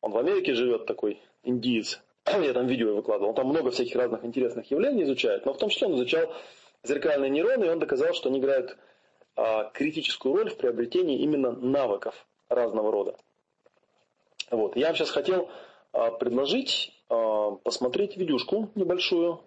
[0.00, 2.00] Он в Америке живет, такой индиец.
[2.26, 3.30] Я там видео выкладывал.
[3.30, 6.32] Он там много всяких разных интересных явлений изучает, но в том числе он изучал
[6.82, 8.76] зеркальные нейроны, и он доказал, что они играют
[9.36, 13.16] а, критическую роль в приобретении именно навыков разного рода.
[14.50, 14.76] Вот.
[14.76, 15.50] Я вам сейчас хотел
[15.92, 16.99] а, предложить а,
[17.64, 19.42] посмотреть видюшку небольшую.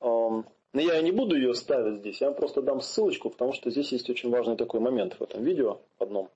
[0.00, 3.92] Но я не буду ее ставить здесь, я вам просто дам ссылочку, потому что здесь
[3.92, 6.28] есть очень важный такой момент в этом видео одном.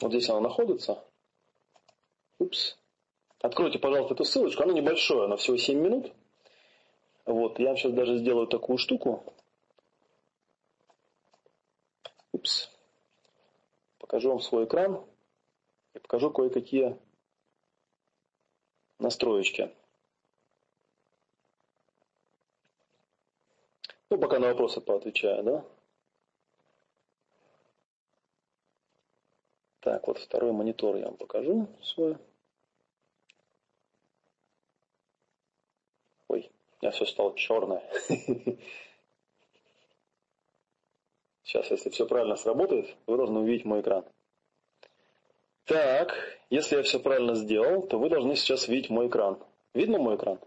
[0.00, 1.02] Вот здесь она находится.
[2.38, 2.76] Упс.
[3.40, 4.62] Откройте, пожалуйста, эту ссылочку.
[4.62, 6.12] Она небольшая, она всего 7 минут.
[7.24, 9.24] Вот, я сейчас даже сделаю такую штуку.
[12.32, 12.70] Упс.
[13.98, 15.04] Покажу вам свой экран
[15.94, 16.98] и покажу кое-какие
[19.00, 19.70] настроечки.
[24.10, 25.64] Ну, пока на вопросы поотвечаю, да?
[29.80, 32.18] Так, вот второй монитор я вам покажу свой.
[36.28, 36.50] Ой,
[36.82, 37.82] меня все стало черное.
[41.44, 44.04] Сейчас, если все правильно сработает, вы должны увидеть мой экран.
[45.70, 46.16] Так,
[46.50, 49.38] если я все правильно сделал, то вы должны сейчас видеть мой экран.
[49.72, 50.40] Видно мой экран?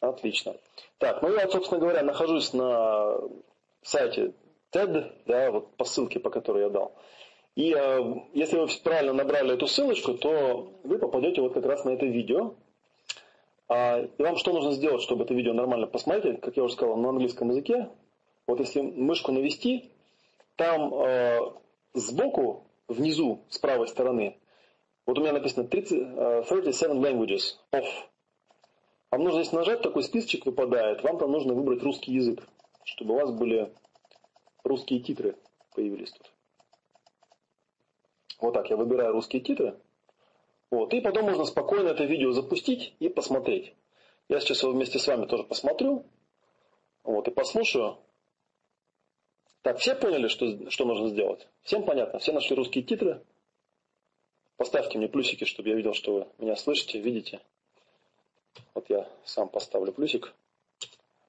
[0.00, 0.56] Отлично.
[0.96, 3.18] Так, ну я, собственно говоря, нахожусь на
[3.82, 4.32] сайте
[4.70, 6.96] TED, да, вот по ссылке, по которой я дал.
[7.54, 11.90] И э, если вы правильно набрали эту ссылочку, то вы попадете вот как раз на
[11.90, 12.54] это видео.
[13.68, 16.40] А, и вам что нужно сделать, чтобы это видео нормально посмотреть?
[16.40, 17.90] Как я уже сказал, на английском языке.
[18.46, 19.92] Вот если мышку навести,
[20.56, 21.40] там э,
[21.94, 24.38] сбоку, внизу, с правой стороны,
[25.06, 27.84] вот у меня написано 30, uh, 37 languages of
[29.12, 31.02] вам нужно здесь нажать, такой списочек выпадает.
[31.02, 32.48] Вам там нужно выбрать русский язык,
[32.84, 33.70] чтобы у вас были
[34.64, 35.36] русские титры
[35.74, 36.32] появились тут.
[38.40, 39.78] Вот так, я выбираю русские титры.
[40.70, 43.74] Вот, и потом можно спокойно это видео запустить и посмотреть.
[44.30, 46.06] Я сейчас его вместе с вами тоже посмотрю.
[47.04, 47.98] Вот, и послушаю.
[49.62, 51.46] Так, все поняли, что, что нужно сделать?
[51.62, 52.18] Всем понятно?
[52.18, 53.22] Все нашли русские титры?
[54.56, 57.40] Поставьте мне плюсики, чтобы я видел, что вы меня слышите, видите.
[58.74, 60.32] Вот я сам поставлю плюсик.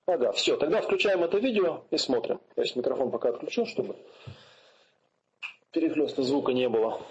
[0.06, 2.42] Ага, все, тогда включаем это видео и смотрим.
[2.56, 3.96] Я сейчас микрофон пока отключу, чтобы
[5.72, 7.02] перехлеста звука не было.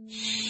[0.00, 0.47] I'd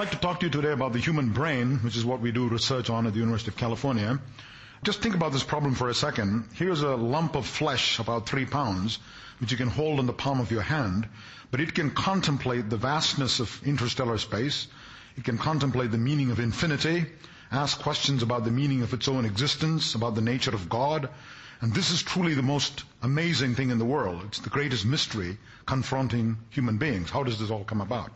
[0.00, 2.48] like to talk to you today about the human brain, which is what we do
[2.48, 4.18] research on at the University of California.
[4.82, 6.48] Just think about this problem for a second.
[6.54, 8.98] Here's a lump of flesh about three pounds,
[9.40, 11.06] which you can hold in the palm of your hand,
[11.50, 14.68] but it can contemplate the vastness of interstellar space.
[15.18, 17.04] It can contemplate the meaning of infinity,
[17.52, 21.10] ask questions about the meaning of its own existence, about the nature of God.
[21.60, 24.22] And this is truly the most amazing thing in the world.
[24.28, 25.36] It's the greatest mystery
[25.66, 27.10] confronting human beings.
[27.10, 28.10] How does this all come about?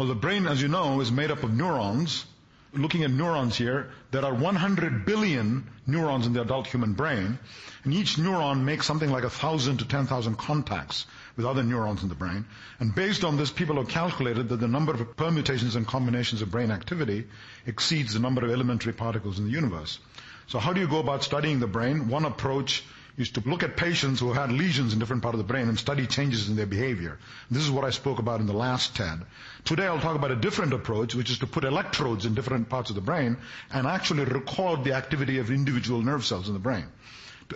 [0.00, 2.24] Well, the brain, as you know, is made up of neurons.
[2.72, 7.38] Looking at neurons here, there are 100 billion neurons in the adult human brain,
[7.84, 11.04] and each neuron makes something like 1,000 to 10,000 contacts
[11.36, 12.46] with other neurons in the brain.
[12.78, 16.50] And based on this, people have calculated that the number of permutations and combinations of
[16.50, 17.26] brain activity
[17.66, 19.98] exceeds the number of elementary particles in the universe.
[20.46, 22.08] So how do you go about studying the brain?
[22.08, 22.84] One approach
[23.20, 25.78] is to look at patients who had lesions in different part of the brain and
[25.78, 27.18] study changes in their behavior.
[27.50, 29.20] This is what I spoke about in the last TED.
[29.66, 32.88] Today I'll talk about a different approach, which is to put electrodes in different parts
[32.88, 33.36] of the brain
[33.70, 36.86] and actually record the activity of individual nerve cells in the brain.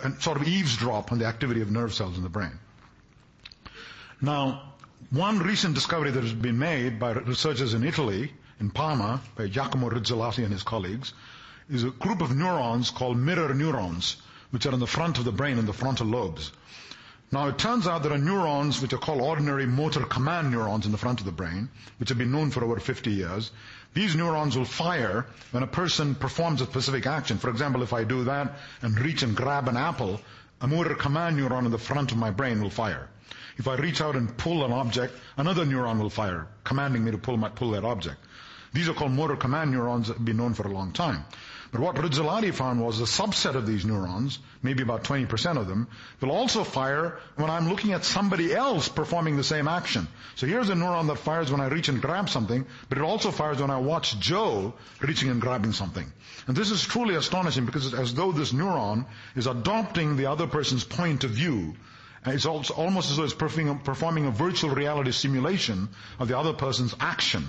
[0.03, 2.59] And sort of eavesdrop on the activity of nerve cells in the brain.
[4.21, 4.75] Now,
[5.11, 9.89] one recent discovery that has been made by researchers in Italy, in Parma, by Giacomo
[9.89, 11.15] Rizzolatti and his colleagues,
[11.71, 14.17] is a group of neurons called mirror neurons
[14.55, 16.53] which are in the front of the brain in the frontal lobes.
[17.33, 20.93] Now it turns out there are neurons which are called ordinary motor command neurons in
[20.93, 23.51] the front of the brain, which have been known for over 50 years.
[23.95, 27.37] These neurons will fire when a person performs a specific action.
[27.39, 30.21] For example, if I do that and reach and grab an apple,
[30.61, 33.09] a motor command neuron in the front of my brain will fire.
[33.57, 37.19] If I reach out and pull an object, another neuron will fire, commanding me to
[37.19, 38.19] pull, my, pull that object.
[38.73, 41.25] These are called motor command neurons that have been known for a long time.
[41.75, 45.89] But what Rizzolatti found was a subset of these neurons, maybe about 20% of them,
[46.21, 50.07] will also fire when I'm looking at somebody else performing the same action.
[50.37, 53.33] So here's a neuron that fires when I reach and grab something, but it also
[53.33, 56.13] fires when I watch Joe reaching and grabbing something.
[56.47, 60.47] And this is truly astonishing because it's as though this neuron is adopting the other
[60.47, 61.75] person's point of view
[62.25, 65.89] and it's almost as though it's performing a virtual reality simulation
[66.21, 67.45] of the other person's action.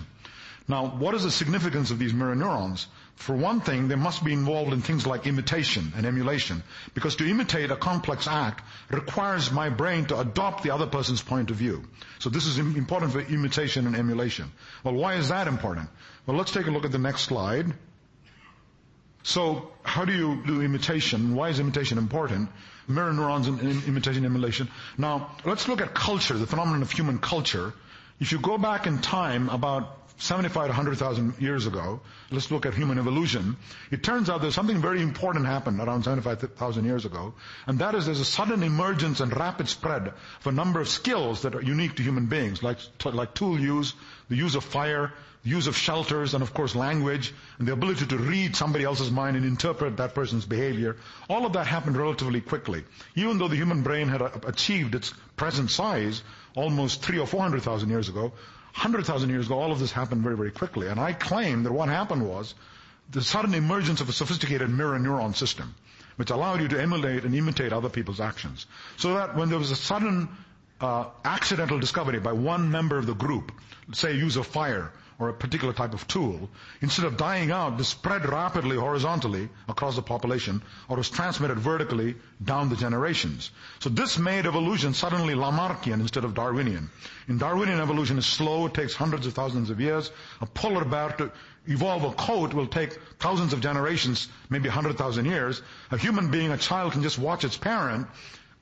[0.67, 2.87] Now, what is the significance of these mirror neurons?
[3.15, 6.63] For one thing, they must be involved in things like imitation and emulation,
[6.93, 11.49] because to imitate a complex act requires my brain to adopt the other person's point
[11.49, 11.83] of view.
[12.19, 14.51] So this is important for imitation and emulation.
[14.83, 15.89] Well, why is that important?
[16.25, 17.73] Well, let's take a look at the next slide.
[19.23, 21.33] So, how do you do imitation?
[21.33, 22.49] Why is imitation important?
[22.87, 24.69] Mirror neurons and imitation and emulation.
[24.99, 27.73] Now, let's look at culture, the phenomenon of human culture.
[28.19, 31.99] If you go back in time about 75 to 100,000 years ago,
[32.31, 33.57] let's look at human evolution.
[33.91, 37.33] It turns out there's something very important happened around 75,000 years ago,
[37.67, 41.41] and that is there's a sudden emergence and rapid spread of a number of skills
[41.41, 43.93] that are unique to human beings, like, like tool use,
[44.29, 45.11] the use of fire,
[45.43, 49.11] the use of shelters, and of course language, and the ability to read somebody else's
[49.11, 50.95] mind and interpret that person's behavior.
[51.29, 52.83] All of that happened relatively quickly.
[53.15, 56.23] Even though the human brain had achieved its present size
[56.55, 58.31] almost three or four hundred thousand years ago,
[58.75, 60.87] 100,000 years ago, all of this happened very, very quickly.
[60.87, 62.53] And I claim that what happened was
[63.09, 65.73] the sudden emergence of a sophisticated mirror neuron system,
[66.17, 68.65] which allowed you to emulate and imitate other people's actions.
[68.97, 70.27] So that when there was a sudden
[70.81, 73.53] uh, accidental discovery by one member of the group,
[73.93, 76.49] say use of fire, or a particular type of tool,
[76.81, 82.15] instead of dying out, this spread rapidly horizontally across the population or was transmitted vertically
[82.43, 83.51] down the generations.
[83.79, 86.89] So this made evolution suddenly Lamarckian instead of Darwinian.
[87.27, 90.11] In Darwinian evolution is slow, it takes hundreds of thousands of years.
[90.41, 91.31] A polar bear to
[91.67, 95.61] evolve a coat will take thousands of generations, maybe 100,000 years.
[95.91, 98.07] A human being, a child can just watch its parent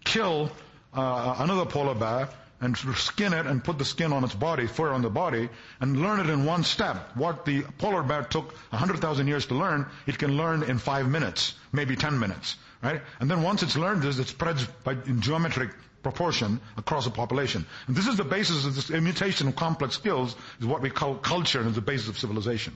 [0.03, 0.51] kill
[0.93, 2.29] uh, another polar bear
[2.63, 5.49] and skin it and put the skin on its body, fur on the body,
[5.81, 7.11] and learn it in one step.
[7.15, 11.55] What the polar bear took 100,000 years to learn, it can learn in five minutes,
[11.73, 13.01] maybe 10 minutes, right?
[13.19, 15.71] And then once it's learned this, it spreads by, in geometric
[16.03, 17.65] proportion across the population.
[17.87, 21.15] And this is the basis of this imitation of complex skills is what we call
[21.15, 22.73] culture and is the basis of civilization.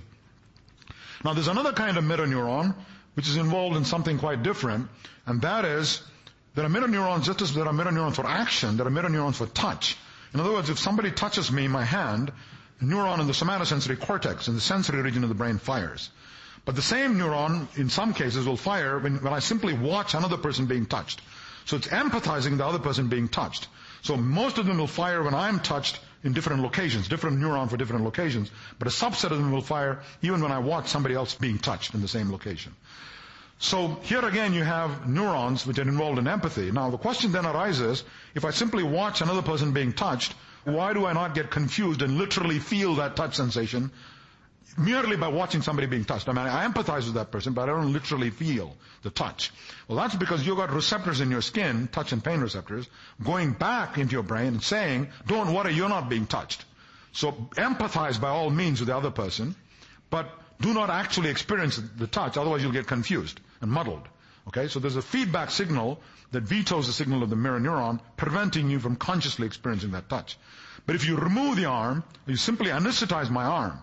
[1.23, 2.75] Now there's another kind of mirror neuron
[3.15, 4.87] which is involved in something quite different,
[5.25, 6.03] and that is
[6.57, 9.09] there are mirror neurons just as there are mirror neurons for action, there are mirror
[9.09, 9.95] neurons for touch.
[10.33, 12.31] In other words, if somebody touches me, my hand,
[12.81, 16.09] a neuron in the somatosensory cortex, in the sensory region of the brain fires.
[16.65, 20.37] But the same neuron, in some cases, will fire when, when I simply watch another
[20.37, 21.21] person being touched.
[21.65, 23.67] So it's empathizing the other person being touched.
[24.01, 27.77] So most of them will fire when I'm touched in different locations, different neuron for
[27.77, 28.49] different locations,
[28.79, 31.93] but a subset of them will fire even when I watch somebody else being touched
[31.93, 32.73] in the same location.
[33.59, 36.71] So here again you have neurons which are involved in empathy.
[36.71, 38.03] Now the question then arises,
[38.35, 42.17] if I simply watch another person being touched, why do I not get confused and
[42.17, 43.89] literally feel that touch sensation
[44.77, 46.29] merely by watching somebody being touched?
[46.29, 49.51] I mean, I empathize with that person, but I don't literally feel the touch.
[49.87, 52.87] Well, that's because you've got receptors in your skin, touch and pain receptors,
[53.23, 56.63] going back into your brain and saying, don't worry, you're not being touched.
[57.11, 59.55] So empathize by all means with the other person,
[60.11, 60.29] but
[60.61, 64.07] do not actually experience the touch, otherwise you'll get confused and muddled.
[64.47, 65.99] Okay, so there's a feedback signal
[66.31, 70.37] that vetoes the signal of the mirror neuron, preventing you from consciously experiencing that touch.
[70.85, 73.79] But if you remove the arm, you simply anesthetize my arm.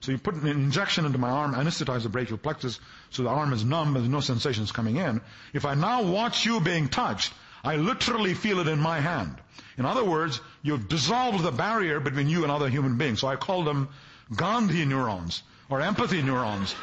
[0.00, 3.52] So you put an injection into my arm, anesthetize the brachial plexus, so the arm
[3.52, 5.20] is numb, there's no sensations coming in.
[5.52, 7.32] If I now watch you being touched,
[7.64, 9.36] I literally feel it in my hand.
[9.76, 13.20] In other words, you've dissolved the barrier between you and other human beings.
[13.20, 13.88] So I call them
[14.34, 16.74] Gandhi neurons, or empathy neurons.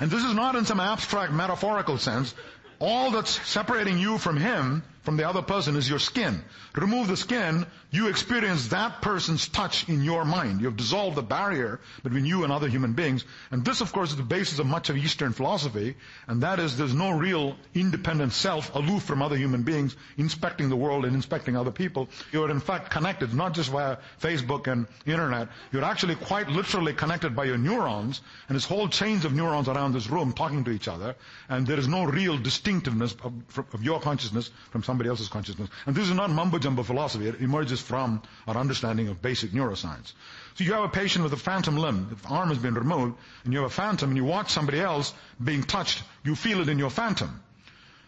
[0.00, 2.34] And this is not in some abstract metaphorical sense.
[2.78, 6.42] All that's separating you from him from the other person is your skin.
[6.74, 10.60] Remove the skin, you experience that person's touch in your mind.
[10.60, 13.24] You've dissolved the barrier between you and other human beings.
[13.52, 15.94] And this, of course, is the basis of much of Eastern philosophy,
[16.26, 20.76] and that is there's no real independent self aloof from other human beings, inspecting the
[20.76, 22.08] world and inspecting other people.
[22.32, 25.48] You're in fact connected, not just via Facebook and internet.
[25.70, 29.92] You're actually quite literally connected by your neurons, and there's whole chains of neurons around
[29.92, 31.14] this room talking to each other,
[31.48, 33.32] and there is no real distinctiveness of,
[33.72, 35.68] of your consciousness from some somebody else's consciousness.
[35.84, 37.28] And this is not mumbo jumbo philosophy.
[37.28, 40.14] It emerges from our understanding of basic neuroscience.
[40.54, 42.16] So you have a patient with a phantom limb.
[42.22, 45.12] The arm has been removed and you have a phantom and you watch somebody else
[45.42, 46.02] being touched.
[46.24, 47.42] You feel it in your phantom.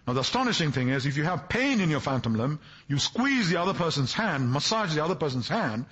[0.06, 2.58] Now the astonishing thing is if you have pain in your phantom limb,
[2.88, 5.84] you squeeze the other person's hand, massage the other person's hand,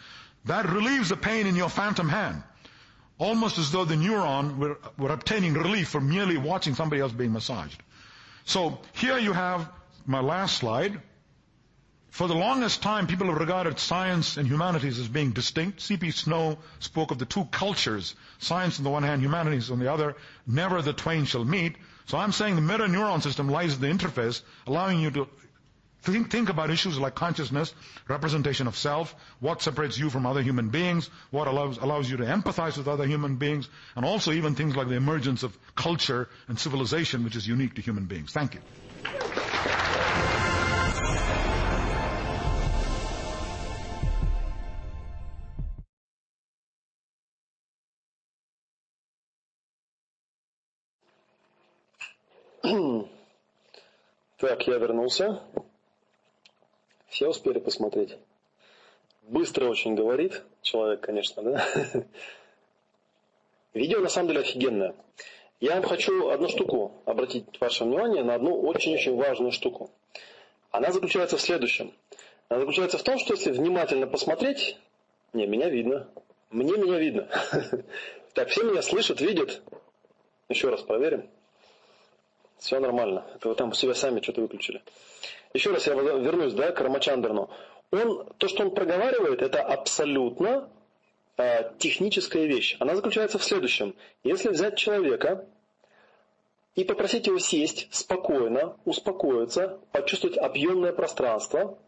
[0.46, 2.42] that relieves the pain in your phantom hand.
[3.18, 7.32] Almost as though the neuron were, were obtaining relief from merely watching somebody else being
[7.32, 7.82] massaged.
[8.46, 9.70] So here you have
[10.06, 11.00] my last slide.
[12.10, 15.82] For the longest time, people have regarded science and humanities as being distinct.
[15.82, 16.12] C.P.
[16.12, 20.16] Snow spoke of the two cultures, science on the one hand, humanities on the other.
[20.46, 21.76] Never the twain shall meet.
[22.06, 25.28] So I'm saying the mirror neuron system lies at the interface, allowing you to
[26.02, 27.74] think, think about issues like consciousness,
[28.08, 32.24] representation of self, what separates you from other human beings, what allows, allows you to
[32.24, 36.58] empathize with other human beings, and also even things like the emergence of culture and
[36.58, 38.32] civilization, which is unique to human beings.
[38.32, 38.60] Thank you.
[54.38, 55.40] Так, я вернулся.
[57.08, 58.16] Все успели посмотреть?
[59.22, 61.66] Быстро очень говорит человек, конечно, да?
[63.74, 64.94] Видео на самом деле офигенное.
[65.60, 69.90] Я вам хочу одну штуку обратить ваше внимание на одну очень-очень важную штуку.
[70.70, 71.94] Она заключается в следующем.
[72.48, 74.76] Она заключается в том, что если внимательно посмотреть,
[75.32, 76.08] не, меня видно.
[76.50, 77.28] Мне меня видно.
[78.34, 79.62] Так, все меня слышат, видят.
[80.50, 81.26] Еще раз проверим.
[82.58, 83.24] Все нормально.
[83.34, 84.82] Это вы там себя сами что-то выключили.
[85.54, 87.48] Еще раз я вернусь да, к Рамачандрну.
[87.92, 90.68] Он, то, что он проговаривает, это абсолютно
[91.36, 92.76] э, техническая вещь.
[92.80, 93.94] Она заключается в следующем.
[94.22, 95.46] Если взять человека
[96.74, 101.78] и попросить его сесть спокойно, успокоиться, почувствовать объемное пространство.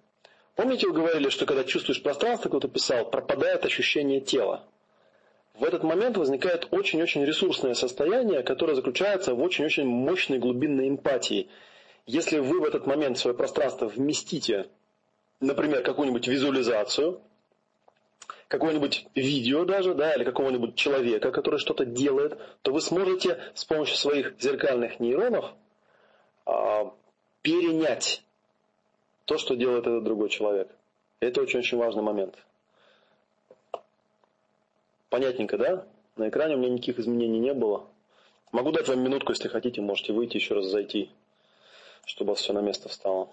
[0.55, 4.65] Помните, вы говорили, что когда чувствуешь пространство, кто-то писал, пропадает ощущение тела
[5.59, 11.49] в этот момент возникает очень-очень ресурсное состояние, которое заключается в очень-очень мощной глубинной эмпатии.
[12.07, 14.69] Если вы в этот момент свое пространство вместите,
[15.41, 17.21] например, какую-нибудь визуализацию,
[18.49, 23.97] какое-нибудь видео даже, да, или какого-нибудь человека, который что-то делает, то вы сможете с помощью
[23.97, 25.53] своих зеркальных нейронов
[26.47, 26.93] а,
[27.43, 28.23] перенять
[29.27, 30.69] то, что делает этот другой человек.
[31.21, 32.37] Это очень-очень важный момент.
[35.11, 35.87] Понятненько, да?
[36.17, 37.87] На экране у меня никаких изменений не было.
[38.51, 41.11] Могу дать вам минутку, если хотите, можете выйти еще раз зайти,
[42.07, 43.29] чтобы все на место встало.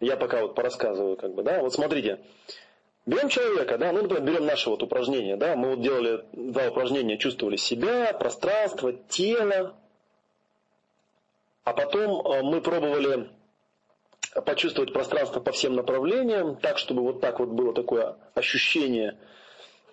[0.00, 1.60] Я пока вот порассказываю, как бы, да.
[1.62, 2.20] Вот смотрите,
[3.06, 7.18] берем человека, да, ну, например, берем наше вот упражнение, да, мы вот делали два упражнения,
[7.18, 9.74] чувствовали себя, пространство, тело,
[11.64, 13.30] а потом э, мы пробовали
[14.46, 19.18] почувствовать пространство по всем направлениям, так, чтобы вот так вот было такое ощущение–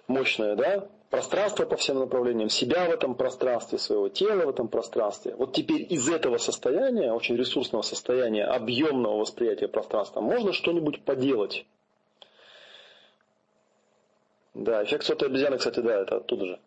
[0.08, 5.36] мощное, да, пространство по всем направлениям, себя в этом пространстве, своего тела в этом пространстве.
[5.36, 11.66] Вот теперь из этого состояния, очень ресурсного состояния, объемного восприятия пространства, можно что-нибудь поделать.
[14.58, 16.60] Да, эффект сотой обезьяны, кстати, да, это оттуда же.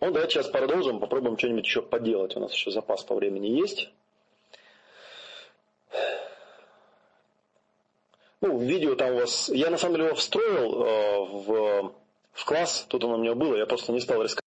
[0.00, 2.36] Ну, давайте сейчас продолжим, попробуем что-нибудь еще поделать.
[2.36, 3.88] У нас еще запас по времени есть.
[8.40, 9.48] Ну, видео там у вас...
[9.48, 11.94] Я на самом деле его встроил э, в,
[12.32, 14.42] в класс, тут оно у меня было, я просто не стал рисковать,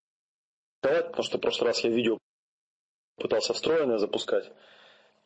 [0.81, 2.17] потому что в прошлый раз я видео
[3.15, 4.51] пытался встроенное запускать,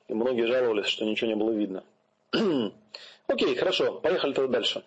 [0.07, 1.83] и многие жаловались, что ничего не было видно.
[3.27, 4.83] Окей, хорошо, поехали тогда дальше.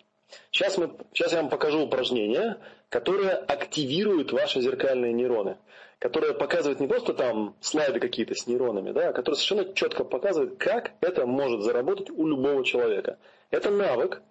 [0.51, 2.57] Сейчас, мы, сейчас я вам покажу упражнение,
[2.89, 5.57] которое активирует ваши зеркальные нейроны,
[5.99, 10.57] которое показывает не просто там слайды какие-то с нейронами, да, а которое совершенно четко показывает,
[10.57, 13.17] как это может заработать у любого человека.
[13.51, 14.21] Это навык,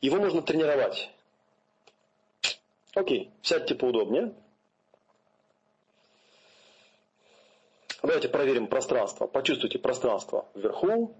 [0.00, 1.10] его можно тренировать.
[2.94, 4.34] Окей, сядьте поудобнее.
[8.02, 9.26] Давайте проверим пространство.
[9.26, 11.14] Почувствуйте пространство вверху,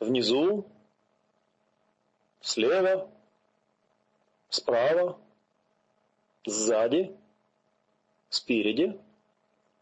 [0.00, 0.66] внизу,
[2.42, 3.08] слева,
[4.50, 5.18] справа,
[6.44, 7.16] сзади,
[8.28, 8.98] спереди.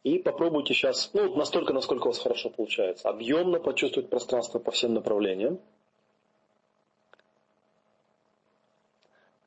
[0.02, 4.94] И попробуйте сейчас, ну, настолько, насколько у вас хорошо получается, объемно почувствовать пространство по всем
[4.94, 5.60] направлениям.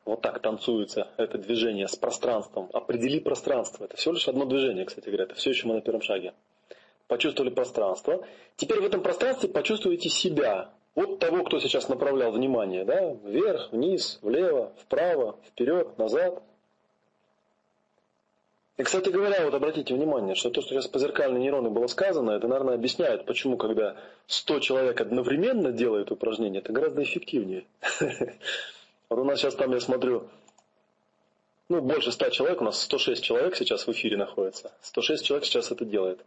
[0.05, 2.69] Вот так танцуется это движение с пространством.
[2.73, 3.85] Определи пространство.
[3.85, 5.23] Это всего лишь одно движение, кстати говоря.
[5.23, 6.33] Это все еще мы на первом шаге.
[7.07, 8.25] Почувствовали пространство.
[8.55, 10.71] Теперь в этом пространстве почувствуете себя.
[10.95, 12.85] Вот того, кто сейчас направлял внимание.
[12.85, 13.15] Да?
[13.23, 16.41] Вверх, вниз, влево, вправо, вперед, назад.
[18.77, 22.31] И, кстати говоря, вот обратите внимание, что то, что сейчас по зеркальной нейроны было сказано,
[22.31, 27.65] это, наверное, объясняет, почему, когда 100 человек одновременно делают упражнение, это гораздо эффективнее.
[29.09, 30.27] Вот у нас сейчас там, я смотрю,
[31.69, 34.71] ну, больше 100 человек, у нас 106 человек сейчас в эфире находится.
[34.81, 36.25] 106 человек сейчас это делает.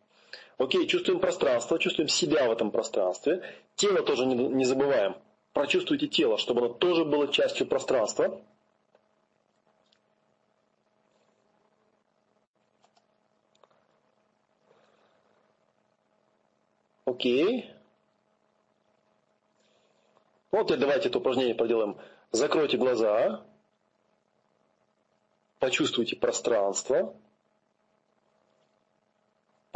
[0.58, 3.42] Окей, чувствуем пространство, чувствуем себя в этом пространстве.
[3.74, 5.16] Тело тоже не, не забываем.
[5.52, 8.40] Прочувствуйте тело, чтобы оно тоже было частью пространства.
[17.04, 17.70] Окей.
[20.50, 21.98] Вот и давайте это упражнение проделаем.
[22.32, 23.44] Закройте глаза.
[25.58, 27.14] Почувствуйте пространство.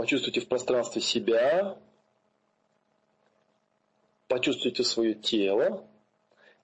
[0.00, 1.76] Почувствуйте в пространстве себя.
[4.28, 5.86] Почувствуйте свое тело.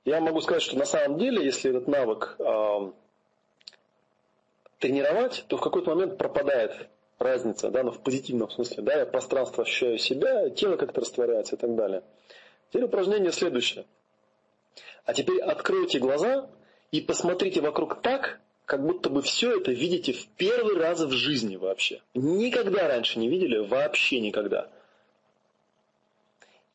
[0.07, 2.93] Я могу сказать, что на самом деле, если этот навык э,
[4.78, 9.64] тренировать, то в какой-то момент пропадает разница, да, но в позитивном смысле, да, я пространство
[9.64, 12.05] ощущаю себя, тело как-то растворяется и так далее.
[12.70, 13.84] Теперь упражнение следующее.
[15.05, 16.49] А теперь откройте глаза
[16.91, 21.55] и посмотрите вокруг так, как будто бы все это видите в первый раз в жизни
[21.57, 22.03] вообще.
[22.14, 24.69] Никогда раньше не видели, вообще никогда.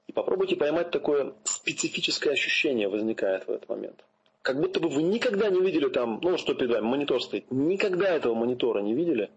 [0.08, 4.04] И попробуйте поймать такое специфическое ощущение возникает в этот момент.
[4.42, 7.52] Как будто бы вы никогда не видели там, ну что перед вами, монитор стоит.
[7.52, 9.30] Никогда этого монитора не видели.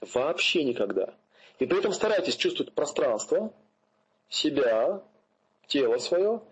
[0.00, 1.14] Вообще никогда.
[1.60, 3.54] И при этом старайтесь чувствовать пространство,
[4.28, 5.02] себя,
[5.68, 6.42] тело свое.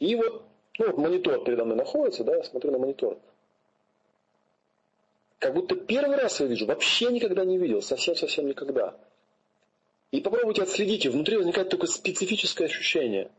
[0.00, 0.44] И вот,
[0.80, 3.16] ну вот монитор передо мной находится, да, я смотрю на монитор.
[5.38, 8.96] Как будто первый раз я вижу, вообще никогда не видел, совсем-совсем никогда.
[10.10, 13.30] И попробуйте отследить, внутри возникает такое специфическое ощущение.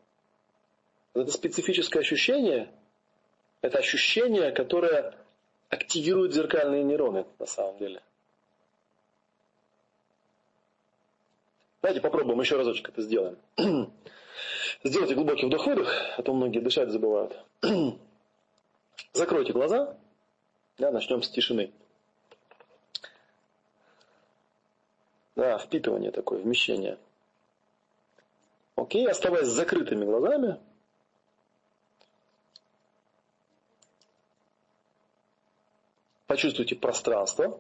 [1.14, 2.72] Это специфическое ощущение,
[3.62, 5.14] это ощущение, которое
[5.70, 8.02] активирует зеркальные нейроны на самом деле.
[11.82, 13.38] Давайте попробуем еще разочек это сделаем.
[14.84, 17.38] Сделайте глубокий вдох-выдох, а то многие дышать забывают.
[19.14, 19.98] Закройте глаза.
[20.78, 21.72] Да, начнем с тишины.
[25.40, 26.98] Да, впитывание такое, вмещение.
[28.76, 30.60] Окей, оставаясь с закрытыми глазами.
[36.28, 37.58] Почувствуйте пространство.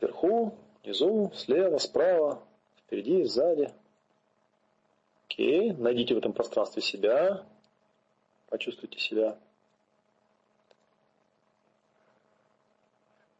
[0.00, 2.42] Вверху, внизу, слева, справа,
[2.78, 3.70] впереди, сзади.
[5.26, 7.44] Окей, найдите в этом пространстве себя.
[8.48, 9.38] Почувствуйте себя.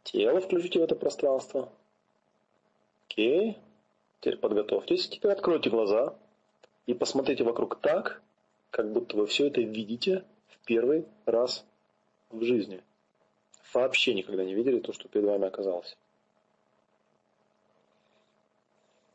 [0.04, 1.68] Тело включите в это пространство.
[3.06, 3.58] Окей.
[4.20, 5.08] Теперь подготовьтесь.
[5.08, 6.14] Теперь откройте глаза
[6.86, 8.20] и посмотрите вокруг так,
[8.70, 11.64] как будто вы все это видите в первый раз
[12.30, 12.82] в жизни.
[13.72, 15.96] Вообще никогда не видели то, что перед вами оказалось.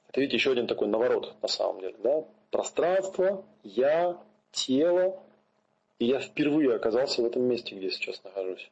[0.10, 1.96] Это, видите, еще один такой наворот на самом деле.
[2.00, 2.26] Да?
[2.50, 4.18] Пространство, я,
[4.52, 5.22] тело,
[6.00, 8.72] и я впервые оказался в этом месте, где сейчас нахожусь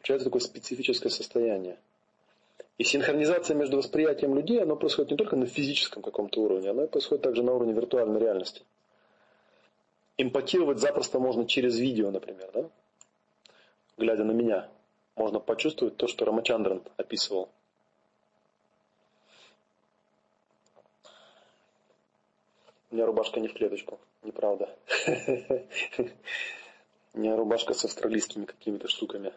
[0.00, 1.78] включается такое специфическое состояние.
[2.78, 7.22] И синхронизация между восприятием людей, оно происходит не только на физическом каком-то уровне, оно происходит
[7.22, 8.62] также на уровне виртуальной реальности.
[10.16, 12.70] Импотировать запросто можно через видео, например, да?
[13.98, 14.68] глядя на меня.
[15.16, 17.50] Можно почувствовать то, что Рамачандран описывал.
[22.90, 24.74] У меня рубашка не в клеточку, неправда.
[27.12, 29.32] У меня рубашка с австралийскими какими-то штуками.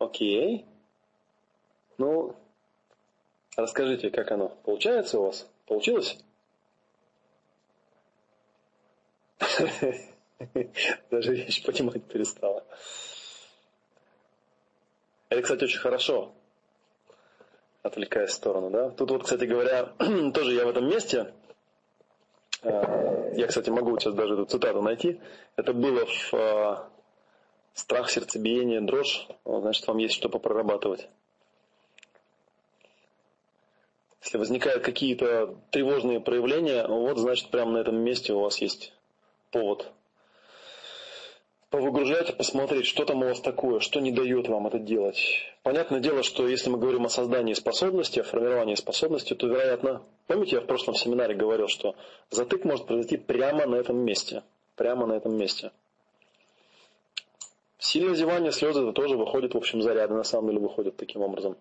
[0.00, 0.64] Окей.
[1.98, 2.34] Ну,
[3.54, 4.48] расскажите, как оно?
[4.64, 5.46] Получается у вас?
[5.66, 6.18] Получилось?
[11.10, 12.64] Даже вещь понимать перестала.
[15.28, 16.32] Это, кстати, очень хорошо.
[17.82, 18.88] Отвлекаясь в сторону, да?
[18.90, 19.92] Тут вот, кстати говоря,
[20.34, 21.34] тоже я в этом месте,
[22.62, 25.20] э, я, кстати, могу сейчас даже эту цитату найти.
[25.56, 26.76] Это было в э,
[27.74, 31.08] страх, сердцебиение, дрожь, значит, вам есть что попрорабатывать.
[34.22, 38.92] Если возникают какие-то тревожные проявления, вот, значит, прямо на этом месте у вас есть
[39.50, 39.90] повод
[41.70, 45.20] повыгружать посмотреть, что там у вас такое, что не дает вам это делать.
[45.62, 50.56] Понятное дело, что если мы говорим о создании способности, о формировании способности, то, вероятно, помните,
[50.56, 51.94] я в прошлом семинаре говорил, что
[52.28, 54.42] затык может произойти прямо на этом месте.
[54.74, 55.70] Прямо на этом месте.
[57.80, 61.56] Сильное зевание, слезы, это тоже выходит, в общем, заряды на самом деле выходят таким образом.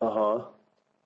[0.00, 0.50] Ага.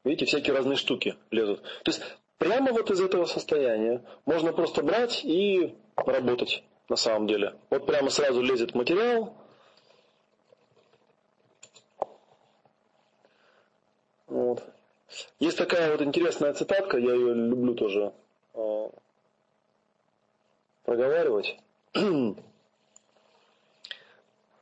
[0.02, 1.62] Видите, всякие разные штуки лезут.
[1.84, 2.02] То есть
[2.38, 7.54] прямо вот из этого состояния можно просто брать и работать на самом деле.
[7.68, 9.34] Вот прямо сразу лезет материал.
[14.26, 14.62] Вот.
[15.38, 18.14] Есть такая вот интересная цитатка, я ее люблю тоже
[18.54, 18.88] э,
[20.88, 21.56] проговаривать.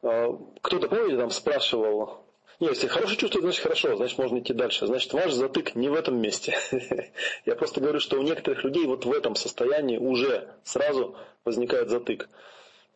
[0.02, 2.20] А, кто-то, помните, там спрашивал,
[2.60, 4.86] нет, если хорошее чувство, значит хорошо, значит можно идти дальше.
[4.86, 6.56] Значит, ваш затык не в этом месте.
[7.44, 12.28] Я просто говорю, что у некоторых людей вот в этом состоянии уже сразу возникает затык.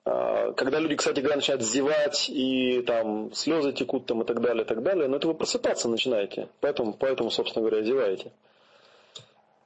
[0.04, 4.62] А, когда люди, кстати говоря, начинают зевать и там слезы текут там и так далее,
[4.62, 6.48] и так далее, но это вы просыпаться начинаете.
[6.60, 8.30] Поэтому, поэтому собственно говоря, зеваете.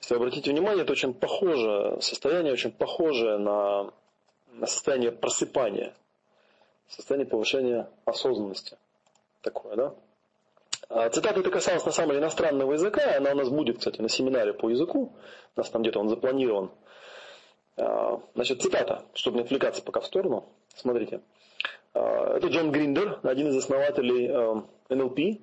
[0.04, 3.90] Если обратите внимание, это очень похоже, состояние очень похожее на,
[4.52, 5.94] на состояние просыпания
[6.88, 8.76] состояние повышения осознанности.
[9.40, 9.94] Такое, да?
[10.90, 14.10] А цитата это касалась на самом деле иностранного языка, она у нас будет, кстати, на
[14.10, 15.14] семинаре по языку,
[15.56, 16.70] у нас там где-то он запланирован.
[17.78, 20.44] А, значит, цитата, чтобы не отвлекаться пока в сторону.
[20.76, 21.22] Смотрите.
[21.94, 24.28] А, это Джон Гриндер, один из основателей
[24.90, 25.40] НЛП.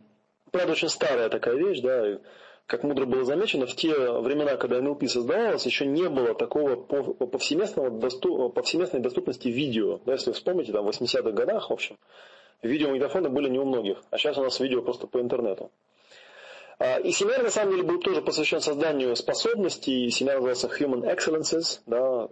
[0.51, 2.19] Правда, очень старая такая вещь, да,
[2.71, 7.89] как мудро было замечено, в те времена, когда НЛП создавалось, еще не было такого повсеместного
[7.89, 9.99] доступ, повсеместной доступности видео.
[10.05, 11.97] Да, если вспомните, там, в 80-х годах, в общем,
[12.61, 15.69] видеомагнитофоны были не у многих, а сейчас у нас видео просто по интернету.
[16.79, 20.09] А, и семинар, на самом деле, был тоже посвящен созданию способностей.
[20.09, 22.29] Семинар назывался Human Excellences, да,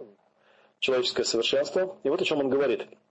[0.78, 1.98] человеческое совершенство.
[2.02, 2.86] И вот о чем он говорит–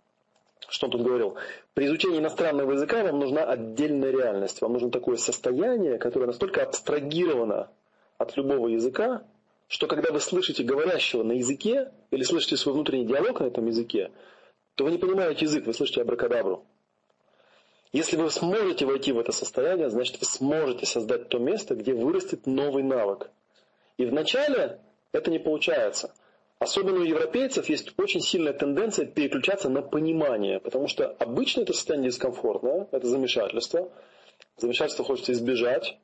[0.68, 1.36] что он тут говорил?
[1.74, 4.62] При изучении иностранного языка вам нужна отдельная реальность.
[4.62, 7.70] Вам нужно такое состояние, которое настолько абстрагировано
[8.18, 9.24] от любого языка,
[9.68, 14.12] что когда вы слышите говорящего на языке или слышите свой внутренний диалог на этом языке,
[14.76, 16.66] то вы не понимаете язык, вы слышите абракадабру.
[17.92, 22.46] Если вы сможете войти в это состояние, значит вы сможете создать то место, где вырастет
[22.46, 23.30] новый навык.
[23.98, 24.80] И вначале
[25.12, 26.14] это не получается–
[26.60, 32.12] Особенно у европейцев есть очень сильная тенденция переключаться на понимание, потому что обычно это состояние
[32.12, 33.90] дискомфортное, это замешательство.
[34.58, 35.98] Замешательство хочется избежать.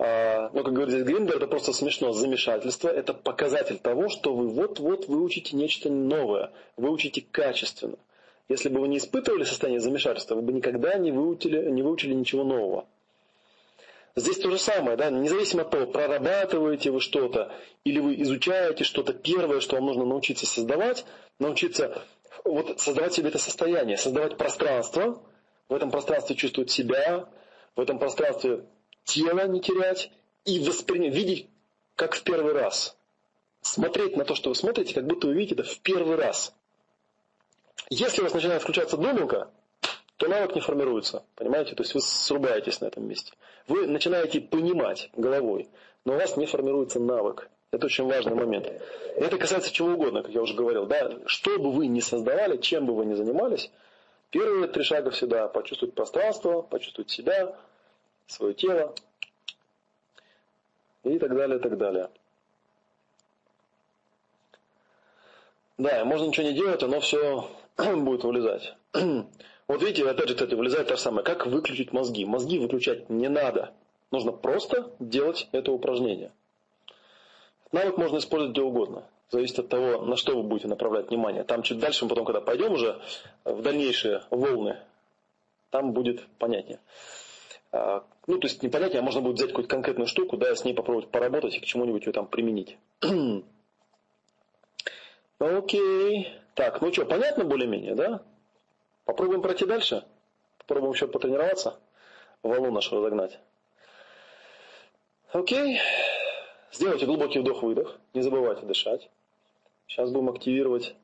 [0.00, 2.12] А, но, как говорит здесь Гриндер, это просто смешно.
[2.12, 7.98] Замешательство– это показатель того, что вы вот-вот выучите нечто новое, выучите качественно.
[8.48, 12.42] Если бы вы не испытывали состояние замешательства, вы бы никогда не выучили, не выучили ничего
[12.42, 12.86] нового.
[14.16, 17.52] Здесь то же самое, да, независимо от того, прорабатываете вы что-то,
[17.84, 21.04] или вы изучаете что-то первое, что вам нужно научиться создавать,
[21.38, 22.02] научиться
[22.44, 25.22] вот создавать себе это состояние, создавать пространство,
[25.68, 27.28] в этом пространстве чувствовать себя,
[27.76, 28.64] в этом пространстве
[29.04, 30.10] тело не терять
[30.44, 31.48] и воспринять, видеть
[31.94, 32.96] как в первый раз.
[33.62, 36.54] Смотреть на то, что вы смотрите, как будто вы видите это в первый раз.
[37.90, 39.50] Если у вас начинает включаться думалка,
[40.20, 41.24] то навык не формируется.
[41.34, 41.74] Понимаете?
[41.74, 43.32] То есть вы срубаетесь на этом месте.
[43.66, 45.70] Вы начинаете понимать головой,
[46.04, 47.48] но у вас не формируется навык.
[47.70, 48.66] Это очень важный момент.
[48.66, 50.84] И это касается чего угодно, как я уже говорил.
[50.84, 51.10] Да?
[51.24, 53.70] Что бы вы ни создавали, чем бы вы ни занимались,
[54.28, 57.56] первые три шага всегда почувствовать пространство, почувствовать себя,
[58.26, 58.94] свое тело
[61.02, 62.10] и так далее, и так далее.
[65.78, 67.48] Да, можно ничего не делать, оно все
[67.78, 68.74] будет вылезать.
[69.70, 71.22] Вот видите, опять же, кстати, вылезает та же самая.
[71.24, 72.24] Как выключить мозги?
[72.24, 73.72] Мозги выключать не надо.
[74.10, 76.32] Нужно просто делать это упражнение.
[77.70, 79.04] Навык можно использовать где угодно.
[79.30, 81.44] Зависит от того, на что вы будете направлять внимание.
[81.44, 83.00] Там чуть дальше, мы потом, когда пойдем уже
[83.44, 84.76] в дальнейшие волны,
[85.70, 86.80] там будет понятнее.
[87.70, 90.64] А, ну, то есть не понятнее, а можно будет взять какую-то конкретную штуку, да, с
[90.64, 92.76] ней попробовать поработать и к чему-нибудь ее там применить.
[95.38, 96.28] Окей.
[96.56, 98.20] Так, ну что, понятно более-менее, да?
[99.04, 100.04] Попробуем пройти дальше.
[100.58, 101.78] Попробуем еще потренироваться.
[102.42, 103.38] Волну нашу разогнать.
[105.32, 105.80] Окей.
[106.72, 107.98] Сделайте глубокий вдох-выдох.
[108.14, 109.10] Не забывайте дышать.
[109.86, 110.94] Сейчас будем активировать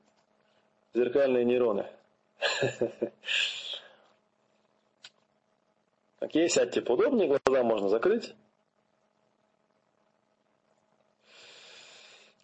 [0.94, 1.86] зеркальные нейроны.
[6.20, 8.34] Окей, сядьте поудобнее, глаза можно закрыть.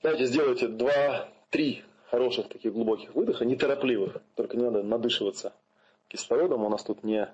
[0.02, 5.54] Давайте сделайте два-три хороших таких глубоких выдоха, неторопливых, только не надо надышиваться
[6.08, 7.26] кислородом, у нас тут не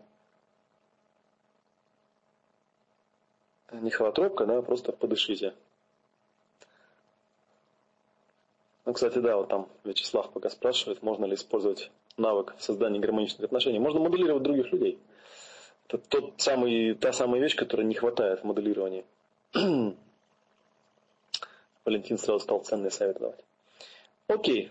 [3.73, 5.53] не холотропка, да, просто подышите.
[8.85, 13.45] Ну, кстати, да, вот там Вячеслав пока спрашивает, можно ли использовать навык в создании гармоничных
[13.47, 13.81] отношений.
[13.81, 14.99] Можно моделировать других людей.
[15.89, 19.05] Это тот самый, та самая вещь, которая не хватает в моделировании.
[21.85, 23.48] Валентин сразу стал ценный совет давать.
[24.29, 24.71] Окей.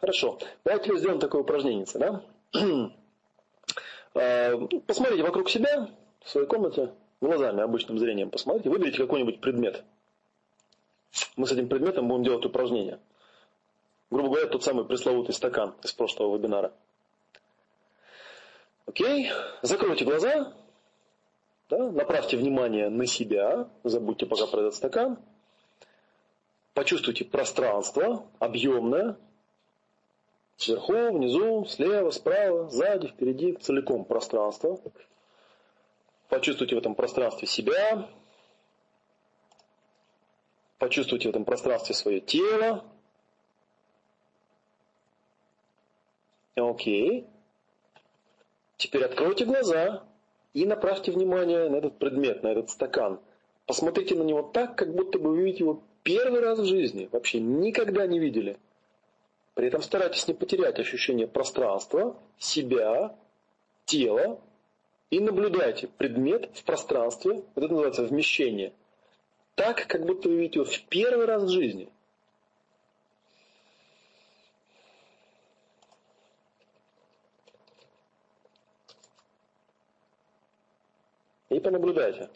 [0.00, 0.38] Хорошо.
[0.64, 2.22] Давайте сделаем такое упражнение, да?
[4.14, 4.56] А,
[4.86, 5.90] посмотрите вокруг себя,
[6.20, 9.84] в своей комнате, глазами, обычным зрением посмотрите, выберите какой-нибудь предмет.
[11.36, 12.98] мы с этим предметом будем делать упражнения.
[14.10, 16.72] Грубо говоря, тот самый пресловутый стакан из прошлого вебинара.
[18.86, 20.54] Окей, закройте глаза,
[21.68, 25.18] да, направьте внимание на себя, забудьте пока про этот стакан.
[26.76, 29.16] Почувствуйте пространство объемное,
[30.58, 34.78] сверху, внизу, слева, справа, сзади, впереди, целиком пространство.
[36.28, 38.06] Почувствуйте в этом пространстве себя,
[40.76, 42.84] почувствуйте в этом пространстве свое тело.
[46.56, 47.26] Окей.
[48.76, 50.04] Теперь откройте глаза
[50.52, 53.18] и направьте внимание на этот предмет, на этот стакан.
[53.64, 57.40] Посмотрите на него так, как будто бы вы видите его первый раз в жизни, вообще
[57.40, 58.58] никогда не видели.
[59.54, 63.18] При этом старайтесь не потерять ощущение пространства, себя,
[63.86, 64.40] тела
[65.10, 68.72] и наблюдайте предмет в пространстве, вот это называется вмещение,
[69.56, 71.88] так, как будто вы видите его в первый раз в жизни.
[81.48, 82.30] И понаблюдайте.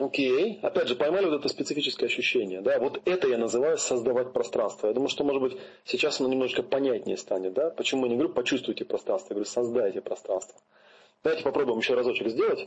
[0.00, 0.58] Окей.
[0.62, 2.62] Опять же, поймали вот это специфическое ощущение.
[2.62, 2.78] Да?
[2.78, 4.86] Вот это я называю создавать пространство.
[4.86, 7.52] Я думаю, что, может быть, сейчас оно немножко понятнее станет.
[7.52, 7.68] Да?
[7.68, 10.58] Почему я не говорю почувствуйте пространство, я говорю создайте пространство.
[11.22, 12.66] Давайте попробуем еще разочек сделать.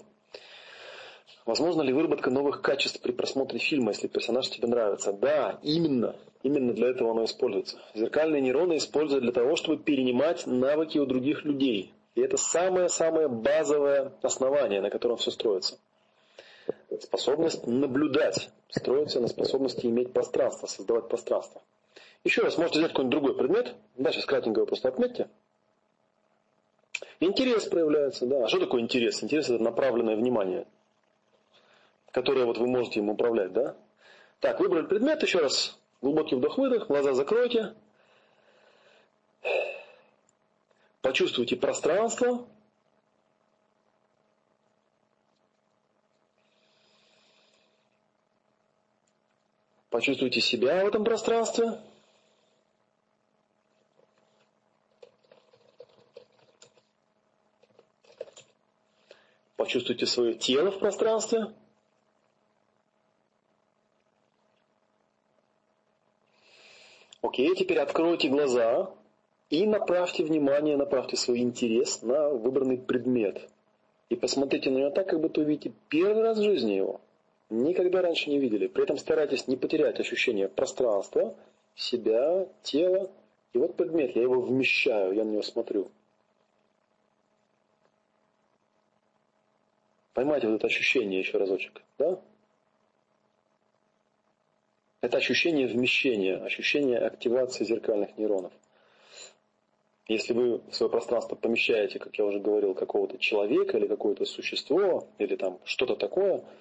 [1.47, 5.11] Возможно ли выработка новых качеств при просмотре фильма, если персонаж тебе нравится?
[5.11, 6.15] Да, именно.
[6.43, 7.79] Именно для этого оно используется.
[7.95, 11.93] Зеркальные нейроны используют для того, чтобы перенимать навыки у других людей.
[12.13, 15.79] И это самое-самое базовое основание, на котором все строится.
[17.01, 21.61] Способность наблюдать строится на способности иметь пространство, создавать пространство.
[22.23, 23.75] Еще раз, можете взять какой-нибудь другой предмет.
[23.95, 25.27] Да, сейчас кратенько его просто отметьте.
[27.19, 28.45] Интерес проявляется, да.
[28.45, 29.23] А что такое интерес?
[29.23, 30.67] Интерес это направленное внимание,
[32.11, 33.75] которое вот вы можете им управлять, да.
[34.39, 37.73] Так, выбрали предмет, еще раз глубокий вдох-выдох, глаза закройте.
[41.01, 42.45] Почувствуйте пространство,
[49.93, 51.79] Почувствуйте себя в этом пространстве.
[59.55, 61.53] Почувствуйте свое тело в пространстве.
[67.21, 68.89] Окей, теперь откройте глаза
[69.51, 73.47] и направьте внимание, направьте свой интерес на выбранный предмет.
[74.09, 76.99] И посмотрите на него так, как будто увидите первый раз в жизни его
[77.53, 78.67] никогда раньше не видели.
[78.67, 81.35] При этом старайтесь не потерять ощущение пространства,
[81.75, 83.09] себя, тела.
[83.53, 85.91] И вот предмет, я его вмещаю, я на него смотрю.
[90.13, 92.19] Поймайте вот это ощущение еще разочек, да?
[95.01, 98.53] Это ощущение вмещения, ощущение активации зеркальных нейронов.
[100.07, 105.07] Если вы в свое пространство помещаете, как я уже говорил, какого-то человека или какое-то существо,
[105.17, 106.43] или там что-то такое–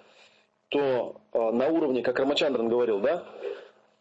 [0.73, 3.27] то э, на уровне, как Рамачандран говорил, да,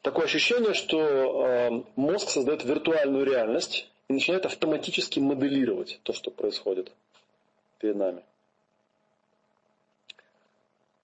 [0.01, 6.93] такое ощущение, что э, мозг создает виртуальную реальность и начинает автоматически моделировать то, что происходит
[7.79, 8.23] перед нами.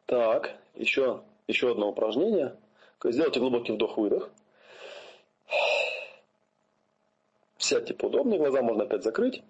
[0.05, 2.55] Так, еще, еще одно упражнение.
[3.03, 4.29] Сделайте глубокий вдох-выдох.
[7.57, 9.43] Сядьте поудобнее, глаза можно опять закрыть.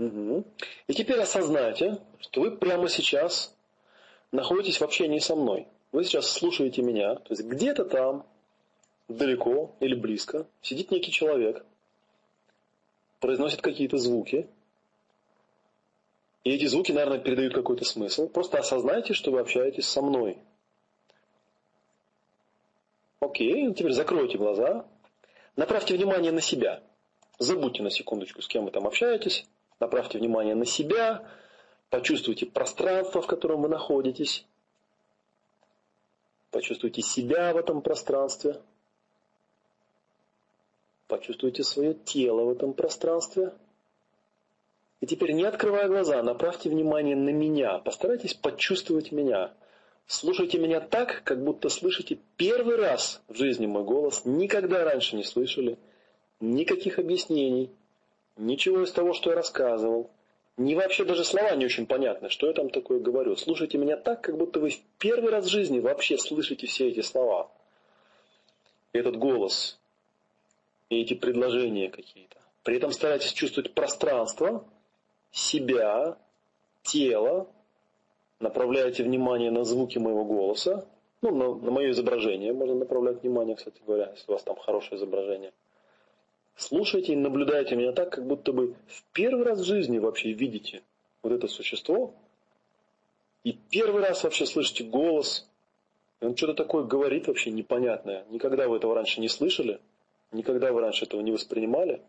[0.00, 0.44] Угу.
[0.86, 3.54] И теперь осознайте, что вы прямо сейчас
[4.32, 5.68] находитесь в общении со мной.
[5.92, 8.24] Вы сейчас слушаете меня, то есть где-то там,
[9.08, 11.66] далеко или близко, сидит некий человек,
[13.18, 14.48] произносит какие-то звуки,
[16.44, 18.26] и эти звуки, наверное, передают какой-то смысл.
[18.26, 20.38] Просто осознайте, что вы общаетесь со мной.
[23.20, 24.86] Окей, теперь закройте глаза,
[25.56, 26.82] направьте внимание на себя.
[27.38, 29.46] Забудьте на секундочку, с кем вы там общаетесь.
[29.80, 31.26] Направьте внимание на себя,
[31.88, 34.46] почувствуйте пространство, в котором вы находитесь.
[36.50, 38.60] Почувствуйте себя в этом пространстве.
[41.08, 43.52] Почувствуйте свое тело в этом пространстве.
[45.00, 47.78] И теперь, не открывая глаза, направьте внимание на меня.
[47.78, 49.54] Постарайтесь почувствовать меня.
[50.06, 54.26] Слушайте меня так, как будто слышите первый раз в жизни мой голос.
[54.26, 55.78] Никогда раньше не слышали.
[56.38, 57.70] Никаких объяснений.
[58.40, 60.10] Ничего из того, что я рассказывал.
[60.56, 63.36] Не вообще даже слова не очень понятны, что я там такое говорю.
[63.36, 67.02] Слушайте меня так, как будто вы в первый раз в жизни вообще слышите все эти
[67.02, 67.50] слова.
[68.92, 69.78] Этот голос.
[70.88, 72.38] И эти предложения какие-то.
[72.62, 74.64] При этом старайтесь чувствовать пространство,
[75.30, 76.16] себя,
[76.82, 77.46] тело,
[78.38, 80.86] направляете внимание на звуки моего голоса,
[81.20, 84.96] ну, на, на мое изображение можно направлять внимание, кстати говоря, если у вас там хорошее
[84.96, 85.52] изображение.
[86.56, 90.82] Слушайте и наблюдайте меня так, как будто бы в первый раз в жизни вообще видите
[91.22, 92.14] вот это существо,
[93.44, 95.48] и первый раз вообще слышите голос,
[96.20, 98.24] и он что-то такое говорит вообще непонятное.
[98.28, 99.80] Никогда вы этого раньше не слышали,
[100.32, 102.02] никогда вы раньше этого не воспринимали.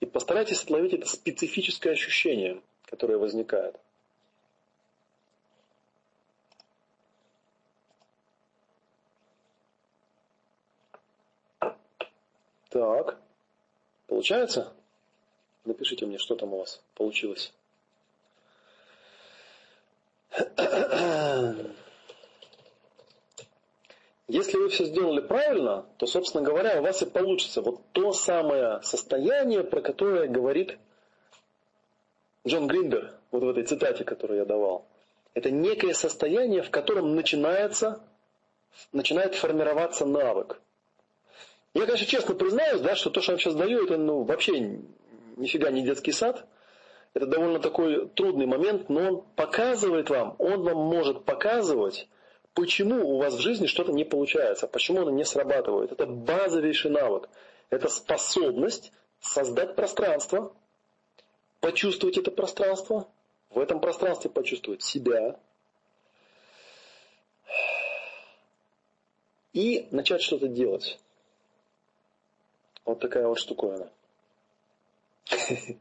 [0.00, 3.76] И постарайтесь отловить это специфическое ощущение, которое возникает.
[12.70, 13.19] Так,
[14.10, 14.72] получается?
[15.64, 17.54] Напишите мне, что там у вас получилось.
[24.26, 28.80] Если вы все сделали правильно, то, собственно говоря, у вас и получится вот то самое
[28.82, 30.78] состояние, про которое говорит
[32.46, 34.86] Джон Гриндер, вот в этой цитате, которую я давал.
[35.34, 38.00] Это некое состояние, в котором начинается,
[38.92, 40.60] начинает формироваться навык.
[41.72, 44.80] Я, конечно, честно признаюсь, да, что то, что я сейчас даю, это ну, вообще
[45.36, 46.46] нифига не детский сад.
[47.14, 52.08] Это довольно такой трудный момент, но он показывает вам, он вам может показывать,
[52.54, 55.90] почему у вас в жизни что-то не получается, почему оно не срабатывает.
[55.92, 57.28] Это базовейший навык.
[57.68, 60.52] Это способность создать пространство,
[61.60, 63.08] почувствовать это пространство,
[63.50, 65.38] в этом пространстве почувствовать себя
[69.52, 70.98] и начать что-то делать.
[72.90, 73.88] Вот такая вот штуковина.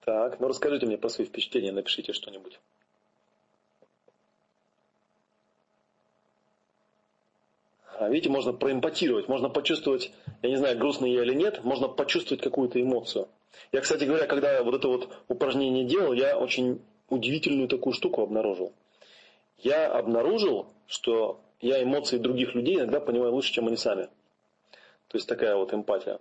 [0.00, 2.60] Так, ну расскажите мне про свои впечатления, напишите что-нибудь.
[7.98, 10.12] А видите, можно проэмпатировать, можно почувствовать,
[10.42, 13.26] я не знаю, грустный я или нет, можно почувствовать какую-то эмоцию.
[13.72, 18.72] Я, кстати говоря, когда вот это вот упражнение делал, я очень удивительную такую штуку обнаружил.
[19.58, 24.08] Я обнаружил, что я эмоции других людей иногда понимаю лучше, чем они сами.
[25.08, 26.20] То есть такая вот эмпатия.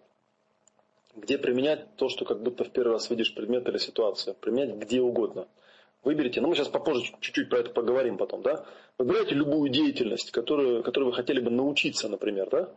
[1.15, 4.35] Где применять то, что как будто в первый раз видишь предмет или ситуацию.
[4.35, 5.47] Применять где угодно.
[6.03, 8.63] Выберите, ну мы сейчас попозже чуть-чуть про это поговорим потом, да.
[8.99, 12.69] Выбирайте любую деятельность, которую, которую вы хотели бы научиться, например, да.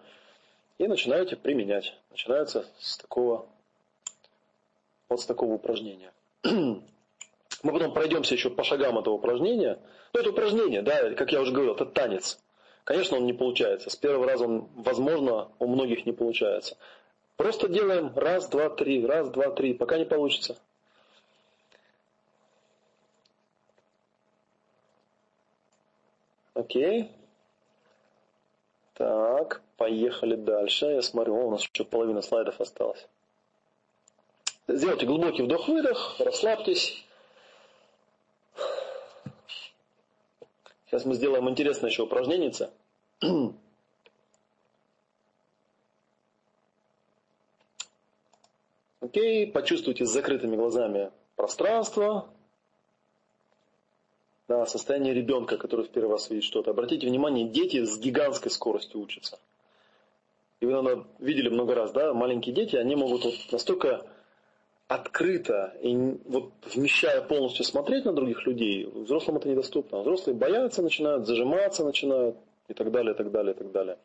[0.78, 1.94] И начинаете применять.
[2.10, 3.46] Начинается с такого,
[5.08, 6.12] вот с такого упражнения.
[7.62, 9.78] Мы потом пройдемся еще по шагам этого упражнения.
[10.14, 12.38] Ну, это упражнение, да, как я уже говорил, это танец.
[12.88, 13.90] Конечно, он не получается.
[13.90, 16.78] С первого раза он, возможно, у многих не получается.
[17.36, 20.56] Просто делаем раз, два, три, раз, два, три, пока не получится.
[26.54, 27.12] Окей.
[28.94, 30.86] Так, поехали дальше.
[30.86, 33.06] Я смотрю, о, у нас еще половина слайдов осталось.
[34.66, 37.04] Сделайте глубокий вдох-выдох, расслабьтесь.
[40.88, 42.50] Сейчас мы сделаем интересное еще упражнение.
[49.00, 52.30] Окей, почувствуйте с закрытыми глазами пространство,
[54.48, 56.70] да, состояние ребенка, который в первый раз видит что-то.
[56.70, 59.38] Обратите внимание, дети с гигантской скоростью учатся.
[60.60, 64.06] И вы, наверное, видели много раз, да, маленькие дети, они могут вот настолько
[64.88, 65.94] открыто и
[66.24, 70.00] вот вмещая полностью смотреть на других людей, взрослым это недоступно.
[70.00, 72.36] Взрослые боятся, начинают зажиматься, начинают
[72.68, 73.98] и так далее, и так далее, и так далее.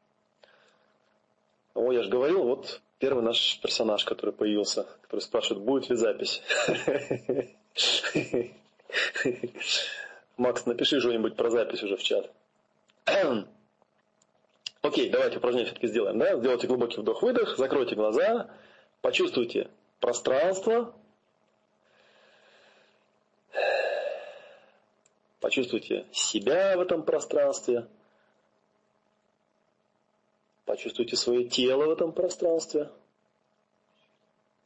[1.74, 6.42] О, я же говорил, вот первый наш персонаж, который появился, который спрашивает, будет ли запись.
[10.38, 12.30] Макс, напиши что-нибудь про запись уже в чат.
[14.82, 16.20] Окей, давайте упражнение все-таки сделаем.
[16.20, 16.38] Да?
[16.38, 18.50] Сделайте глубокий вдох-выдох, закройте глаза,
[19.02, 19.70] почувствуйте
[20.04, 20.94] пространство.
[25.40, 27.88] Почувствуйте себя в этом пространстве.
[30.66, 32.90] Почувствуйте свое тело в этом пространстве.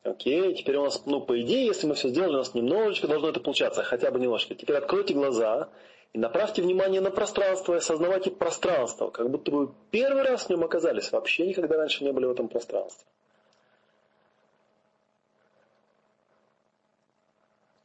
[0.02, 3.30] Окей, теперь у нас, ну, по идее, если мы все сделали, у нас немножечко должно
[3.30, 4.56] это получаться, хотя бы немножко.
[4.56, 5.70] Теперь откройте глаза
[6.14, 10.64] и направьте внимание на пространство и осознавайте пространство, как будто бы первый раз в нем
[10.64, 13.06] оказались, вообще никогда раньше не были в этом пространстве.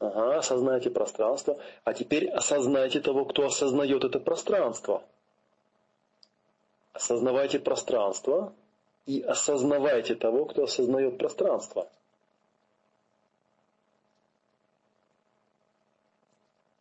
[0.02, 1.60] Ага, осознайте пространство.
[1.84, 5.04] А теперь осознайте того, кто осознает это пространство.
[6.92, 8.52] Осознавайте пространство
[9.06, 11.88] и осознавайте того, кто осознает пространство.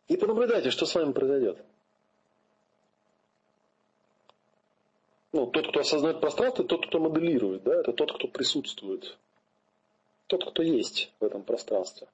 [0.08, 1.64] И понаблюдайте, что с вами произойдет.
[5.32, 9.16] Ну, тот, кто осознает пространство, тот, кто моделирует, да, это тот, кто присутствует.
[10.26, 12.08] Тот, кто есть в этом пространстве.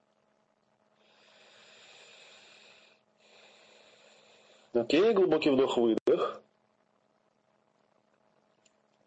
[4.79, 6.39] Окей, глубокий вдох-выдох.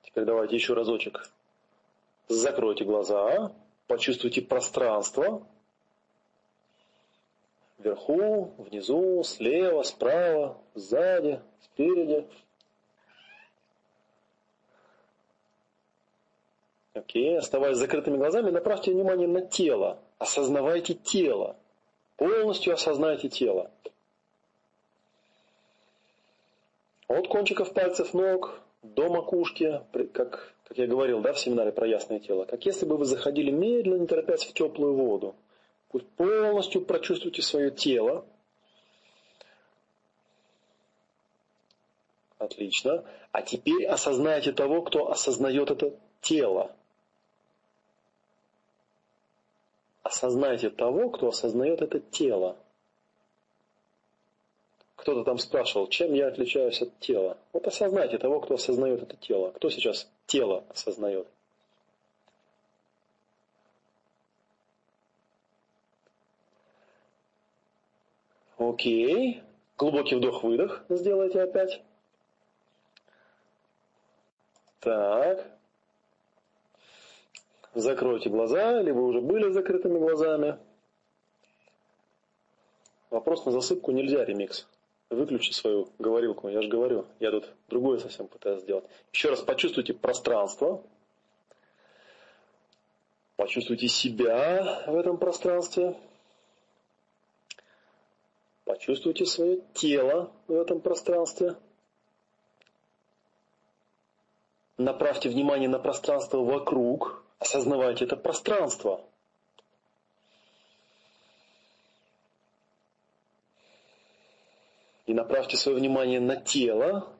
[0.03, 1.31] Теперь давайте еще разочек.
[2.27, 3.53] Закройте глаза,
[3.87, 5.47] почувствуйте пространство.
[7.79, 12.27] Вверху, внизу, слева, справа, сзади, спереди.
[16.95, 20.01] Окей, оставаясь закрытыми глазами, направьте внимание на тело.
[20.19, 21.57] Осознавайте тело.
[22.17, 23.71] Полностью осознайте тело.
[27.11, 29.83] От кончиков пальцев ног до макушки,
[30.13, 33.51] как, как я говорил да, в семинаре про ясное тело, как если бы вы заходили
[33.51, 35.35] медленно, не торопясь в теплую воду.
[35.89, 38.25] Пусть полностью прочувствуйте свое тело.
[42.39, 43.05] Отлично.
[43.33, 46.71] А теперь осознайте того, кто осознает это тело.
[50.05, 52.57] Осознайте того, кто осознает это тело.
[55.01, 57.39] Кто-то там спрашивал, чем я отличаюсь от тела.
[57.55, 59.51] Вот осознайте того, кто осознает это тело.
[59.53, 61.27] Кто сейчас тело осознает?
[68.59, 69.43] Окей.
[69.79, 71.83] Глубокий вдох-выдох сделайте опять.
[74.81, 75.51] Так.
[77.73, 80.59] Закройте глаза, вы уже были закрытыми глазами.
[83.09, 84.69] Вопрос на засыпку нельзя, ремикс
[85.11, 86.49] выключи свою говорилку.
[86.49, 88.85] Я же говорю, я тут другое совсем пытаюсь сделать.
[89.13, 90.83] Еще раз почувствуйте пространство.
[93.37, 95.97] Почувствуйте себя в этом пространстве.
[98.65, 101.57] Почувствуйте свое тело в этом пространстве.
[104.79, 107.25] Направьте внимание на пространство вокруг.
[107.39, 109.01] Осознавайте это пространство.
[115.11, 117.13] И направьте свое внимание на тело.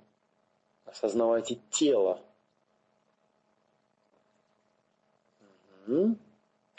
[0.85, 2.23] Осознавайте тело.
[5.89, 6.17] Угу.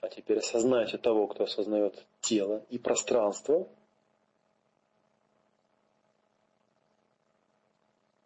[0.04, 3.68] А теперь осознайте того, кто осознает тело и пространство.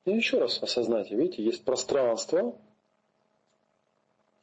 [0.06, 2.56] И еще раз осознайте, видите, есть пространство,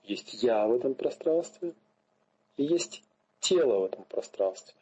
[0.02, 1.74] есть я в этом пространстве,
[2.56, 3.04] и есть
[3.38, 4.74] тело в этом пространстве.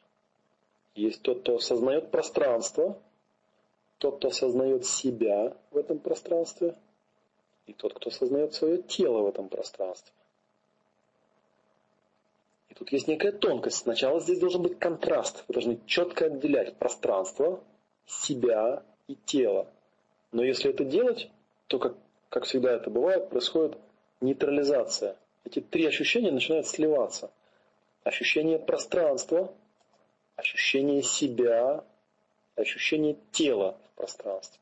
[0.95, 2.99] Есть тот, кто осознает пространство,
[4.01, 6.75] тот, кто осознает себя в этом пространстве,
[7.67, 10.13] и тот, кто осознает свое тело в этом пространстве.
[12.71, 13.77] И тут есть некая тонкость.
[13.77, 15.45] Сначала здесь должен быть контраст.
[15.49, 17.63] Вы должны четко отделять пространство,
[18.07, 19.69] себя и тело.
[20.33, 21.31] Но если это делать,
[21.67, 21.95] то, как,
[22.31, 23.77] как всегда это бывает, происходит
[24.23, 25.17] нейтрализация.
[25.45, 27.31] Эти три ощущения начинают сливаться.
[28.03, 29.53] Ощущение пространства,
[30.37, 31.85] ощущение себя
[32.61, 34.59] ощущение тела пространстве.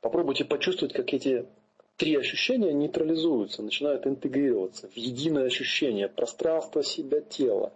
[0.00, 1.46] Попробуйте почувствовать, как эти
[1.96, 7.72] три ощущения нейтрализуются, начинают интегрироваться в единое ощущение пространства себя, тела,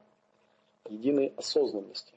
[0.89, 2.13] единой осознанности.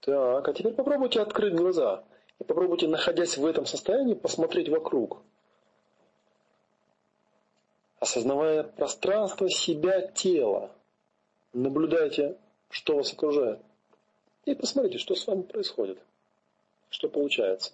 [0.00, 2.04] Так, а теперь попробуйте открыть глаза
[2.38, 5.22] и попробуйте, находясь в этом состоянии, посмотреть вокруг–
[8.00, 10.70] осознавая пространство себя, тела.
[11.52, 12.36] Наблюдайте,
[12.70, 13.60] что вас окружает.
[14.44, 15.98] И посмотрите, что с вами происходит.
[16.90, 17.72] Что получается.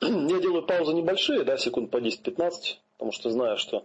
[0.00, 3.84] Я делаю паузы небольшие, да, секунд по 10-15, потому что знаю, что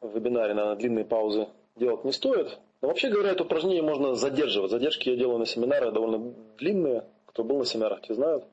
[0.00, 2.58] в вебинаре, наверное, длинные паузы делать не стоит.
[2.80, 4.70] Но вообще говоря, это упражнение можно задерживать.
[4.70, 7.04] Задержки я делаю на семинарах довольно длинные.
[7.26, 8.44] Кто был на семинарах, те знают.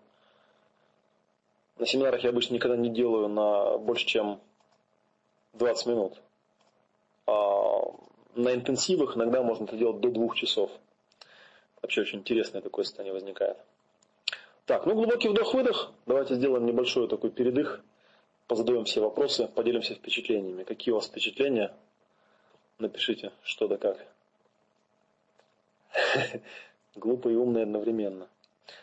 [1.78, 4.40] На семинарах я обычно никогда не делаю на больше, чем
[5.54, 6.14] 20 минут.
[7.28, 7.82] А
[8.36, 10.72] на интенсивах иногда можно это делать до двух часов.
[11.82, 13.58] Вообще очень интересное такое состояние возникает.
[14.66, 15.92] Так, ну глубокий вдох-выдох.
[16.08, 17.84] Давайте сделаем небольшой такой передых
[18.48, 20.64] позадаем все вопросы, поделимся впечатлениями.
[20.64, 21.74] Какие у вас впечатления?
[22.80, 24.06] Напишите, что да как.
[26.96, 28.28] Глупо и умно одновременно.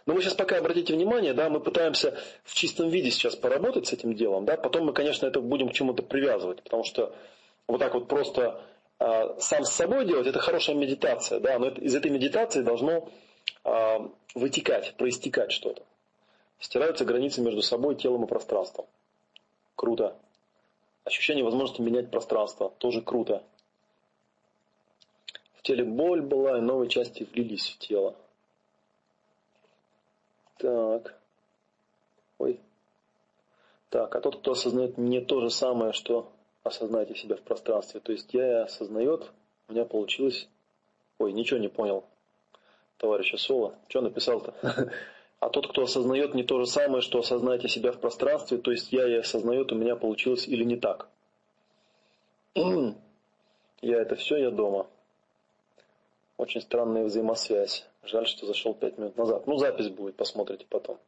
[0.07, 3.93] Но вы сейчас пока обратите внимание, да, мы пытаемся в чистом виде сейчас поработать с
[3.93, 7.15] этим делом, да, потом мы, конечно, это будем к чему-то привязывать, потому что
[7.67, 8.61] вот так вот просто
[8.99, 13.09] а, сам с собой делать, это хорошая медитация, да, но из этой медитации должно
[13.65, 15.83] а, вытекать, проистекать что-то.
[16.61, 18.87] Стираются границы между собой, телом и пространством.
[19.77, 20.17] Круто.
[21.05, 22.73] Ощущение возможности менять пространство.
[22.79, 23.43] Тоже круто.
[25.55, 28.17] В теле боль была, и новые части влились в тело.
[30.59, 31.19] Так.
[32.39, 32.61] Ой.
[33.91, 36.33] Так, а тот, кто осознает не то же самое, что
[36.63, 38.01] осознайте себя в пространстве.
[38.01, 39.31] То есть я осознает,
[39.69, 40.49] у меня получилось...
[41.19, 42.05] Ой, ничего не понял,
[42.97, 43.77] товарища Соло.
[43.89, 44.55] Что написал-то?
[45.43, 48.93] А тот, кто осознает не то же самое, что осознайте себя в пространстве, то есть
[48.93, 51.09] я и осознает, у меня получилось или не так.
[52.55, 54.87] Я это все, я дома.
[56.37, 57.85] Очень странная взаимосвязь.
[58.05, 59.49] Жаль, что зашел пять минут назад.
[59.49, 61.01] Ну, запись будет, посмотрите потом.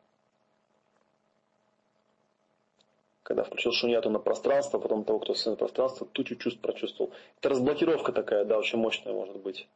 [3.22, 7.12] Когда включил шуньяту на пространство, потом того, кто на пространство, тучу чувств прочувствовал.
[7.38, 9.68] Это разблокировка такая, да, очень мощная может быть.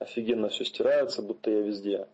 [0.00, 2.06] Офигенно все стирается, будто я везде.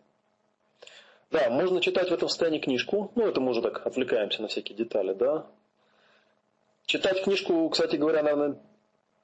[1.35, 3.11] Да, можно читать в этом состоянии книжку.
[3.15, 5.45] Ну, это мы уже так отвлекаемся на всякие детали, да.
[6.85, 8.57] Читать книжку, кстати говоря, наверное,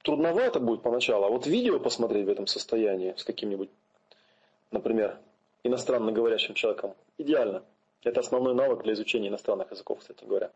[0.02, 1.24] трудновато будет поначалу.
[1.24, 3.70] А вот видео посмотреть в этом состоянии с каким-нибудь,
[4.70, 5.16] например,
[5.64, 7.62] иностранно говорящим человеком, идеально.
[8.02, 10.50] Это основной навык для изучения иностранных языков, кстати говоря.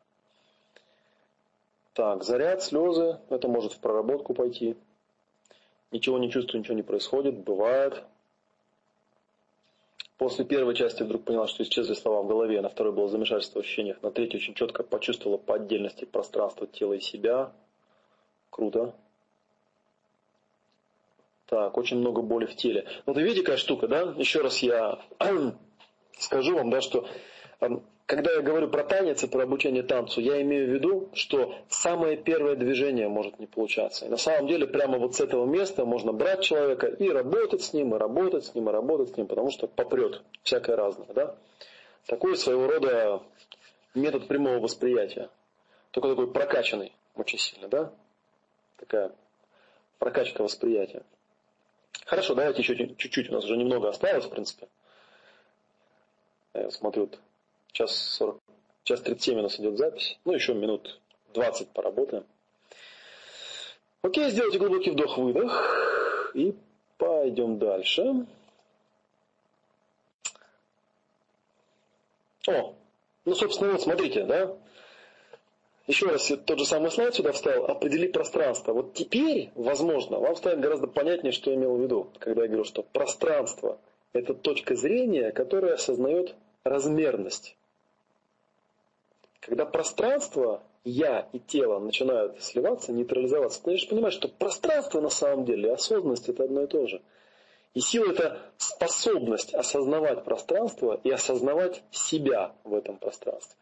[1.94, 4.76] Так, заряд, слезы, это может в проработку пойти.
[5.90, 8.04] Ничего не чувствую, ничего не происходит, бывает.
[10.18, 13.62] После первой части вдруг поняла, что исчезли слова в голове, на второй было замешательство в
[13.62, 17.52] ощущениях, на третьей очень четко почувствовала по отдельности пространство тела и себя.
[18.48, 18.94] Круто.
[21.46, 22.86] Так, очень много боли в теле.
[23.04, 24.14] Ну, ты видите, какая штука, да?
[24.16, 24.98] Еще раз я
[26.18, 27.06] скажу вам, да, что
[28.06, 32.16] когда я говорю про танец и про обучение танцу, я имею в виду, что самое
[32.16, 34.06] первое движение может не получаться.
[34.06, 37.72] И на самом деле прямо вот с этого места можно брать человека и работать с
[37.72, 41.08] ним, и работать с ним, и работать с ним, потому что попрет всякое разное.
[41.14, 41.36] Да?
[42.06, 43.22] Такой своего рода
[43.94, 45.28] метод прямого восприятия.
[45.90, 47.92] Только такой прокачанный очень сильно, да?
[48.76, 49.10] Такая
[49.98, 51.02] прокачка восприятия.
[52.04, 54.68] Хорошо, давайте еще чуть-чуть, у нас уже немного осталось, в принципе.
[56.54, 57.10] Я смотрю,
[57.76, 58.40] Час 40,
[58.84, 60.18] час 37 у нас идет запись.
[60.24, 60.98] Ну, еще минут
[61.34, 62.24] 20 поработаем.
[64.00, 66.32] Окей, сделайте глубокий вдох-выдох.
[66.32, 66.54] И
[66.96, 68.24] пойдем дальше.
[72.48, 72.74] О,
[73.26, 74.56] ну, собственно, вот смотрите, да?
[75.86, 77.66] Еще раз тот же самый слайд сюда вставил.
[77.66, 78.72] Определи пространство.
[78.72, 82.64] Вот теперь, возможно, вам станет гораздо понятнее, что я имел в виду, когда я говорю,
[82.64, 83.78] что пространство–
[84.14, 86.34] это точка зрения, которая осознает
[86.64, 87.54] размерность.
[89.46, 95.44] Когда пространство, я и тело начинают сливаться, нейтрализоваться, ты начинаешь понимать, что пространство на самом
[95.44, 97.00] деле осознанность это одно и то же.
[97.72, 103.56] И сила это способность осознавать пространство и осознавать себя в этом пространстве.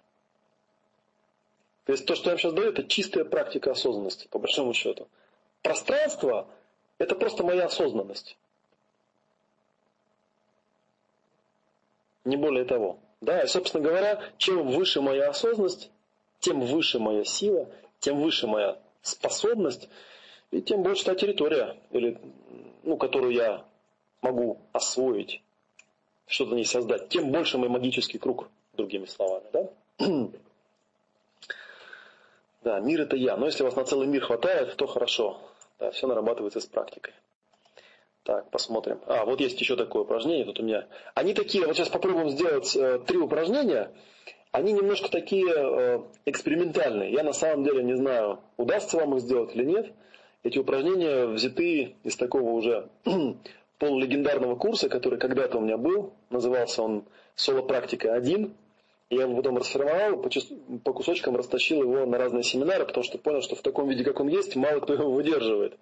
[1.85, 5.06] То есть то, что я вам сейчас даю, это чистая практика осознанности, по большому счету.
[5.61, 6.48] Пространство–
[6.98, 8.39] это просто моя осознанность.
[12.24, 13.01] Не более того.
[13.20, 15.90] Да, и, собственно говоря, чем выше моя осознанность,
[16.40, 17.68] тем выше моя сила,
[18.00, 19.88] тем выше моя способность,
[20.50, 22.18] и тем больше та территория, или,
[22.82, 23.64] ну, которую я
[24.22, 25.42] могу освоить,
[26.26, 29.44] что-то на ней создать, тем больше мой магический круг, другими словами.
[29.52, 29.68] Да?
[32.62, 33.36] да, мир это я.
[33.36, 35.40] Но если у вас на целый мир хватает, то хорошо.
[35.78, 37.14] Да, все нарабатывается с практикой.
[38.24, 39.01] Так, посмотрим.
[39.06, 40.86] А, вот есть еще такое упражнение тут у меня.
[41.14, 43.90] Они такие, вот сейчас попробуем сделать э, три упражнения.
[44.51, 47.12] Они немножко такие э, экспериментальные.
[47.12, 49.92] Я на самом деле не знаю, удастся вам их сделать или нет.
[50.42, 52.88] Эти упражнения взяты из такого уже
[53.78, 56.14] полулегендарного курса, который когда-то у меня был.
[56.30, 58.52] Назывался он «Соло-практика 1».
[59.10, 60.30] Я его потом расформовал, по,
[60.82, 64.18] по кусочкам растащил его на разные семинары, потому что понял, что в таком виде, как
[64.18, 65.76] он есть, мало кто его выдерживает.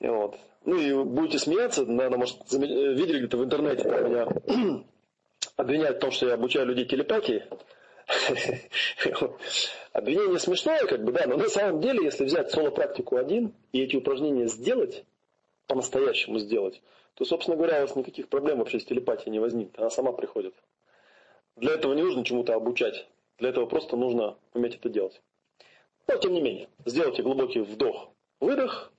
[0.00, 0.36] И вот.
[0.68, 4.28] Ну и будете смеяться, наверное, может, видели где-то в интернете меня
[5.56, 7.42] обвиняют в том, что я обучаю людей телепатии.
[9.94, 13.96] Обвинение смешное, как бы, да, но на самом деле, если взять соло-практику один и эти
[13.96, 15.06] упражнения сделать,
[15.68, 16.82] по-настоящему сделать,
[17.14, 19.78] то, собственно говоря, у вас никаких проблем вообще с телепатией не возникнет.
[19.78, 20.52] Она сама приходит.
[21.56, 23.08] Для этого не нужно чему-то обучать.
[23.38, 25.22] Для этого просто нужно уметь это делать.
[26.06, 28.92] Но, тем не менее, сделайте глубокий вдох, выдох,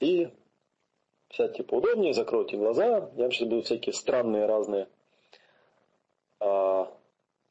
[0.00, 0.30] И
[1.30, 2.84] сядьте поудобнее, закройте глаза.
[2.86, 4.88] Я вам сейчас буду всякие странные разные,
[6.40, 6.92] а,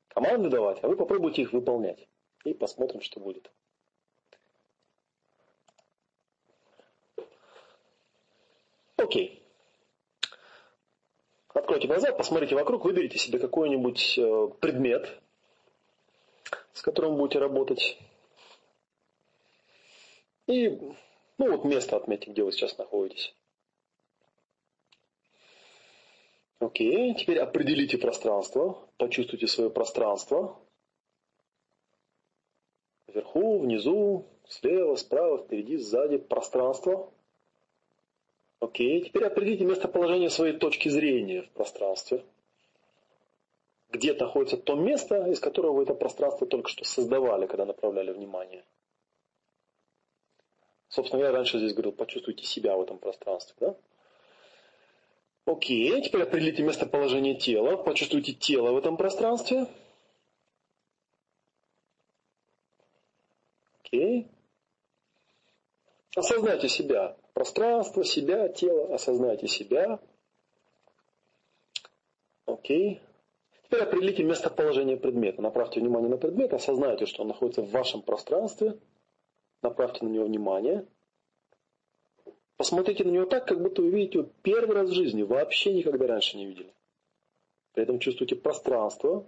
[0.10, 2.08] команды давать, а вы попробуйте их выполнять.
[2.44, 3.52] И посмотрим, что будет.
[8.98, 9.42] Окей.
[11.54, 15.22] Откройте глаза, посмотрите вокруг, выберите себе какой-нибудь э, предмет,
[16.74, 17.98] с которым будете работать.
[20.48, 20.78] И,
[21.38, 23.36] ну вот место отметьте, где вы сейчас находитесь.
[26.60, 30.57] Окей, теперь определите пространство, почувствуйте свое пространство.
[33.07, 37.12] Вверху, внизу, слева, справа, впереди, сзади пространство.
[38.60, 42.26] Окей, теперь определите местоположение своей точки зрения в пространстве.
[43.90, 48.66] Где находится то место, из которого вы это пространство только что создавали, когда направляли внимание.
[50.88, 53.56] Собственно, я раньше здесь говорил, почувствуйте себя в этом пространстве.
[53.60, 53.76] Да?
[55.45, 59.68] Окей, теперь определите местоположение тела, почувствуйте тело в этом пространстве.
[63.84, 64.28] Окей.
[66.16, 67.16] Осознайте себя.
[67.34, 68.94] Пространство, себя, тело.
[68.94, 69.99] Осознайте себя.
[72.45, 73.02] Окей.
[73.64, 75.41] Теперь определите местоположение предмета.
[75.41, 78.78] Направьте внимание на предмет, осознайте, что он находится в вашем пространстве.
[79.66, 80.86] Направьте на него внимание.
[82.56, 86.06] Посмотрите на него так, как будто вы видите его первый раз в жизни, вообще никогда
[86.06, 86.72] раньше не видели.
[87.74, 89.28] При этом чувствуйте пространство,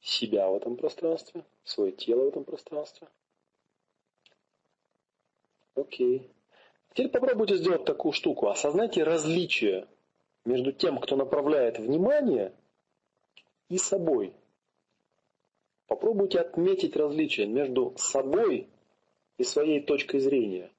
[0.00, 3.08] себя в этом пространстве, свое тело в этом пространстве.
[5.74, 6.30] Окей.
[6.90, 8.46] Теперь попробуйте сделать такую штуку.
[8.46, 9.88] Осознайте различие
[10.44, 12.54] между тем, кто направляет внимание,
[13.68, 14.34] и собой.
[15.88, 18.68] Попробуйте отметить различие между собой
[19.42, 20.70] и своей точкой зрения.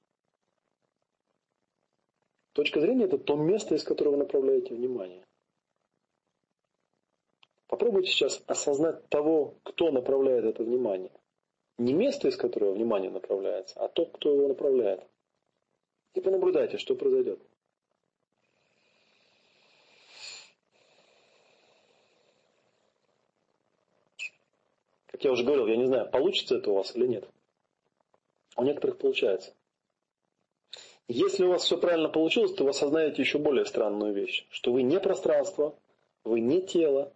[2.54, 5.22] Точка зрения– это то место, из которого вы направляете внимание.
[7.66, 11.12] Попробуйте сейчас осознать того, кто направляет это внимание.
[11.76, 15.06] Не место, из которого внимание направляется, а тот, кто его направляет.
[16.14, 17.40] И понаблюдайте, что произойдет.
[25.08, 27.28] Как я уже говорил, я не знаю, получится это у вас или нет.
[28.56, 29.52] У некоторых получается.
[31.06, 34.82] Если у вас все правильно получилось, то вы осознаете еще более странную вещь, что вы
[34.82, 35.74] не пространство,
[36.24, 37.12] вы не тело,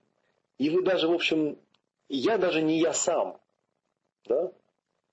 [0.58, 1.56] и вы даже, в общем,
[2.08, 3.40] я даже не я сам.
[4.26, 4.52] Да?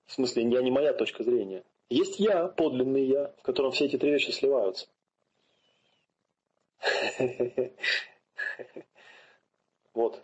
[0.06, 1.64] В смысле, я не моя точка зрения.
[1.88, 4.86] Есть я, подлинный я, в котором все эти три вещи сливаются.
[9.94, 10.22] Вот.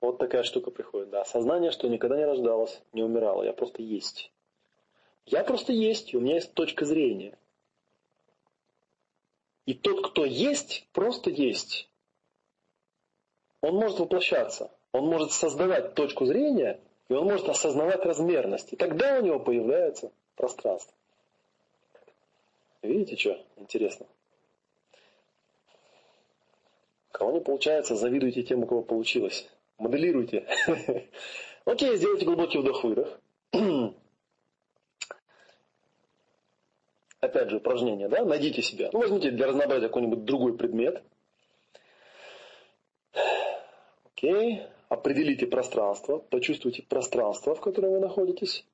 [0.00, 1.10] Вот такая штука приходит.
[1.10, 1.20] Да.
[1.20, 3.44] Осознание, что никогда не рождалось, не умирало.
[3.44, 4.32] Я просто есть.
[5.26, 7.38] Я просто есть, у меня есть точка зрения.
[9.66, 11.88] И тот, кто есть, просто есть.
[13.60, 14.70] Он может воплощаться.
[14.90, 18.72] Он может создавать точку зрения, и он может осознавать размерность.
[18.72, 20.92] И тогда у него появляется пространство.
[22.82, 24.06] Видите, что интересно?
[27.12, 29.48] Кого не получается, завидуйте тем, у кого получилось.
[29.78, 30.46] Моделируйте.
[31.64, 33.20] Окей, сделайте глубокий вдох-выдох.
[37.22, 38.90] опять же, упражнение, да, найдите себя.
[38.92, 41.02] Ну, возьмите для разнообразия какой-нибудь другой предмет.
[44.04, 44.62] Окей.
[44.88, 48.66] Определите пространство, почувствуйте пространство, в котором вы находитесь.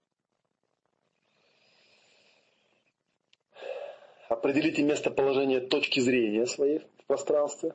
[4.28, 7.74] Определите местоположение точки зрения своей в пространстве.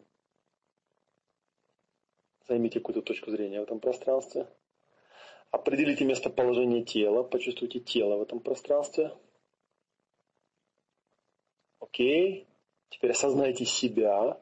[2.50, 4.48] Займите какую-то точку зрения в этом пространстве.
[5.52, 9.14] Определите местоположение тела, почувствуйте тело в этом пространстве.
[11.84, 12.48] Окей.
[12.90, 14.40] Теперь осознайте себя.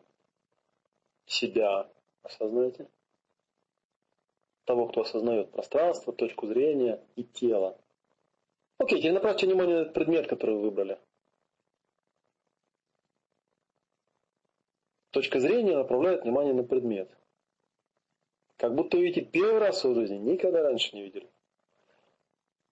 [1.26, 1.90] Себя
[2.22, 2.88] осознайте.
[4.66, 7.78] Того, кто осознает пространство, точку зрения и тело.
[8.78, 11.00] Окей, теперь направьте внимание на этот предмет, который вы выбрали.
[15.10, 17.10] Точка зрения направляет внимание на предмет.
[18.58, 21.30] Как будто вы видите первый раз в жизни, никогда раньше не видели.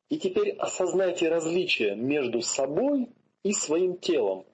[0.10, 3.10] И теперь осознайте различие между собой
[3.44, 4.46] и своим телом.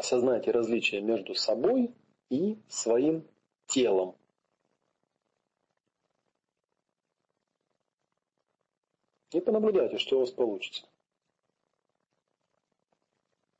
[0.00, 1.94] Осознайте различия между собой
[2.30, 3.28] и своим
[3.66, 4.16] телом.
[9.32, 10.86] И понаблюдайте, что у вас получится.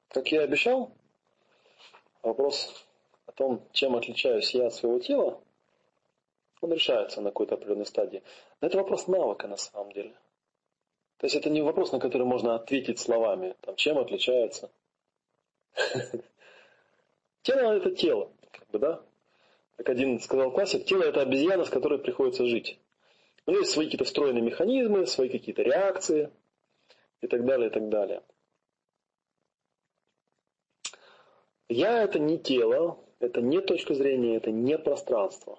[0.09, 0.93] Как я и обещал,
[2.23, 2.87] вопрос
[3.27, 5.41] о том, чем отличаюсь я от своего тела,
[6.61, 8.23] он решается на какой-то определенной стадии.
[8.61, 10.15] Но это вопрос навыка на самом деле.
[11.19, 14.71] То есть это не вопрос, на который можно ответить словами, там, чем отличается.
[17.43, 19.03] Тело это тело, как бы, да?
[19.77, 22.79] Как один сказал классик, тело это обезьяна, с которой приходится жить.
[23.47, 26.31] У нее есть свои какие-то встроенные механизмы, свои какие-то реакции
[27.23, 28.23] и так далее, и так далее.
[31.69, 35.59] Я это не тело, это не точка зрения, это не пространство.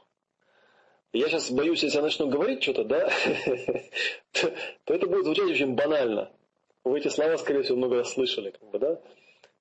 [1.13, 3.09] Я сейчас боюсь, если я начну говорить что-то, да,
[4.31, 6.31] то это будет звучать очень банально.
[6.83, 9.01] Вы эти слова, скорее всего, много раз слышали, как бы, да?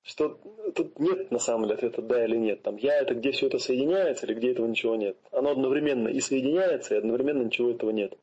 [0.03, 0.39] Что
[0.75, 2.63] тут нет на самом деле ответа да или нет.
[2.63, 5.15] Там я это где все это соединяется или где этого ничего нет.
[5.31, 8.17] Оно одновременно и соединяется, и одновременно ничего этого нет.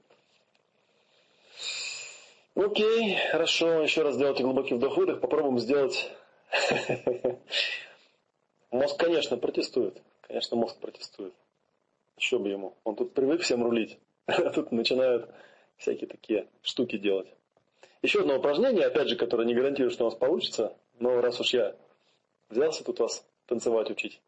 [2.56, 6.10] Окей, хорошо, еще раз сделайте глубокий вдох-выдох, попробуем сделать...
[8.70, 10.02] Мозг, конечно, протестует.
[10.22, 11.32] Конечно, мозг протестует.
[12.18, 12.74] Еще бы ему.
[12.84, 13.98] Он тут привык всем рулить.
[14.26, 15.30] А тут начинают
[15.78, 17.28] всякие такие штуки делать.
[18.02, 20.76] Еще одно упражнение, опять же, которое не гарантирует, что у нас получится.
[20.98, 21.76] Но раз уж я
[22.48, 24.20] взялся тут вас танцевать учить,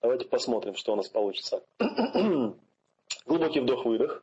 [0.00, 1.62] давайте посмотрим, что у нас получится.
[3.26, 4.22] Глубокий вдох-выдох.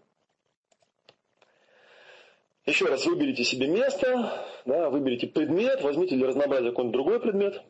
[2.65, 7.61] Еще раз выберите себе место, да, выберите предмет, возьмите для разнообразия какой-нибудь другой предмет.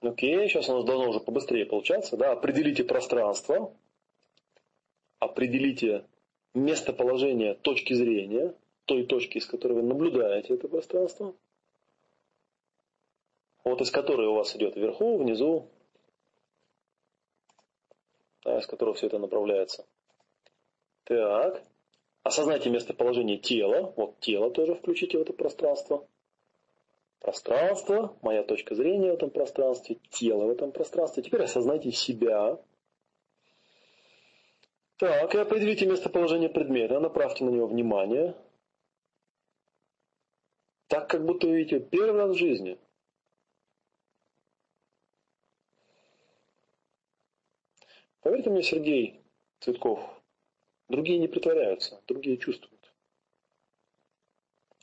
[0.00, 2.16] Окей, сейчас у нас должно уже побыстрее получаться.
[2.16, 3.74] Да, определите пространство,
[5.18, 6.04] определите
[6.54, 8.54] местоположение точки зрения,
[8.88, 11.34] той точки, из которой вы наблюдаете это пространство.
[13.62, 15.68] Вот из которой у вас идет вверху, внизу,
[18.44, 19.84] да, из которого все это направляется.
[21.04, 21.62] Так.
[22.22, 23.92] Осознайте местоположение тела.
[23.94, 26.06] Вот тело тоже включите в это пространство.
[27.20, 31.22] Пространство, моя точка зрения в этом пространстве, тело в этом пространстве.
[31.22, 32.58] Теперь осознайте себя.
[34.96, 38.34] Так, и определите местоположение предмета, направьте на него внимание.
[40.88, 42.78] Так, как будто вы видите первый раз в жизни.
[48.20, 49.22] Поверьте мне, Сергей
[49.60, 50.00] Цветков,
[50.88, 52.92] другие не притворяются, другие чувствуют.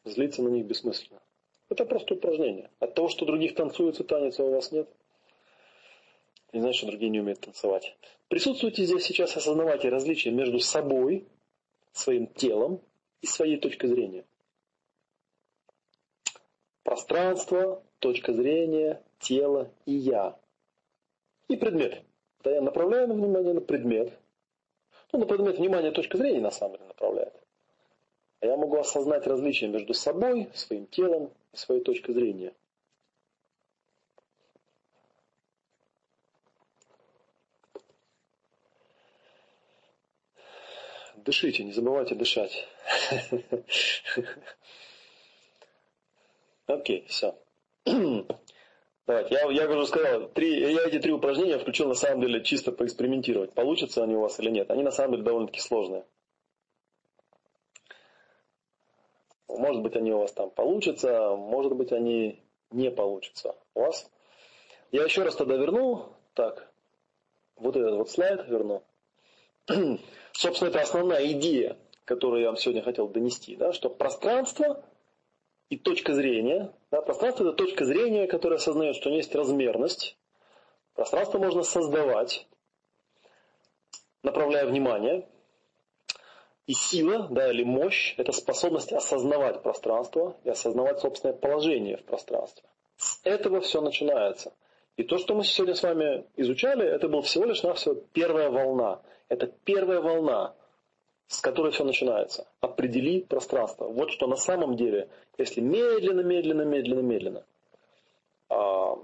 [0.03, 1.21] Злиться на них бессмысленно.
[1.69, 2.69] Это просто упражнение.
[2.79, 4.87] От того, что других танцуется танец, а у вас нет,
[6.53, 7.97] не значит, что другие не умеют танцевать.
[8.27, 11.27] Присутствуйте здесь сейчас, осознавайте различия между собой,
[11.91, 12.81] своим телом
[13.21, 14.25] и своей точкой зрения.
[16.85, 20.37] Пространство, точка зрения, тело и я.
[21.47, 22.03] И предмет.
[22.43, 24.13] Да, я направляю внимание на предмет.
[25.11, 27.33] Ну, на предмет внимания точка зрения на самом деле направляет.
[28.39, 32.53] А я могу осознать различия между собой, своим телом и своей точкой зрения.
[41.15, 42.67] Дышите, не забывайте дышать.
[46.67, 47.35] Окей, все.
[47.85, 48.35] Давайте,
[49.35, 53.53] я, я уже сказал, три, я эти три упражнения включил на самом деле чисто поэкспериментировать.
[53.53, 54.71] Получатся они у вас или нет.
[54.71, 56.05] Они на самом деле довольно-таки сложные.
[59.47, 64.09] Может быть, они у вас там получатся, может быть, они не получатся у вас.
[64.91, 66.07] Я еще раз тогда верну.
[66.33, 66.69] Так,
[67.55, 68.83] вот этот вот слайд верну.
[70.33, 74.83] Собственно, это основная идея, которую я вам сегодня хотел донести, да, что пространство
[75.69, 76.71] и точка зрения.
[76.91, 80.17] Да, пространство– это точка зрения, которая осознает, что есть размерность.
[80.93, 82.47] Пространство можно создавать,
[84.23, 85.27] направляя внимание.
[86.67, 92.67] И сила, да, или мощь– это способность осознавать пространство и осознавать собственное положение в пространстве.
[92.97, 94.51] С этого все начинается.
[94.97, 99.01] И то, что мы сегодня с вами изучали, это был всего лишь навсего первая волна.
[99.27, 100.55] Это первая волна,
[101.27, 102.47] с которой все начинается.
[102.61, 103.85] Определи пространство.
[103.85, 107.45] Вот что на самом деле, если медленно, медленно, медленно, медленно
[108.49, 108.97] а,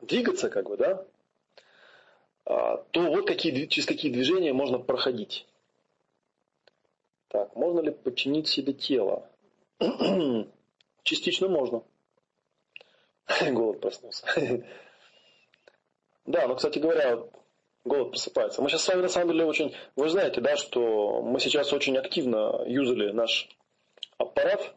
[0.00, 1.06] двигаться, как бы, да,
[2.46, 5.46] а, то вот какие, через какие движения можно проходить.
[7.28, 9.28] Так, можно ли подчинить себе тело?
[11.02, 11.82] Частично можно.
[13.50, 14.26] Голод проснулся.
[16.26, 17.22] Да, но, кстати говоря,
[17.84, 18.62] голод просыпается.
[18.62, 19.74] Мы сейчас с вами на самом деле очень...
[19.96, 23.48] Вы знаете, да, что мы сейчас очень активно юзали наш
[24.18, 24.74] аппарат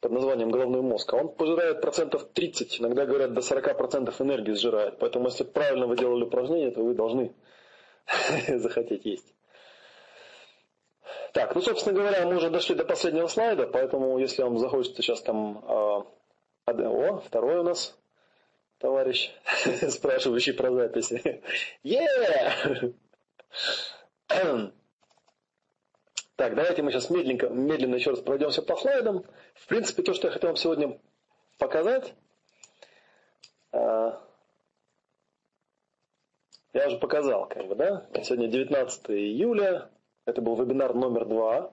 [0.00, 1.12] под названием головной мозг.
[1.12, 4.98] А он пожирает процентов 30, иногда говорят до 40 процентов энергии сжирает.
[4.98, 7.32] Поэтому если правильно вы делали упражнение, то вы должны
[8.48, 9.34] захотеть есть.
[11.32, 15.22] Так, ну, собственно говоря, мы уже дошли до последнего слайда, поэтому если вам захочется сейчас
[15.22, 15.64] там...
[15.66, 16.02] Э,
[16.66, 17.96] о, второй у нас
[18.82, 19.30] товарищ,
[19.88, 21.42] спрашивающий про записи.
[21.84, 22.92] Yeah!
[26.36, 29.24] Так, давайте мы сейчас медленно, медленно еще раз пройдемся по слайдам.
[29.54, 30.98] В принципе, то, что я хотел вам сегодня
[31.58, 32.14] показать,
[33.70, 34.20] А,
[36.72, 38.06] я уже показал, как бы, да?
[38.24, 39.90] Сегодня 19 июля,
[40.24, 41.72] это был вебинар номер два.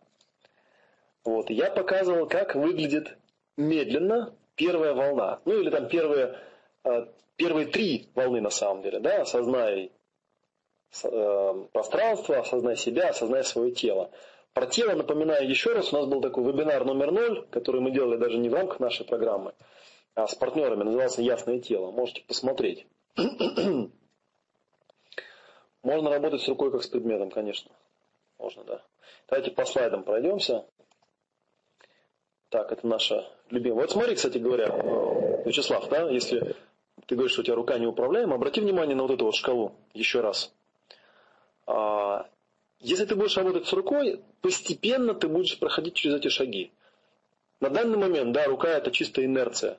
[1.23, 3.17] Вот, я показывал, как выглядит
[3.57, 5.39] медленно первая волна.
[5.45, 6.37] Ну или там первые,
[7.35, 9.91] первые три волны на самом деле, да, осознай
[11.03, 14.11] э, пространство, осознай себя, осознай свое тело.
[14.53, 18.17] Про тело напоминаю еще раз, у нас был такой вебинар номер ноль, который мы делали
[18.17, 19.53] даже не в рамках нашей программы,
[20.15, 21.91] а с партнерами, назывался «Ясное тело».
[21.91, 22.85] Можете посмотреть.
[25.83, 27.71] Можно работать с рукой как с предметом, конечно.
[28.37, 28.81] Можно, да.
[29.29, 30.65] Давайте по слайдам пройдемся.
[32.49, 33.81] Так, это наша любимая.
[33.81, 36.55] Вот смотри, кстати говоря, э, Вячеслав, да, если
[37.05, 40.21] ты говоришь, что у тебя рука неуправляема, обрати внимание на вот эту вот шкалу еще
[40.21, 40.53] раз.
[41.65, 42.29] А,
[42.79, 46.71] если ты будешь работать с рукой, постепенно ты будешь проходить через эти шаги.
[47.59, 49.77] На данный момент, да, рука это чистая инерция.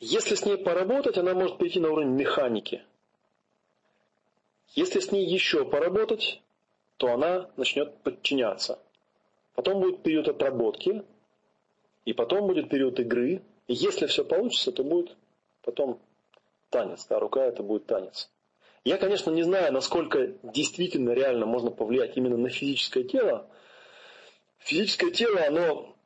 [0.00, 2.82] Если с ней поработать, она может перейти на уровень механики.
[4.74, 6.42] Если с ней еще поработать,
[6.96, 8.78] то она начнет подчиняться.
[9.54, 11.04] Потом будет период отработки,
[12.04, 13.42] и потом будет период игры.
[13.66, 15.16] Если все получится, то будет
[15.62, 16.00] потом
[16.70, 17.06] танец.
[17.08, 18.30] Да, рука это будет танец.
[18.84, 23.48] Я, конечно, не знаю, насколько действительно реально можно повлиять именно на физическое тело.
[24.58, 25.96] Физическое тело, оно,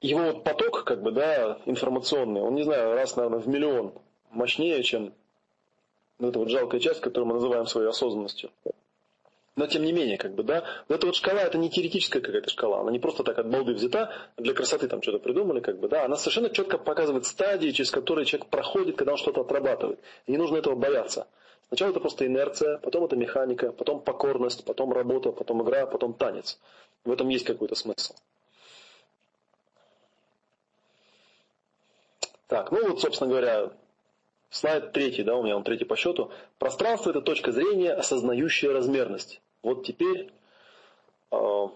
[0.00, 3.94] его вот поток, как бы, да, информационный, он, не знаю, раз, наверное, в миллион
[4.30, 5.12] мощнее, чем
[6.18, 8.50] вот эта вот жалкая часть, которую мы называем своей осознанностью.
[9.56, 12.50] Но тем не менее, как бы, да, вот эта вот шкала, это не теоретическая какая-то
[12.50, 15.88] шкала, она не просто так от балды взята, для красоты там что-то придумали, как бы,
[15.88, 19.98] да, она совершенно четко показывает стадии, через которые человек проходит, когда он что-то отрабатывает.
[20.26, 21.26] И не нужно этого бояться.
[21.68, 26.60] Сначала это просто инерция, потом это механика, потом покорность, потом работа, потом игра, потом танец.
[27.04, 28.14] В этом есть какой-то смысл.
[32.46, 33.72] Так, ну вот, собственно говоря,
[34.50, 36.30] слайд третий, да, у меня он третий по счету.
[36.58, 39.40] Пространство– это точка зрения, осознающая размерность.
[39.66, 40.30] Вот теперь
[41.32, 41.66] э,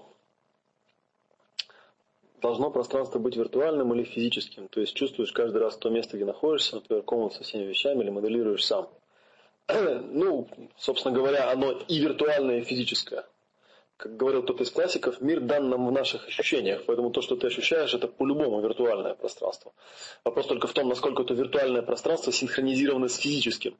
[2.40, 4.68] должно пространство быть виртуальным или физическим.
[4.68, 8.10] То есть чувствуешь каждый раз то место, где находишься, например, комнату со всеми вещами, или
[8.10, 8.88] моделируешь сам.
[9.68, 10.46] ну,
[10.76, 13.24] собственно говоря, оно и виртуальное, и физическое.
[13.96, 17.48] Как говорил кто-то из классиков, мир дан нам в наших ощущениях, поэтому то, что ты
[17.48, 19.72] ощущаешь, это по-любому виртуальное пространство.
[20.24, 23.76] Вопрос только в том, насколько это виртуальное пространство синхронизировано с физическим.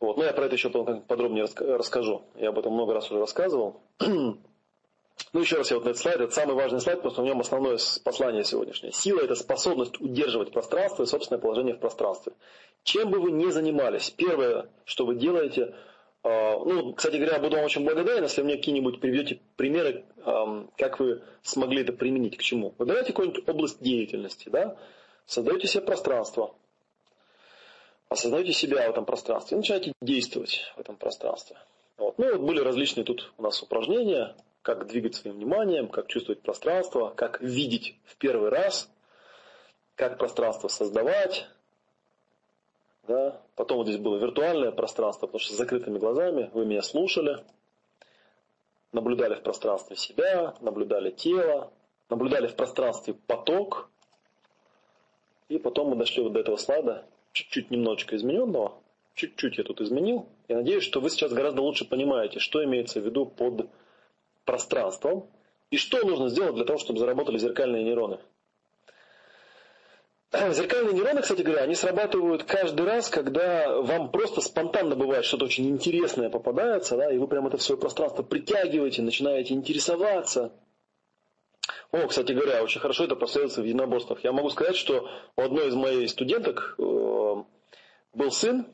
[0.00, 0.16] Вот.
[0.16, 1.46] Но я про это еще подробнее
[1.76, 2.22] расскажу.
[2.36, 3.80] Я об этом много раз уже рассказывал.
[5.32, 6.20] Ну, еще раз я вот на этот слайд.
[6.20, 8.92] Это самый важный слайд, потому что в нем основное послание сегодняшнее.
[8.92, 12.34] Сила– это способность удерживать пространство и собственное положение в пространстве.
[12.84, 15.74] Чем бы вы ни занимались, первое, что вы делаете,
[16.22, 20.04] э, ну, кстати говоря, буду вам очень благодарен, если мне какие-нибудь приведете примеры,
[20.76, 22.74] как вы смогли это применить, к чему.
[22.78, 24.76] Выбирайте какую-нибудь область деятельности, да,
[25.26, 26.54] создаете себе пространство,
[28.08, 31.56] осознаете себя в этом пространстве и начинаете действовать в этом пространстве.
[31.96, 32.18] Вот.
[32.18, 37.10] Ну, вот были различные тут у нас упражнения, как двигать своим вниманием, как чувствовать пространство,
[37.10, 38.90] как видеть в первый раз,
[39.94, 41.48] как пространство создавать.
[43.06, 43.40] Да.
[43.56, 47.44] Потом вот здесь было виртуальное пространство, потому что с закрытыми глазами вы меня слушали,
[48.92, 51.72] наблюдали в пространстве себя, наблюдали тело,
[52.10, 53.88] наблюдали в пространстве поток.
[55.48, 58.74] И потом мы дошли вот до этого слайда, чуть-чуть немножечко измененного.
[59.14, 60.26] Чуть-чуть я тут изменил.
[60.48, 63.68] Я надеюсь, что вы сейчас гораздо лучше понимаете, что имеется в виду под
[64.44, 65.28] пространством,
[65.70, 68.18] и что нужно сделать для того, чтобы заработали зеркальные нейроны.
[70.32, 75.68] Зеркальные нейроны, кстати говоря, они срабатывают каждый раз, когда вам просто спонтанно бывает что-то очень
[75.68, 80.52] интересное попадается, да, и вы прямо это в свое пространство притягиваете, начинаете интересоваться.
[81.90, 84.22] О, кстати говоря, очень хорошо это прослеживается в единоборствах.
[84.22, 86.82] Я могу сказать, что у одной из моих студенток э,
[88.12, 88.66] был сын,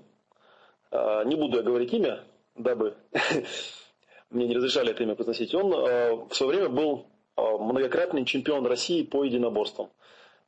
[0.91, 2.25] э, не буду я говорить имя,
[2.55, 2.97] дабы
[4.31, 7.07] мне не разрешали это имя произносить, он э, в свое время был
[7.37, 9.91] э, многократный чемпион России по единоборствам.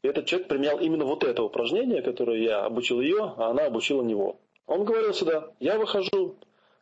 [0.03, 4.03] И этот человек применял именно вот это упражнение, которое я обучил ее, а она обучила
[4.03, 4.39] него.
[4.67, 6.37] Он говорил сюда, я выхожу,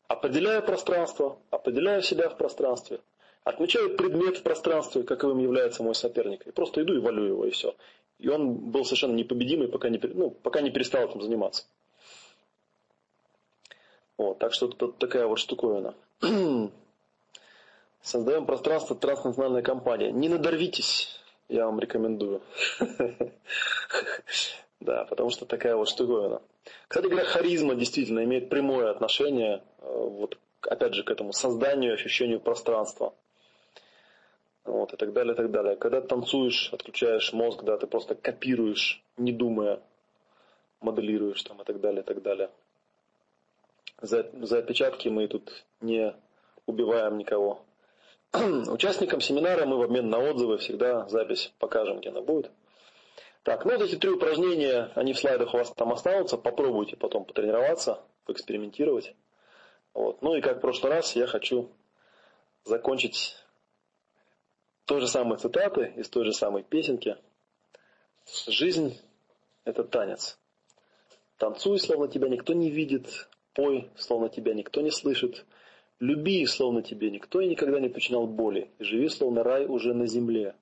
[0.09, 3.01] определяю пространство, определяю себя в пространстве,
[3.45, 7.51] отмечаю предмет в пространстве, каковым является мой соперник, и просто иду и валю его, и
[7.51, 7.75] все.
[8.19, 11.65] И он был совершенно непобедимый, пока не, ну, пока не перестал этим заниматься.
[14.17, 15.95] Вот, так что тут такая вот штуковина.
[18.03, 20.13] Создаем пространство транснациональная компания.
[20.13, 22.43] Не надорвитесь, я вам рекомендую.
[24.81, 26.43] Да, потому что такая вот штуковина.
[26.89, 32.39] Кстати говоря, харизма действительно имеет прямое отношение, э, вот, опять же, к этому созданию, ощущению
[32.41, 33.15] пространства.
[34.65, 35.77] вот, и так далее, и так далее.
[35.77, 39.81] Когда танцуешь, отключаешь мозг, да, ты просто копируешь, не думая,
[40.81, 42.51] моделируешь там и так далее, и так далее.
[44.05, 46.15] За, за опечатки мы тут не
[46.67, 47.65] убиваем никого.
[48.33, 52.51] Участникам семинара мы в обмен на отзывы всегда запись покажем, где она будет.
[53.45, 57.25] Так, ну вот эти три упражнения, они в слайдах у вас там останутся, попробуйте потом
[57.25, 59.15] потренироваться, поэкспериментировать.
[59.95, 60.21] Вот.
[60.21, 61.71] Ну и как в прошлый раз я хочу
[62.65, 63.37] закончить
[64.85, 67.17] той же самой цитаты из той же самой песенки.
[68.49, 69.01] Жизнь–
[69.65, 70.39] это танец.
[71.39, 75.45] Танцуй, словно тебя никто не видит, пой, словно тебя никто не слышит,
[76.01, 80.07] люби, словно тебе никто и никогда не причинял боли, и живи, словно рай уже на
[80.07, 80.55] земле.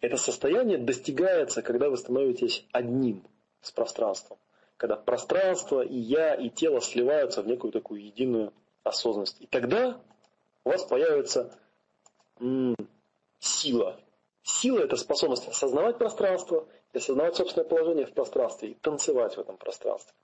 [0.00, 3.22] Это состояние достигается, когда вы становитесь одним
[3.60, 4.38] с пространством.
[4.76, 9.36] Когда пространство и я, и тело сливаются в некую такую единую осознанность.
[9.40, 10.00] И тогда
[10.64, 11.56] у вас появится
[12.40, 12.74] м-
[13.38, 14.00] сила.
[14.42, 19.56] Сила– это способность осознавать пространство, и осознавать собственное положение в пространстве и танцевать в этом
[19.56, 20.14] пространстве.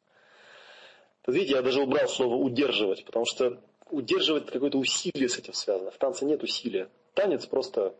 [1.22, 5.90] Тут видите, я даже убрал слово «удерживать», потому что удерживать какое-то усилие с этим связано.
[5.90, 6.88] В танце нет усилия.
[7.14, 7.94] Танец просто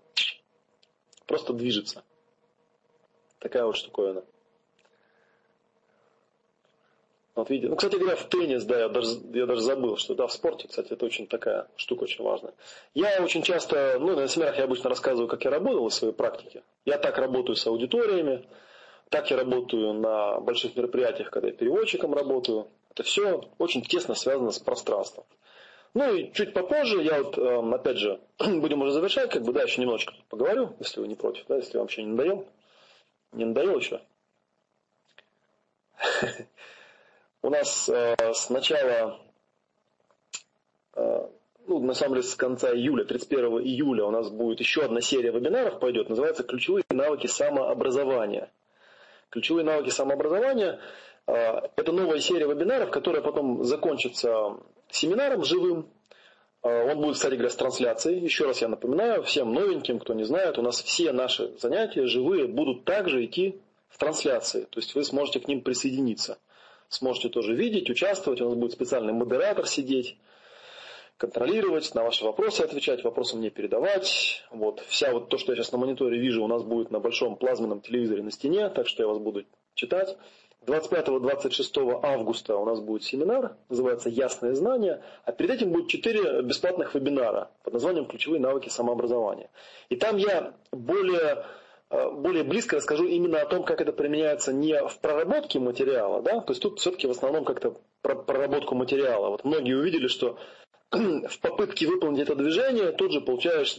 [1.27, 2.03] просто движется.
[3.39, 4.25] Такая вот штуковина.
[7.39, 10.27] Вот видите, ну, кстати говоря, в теннис, да, я даже, я даже забыл, что да,
[10.27, 12.53] в спорте, кстати, это очень такая штука очень важная.
[12.95, 16.65] Я очень часто, ну, на семинарах я обычно рассказываю, как я работал в своей практике.
[16.85, 18.45] Я так работаю с аудиториями,
[19.09, 22.67] так я работаю на больших мероприятиях, когда я переводчиком работаю.
[22.91, 25.25] Это все очень тесно связано с пространством.
[25.95, 29.63] Ну и чуть попозже я вот, эм, опять же, будем уже завершать, как бы, да,
[29.63, 32.47] еще немножечко поговорю, если вы не против, да, если вам еще не надоел.
[33.33, 34.01] Не надоел еще?
[37.43, 39.19] У нас э, с начала,
[40.95, 41.29] э,
[41.67, 45.31] ну, на самом деле, с конца июля, 31 июля у нас будет еще одна серия
[45.31, 48.51] вебинаров пойдет, называется «Ключевые навыки самообразования».
[49.31, 50.81] Ключевые навыки самообразования
[51.33, 54.57] это новая серия вебинаров, которая потом закончится
[54.91, 55.89] семинаром живым.
[56.63, 58.21] А, он будет, кстати говоря, с трансляцией.
[58.21, 62.47] Еще раз я напоминаю всем новеньким, кто не знает, у нас все наши занятия живые
[62.47, 64.63] будут также идти в трансляции.
[64.71, 66.39] То есть вы сможете к ним присоединиться.
[66.89, 68.41] Сможете тоже видеть, участвовать.
[68.41, 70.17] У нас будет специальный модератор сидеть,
[71.19, 74.45] контролировать, на ваши вопросы отвечать, вопросы мне передавать.
[74.51, 74.81] Вот.
[74.89, 77.83] Вся вот то, что я сейчас на мониторе вижу, у нас будет на большом плазменном
[77.83, 79.45] телевизоре на стене, так что я вас буду
[79.75, 80.17] читать.
[80.69, 86.95] 25-26 августа у нас будет семинар, называется «Ясное знание», а перед этим будет 4 бесплатных
[86.95, 89.51] вебинара под названием «Ключевые навыки самообразования».
[89.89, 91.47] И там я более,
[91.91, 96.41] э, более близко расскажу именно о том, как это применяется не в проработке материала, да,
[96.41, 99.31] то есть тут все-таки в основном как-то про проработку материала.
[99.31, 100.39] Вот многие увидели, что
[100.91, 103.79] в попытке выполнить это движение тут же получаешь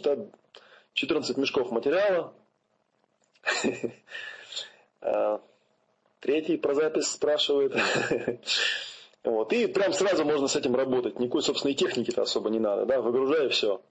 [0.94, 2.34] 14 мешков материала,
[5.02, 5.40] э,
[6.20, 7.74] Третий про запись спрашивает.
[9.22, 9.52] Вот.
[9.52, 11.20] И прям сразу можно с этим работать.
[11.20, 12.86] Никакой, собственно, и техники-то особо не надо.
[12.86, 13.02] Да?
[13.02, 13.82] Выгружай и все.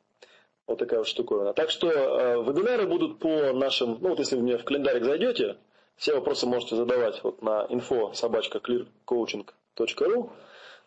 [0.66, 1.52] Вот такая вот штуковина.
[1.52, 5.56] Так что э, вебинары будут по нашим, ну вот если вы мне в календарик зайдете,
[5.96, 10.30] все вопросы можете задавать вот на info собачка clearcoaching.ru.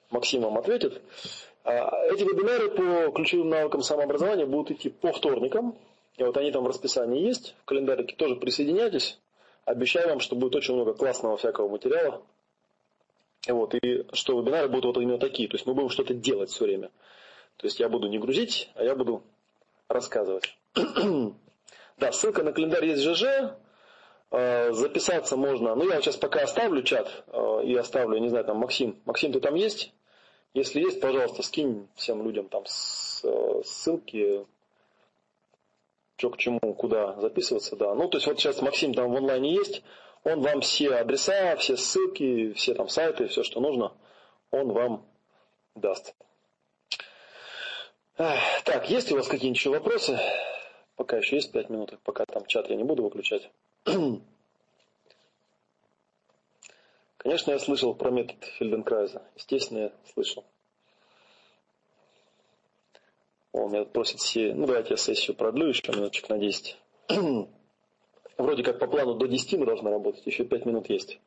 [0.09, 1.01] Максим вам ответит.
[1.63, 5.77] А эти вебинары по ключевым навыкам самообразования будут идти по вторникам.
[6.17, 7.55] И вот они там в расписании есть.
[7.61, 9.19] В календарике тоже присоединяйтесь.
[9.65, 12.21] Обещаю вам, что будет очень много классного всякого материала.
[13.47, 15.49] Вот, и что вебинары будут вот именно такие.
[15.49, 16.89] То есть мы будем что-то делать все время.
[17.57, 19.23] То есть я буду не грузить, а я буду
[19.87, 20.57] рассказывать.
[21.97, 23.53] да, ссылка на календарь есть ЖЖ.
[24.31, 25.75] Э, записаться можно.
[25.75, 28.99] Ну, я сейчас пока оставлю чат э, и оставлю, не знаю, там Максим.
[29.05, 29.93] Максим, ты там есть?
[30.53, 34.45] Если есть, пожалуйста, скинь всем людям там э, ссылки
[36.21, 37.95] что к чему, куда записываться, да.
[37.95, 39.81] Ну, то есть вот сейчас Максим там в онлайне есть,
[40.23, 43.91] он вам все адреса, все ссылки, все там сайты, все, что нужно,
[44.51, 45.03] он вам
[45.73, 46.13] даст.
[48.17, 50.19] Так, есть у вас какие-нибудь еще вопросы?
[50.95, 53.49] Пока еще есть пять минут, пока там чат я не буду выключать.
[57.17, 59.23] Конечно, я слышал про метод Фельденкрайза.
[59.35, 60.45] Естественно, я слышал.
[63.53, 66.77] Он меня просит все, ну давайте я сессию продлю еще минуточек на 10.
[68.37, 71.19] Вроде как по плану до 10 мы должны работать, еще 5 минут есть.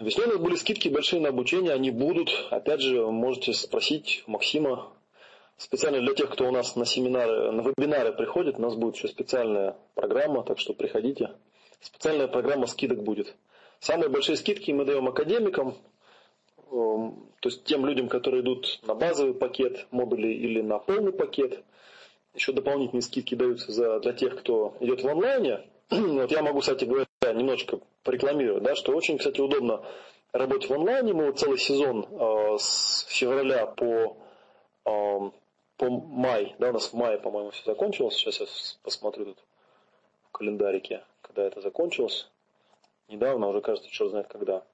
[0.00, 2.30] Весной у нас были скидки большие на обучение, они будут.
[2.50, 4.92] Опять же, можете спросить Максима.
[5.56, 9.08] Специально для тех, кто у нас на семинары, на вебинары приходит, у нас будет еще
[9.08, 11.30] специальная программа, так что приходите.
[11.80, 13.34] Специальная программа скидок будет.
[13.80, 15.76] Самые большие скидки мы даем академикам,
[16.70, 21.62] то есть тем людям, которые идут на базовый пакет модулей или на полный пакет,
[22.34, 25.66] еще дополнительные скидки даются за, для тех, кто идет в онлайне.
[25.90, 29.82] вот я могу, кстати говоря, немножечко порекламировать, да, что очень, кстати, удобно
[30.32, 31.12] работать в онлайне.
[31.12, 34.16] Мы вот целый сезон э, с февраля по,
[34.84, 35.30] э,
[35.76, 38.14] по май, да, у нас в мае, по-моему, все закончилось.
[38.14, 38.46] Сейчас я
[38.82, 39.38] посмотрю тут
[40.28, 42.28] в календарике, когда это закончилось.
[43.08, 44.64] Недавно, уже кажется, черт знает когда.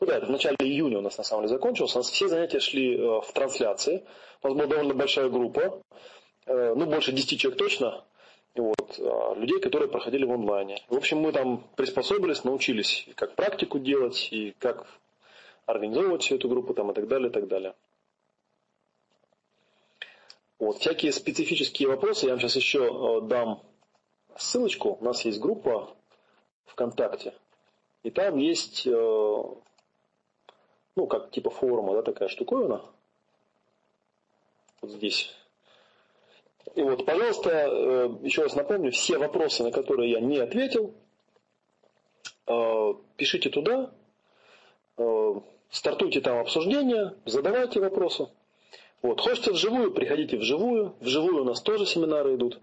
[0.00, 1.94] Ну да, это в начале июня у нас на самом деле закончилось.
[1.94, 4.04] У нас все занятия шли э, в трансляции.
[4.42, 5.80] У нас была довольно большая группа,
[6.46, 8.04] э, ну больше 10 человек точно,
[8.54, 10.82] вот, а, людей, которые проходили в онлайне.
[10.88, 14.86] В общем, мы там приспособились, научились как практику делать, и как
[15.66, 17.74] организовывать всю эту группу там, и так далее, и так далее.
[20.58, 23.62] Вот, всякие специфические вопросы я вам сейчас еще э, дам
[24.36, 24.98] ссылочку.
[25.00, 25.94] У нас есть группа
[26.66, 27.34] ВКонтакте.
[28.02, 28.86] И там есть,
[30.96, 32.82] ну, как типа форума, да, такая штуковина.
[34.80, 35.34] Вот здесь.
[36.74, 40.94] И вот, пожалуйста, э, еще раз напомню, все вопросы, на которые я не ответил,
[42.46, 43.90] э, пишите туда,
[45.70, 48.28] стартуйте там обсуждение, задавайте вопросы.
[49.00, 49.20] Вот.
[49.20, 50.94] Хочется вживую, приходите вживую.
[51.00, 52.60] Вживую у нас тоже семинары идут.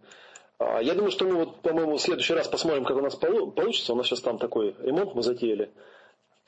[0.58, 3.94] А, я думаю, что мы вот, по-моему, в следующий раз посмотрим, как у нас получится.
[3.94, 5.72] У нас сейчас там такой ремонт мы затеяли.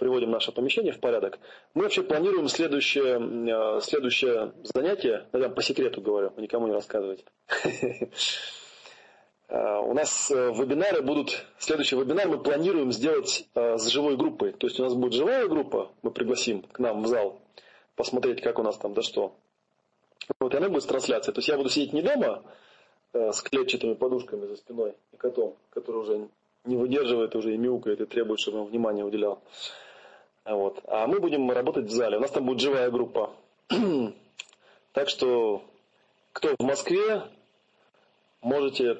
[0.02, 1.38] Приводим наше помещение в порядок.
[1.76, 3.20] Мы вообще планируем следующее,
[3.54, 7.24] а, следующее занятие, я по секрету говорю, никому не рассказывайте.
[9.48, 14.54] А, у нас э, вебинары будут, следующий вебинар мы планируем сделать с живой группой.
[14.54, 17.40] То есть у нас будет живая группа, мы пригласим к нам в зал,
[17.96, 19.36] посмотреть, как у нас там, да что.
[20.40, 21.34] Вот и она будет с трансляцией.
[21.34, 22.44] То есть я буду сидеть не дома,
[23.14, 26.30] Э, с клетчатыми подушками за спиной и котом, который уже
[26.64, 29.42] не выдерживает уже и мяукает и требует, чтобы он внимание уделял.
[30.46, 30.82] Вот.
[30.88, 32.18] А мы будем работать в зале.
[32.18, 33.34] У нас там будет живая группа.
[34.94, 35.64] так что,
[36.34, 37.24] кто в Москве,
[38.42, 38.98] можете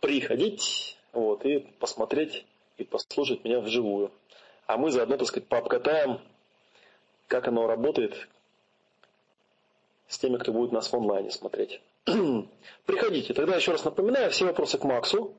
[0.00, 2.44] приходить вот, и посмотреть
[2.76, 4.10] и послушать меня вживую.
[4.66, 6.20] А мы заодно, так сказать, пообкатаем,
[7.28, 8.28] как оно работает
[10.08, 11.80] с теми, кто будет нас в онлайне смотреть.
[12.86, 13.34] Приходите.
[13.34, 15.34] Тогда еще раз напоминаю, все вопросы к Максу.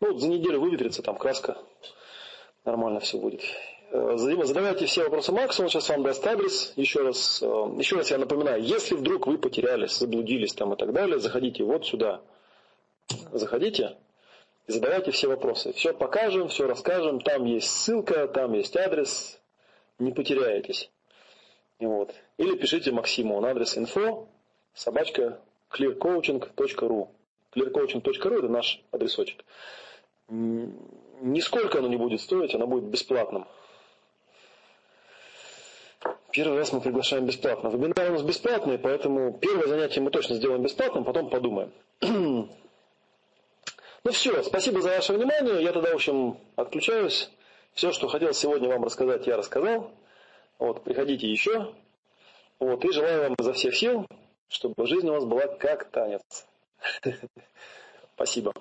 [0.00, 1.56] Ну, вот за неделю выветрится там краска.
[2.64, 3.42] Нормально все будет.
[3.90, 6.72] Э, задавайте все вопросы Максу, он сейчас вам даст адрес.
[6.76, 7.46] Еще раз, э,
[7.78, 11.86] еще раз я напоминаю, если вдруг вы потерялись, заблудились там и так далее, заходите вот
[11.86, 12.20] сюда.
[13.32, 13.96] Заходите
[14.66, 15.72] и задавайте все вопросы.
[15.72, 17.20] Все покажем, все расскажем.
[17.20, 19.38] Там есть ссылка, там есть адрес.
[19.98, 20.90] Не потеряетесь.
[21.78, 22.12] Вот.
[22.36, 24.26] Или пишите Максиму на адрес info
[24.74, 25.40] собачка
[25.70, 27.08] clearcoaching.ru.
[27.54, 29.44] clearcoaching.ru это наш адресочек.
[30.28, 33.46] Нисколько оно не будет стоить, оно будет бесплатным.
[36.36, 37.68] Первый раз мы приглашаем бесплатно.
[37.68, 41.72] Вебинар у нас бесплатный, поэтому первое занятие мы точно сделаем бесплатным, потом подумаем.
[44.04, 45.64] Ну все, спасибо за ваше внимание.
[45.64, 47.28] Я тогда, в общем, отключаюсь.
[47.72, 49.90] Все, что хотел сегодня вам рассказать, я рассказал.
[50.60, 51.74] Вот, приходите еще.
[52.60, 54.06] Вот, и желаю вам изо всех сил
[54.48, 56.46] чтобы жизнь у вас была как танец.
[58.14, 58.52] Спасибо.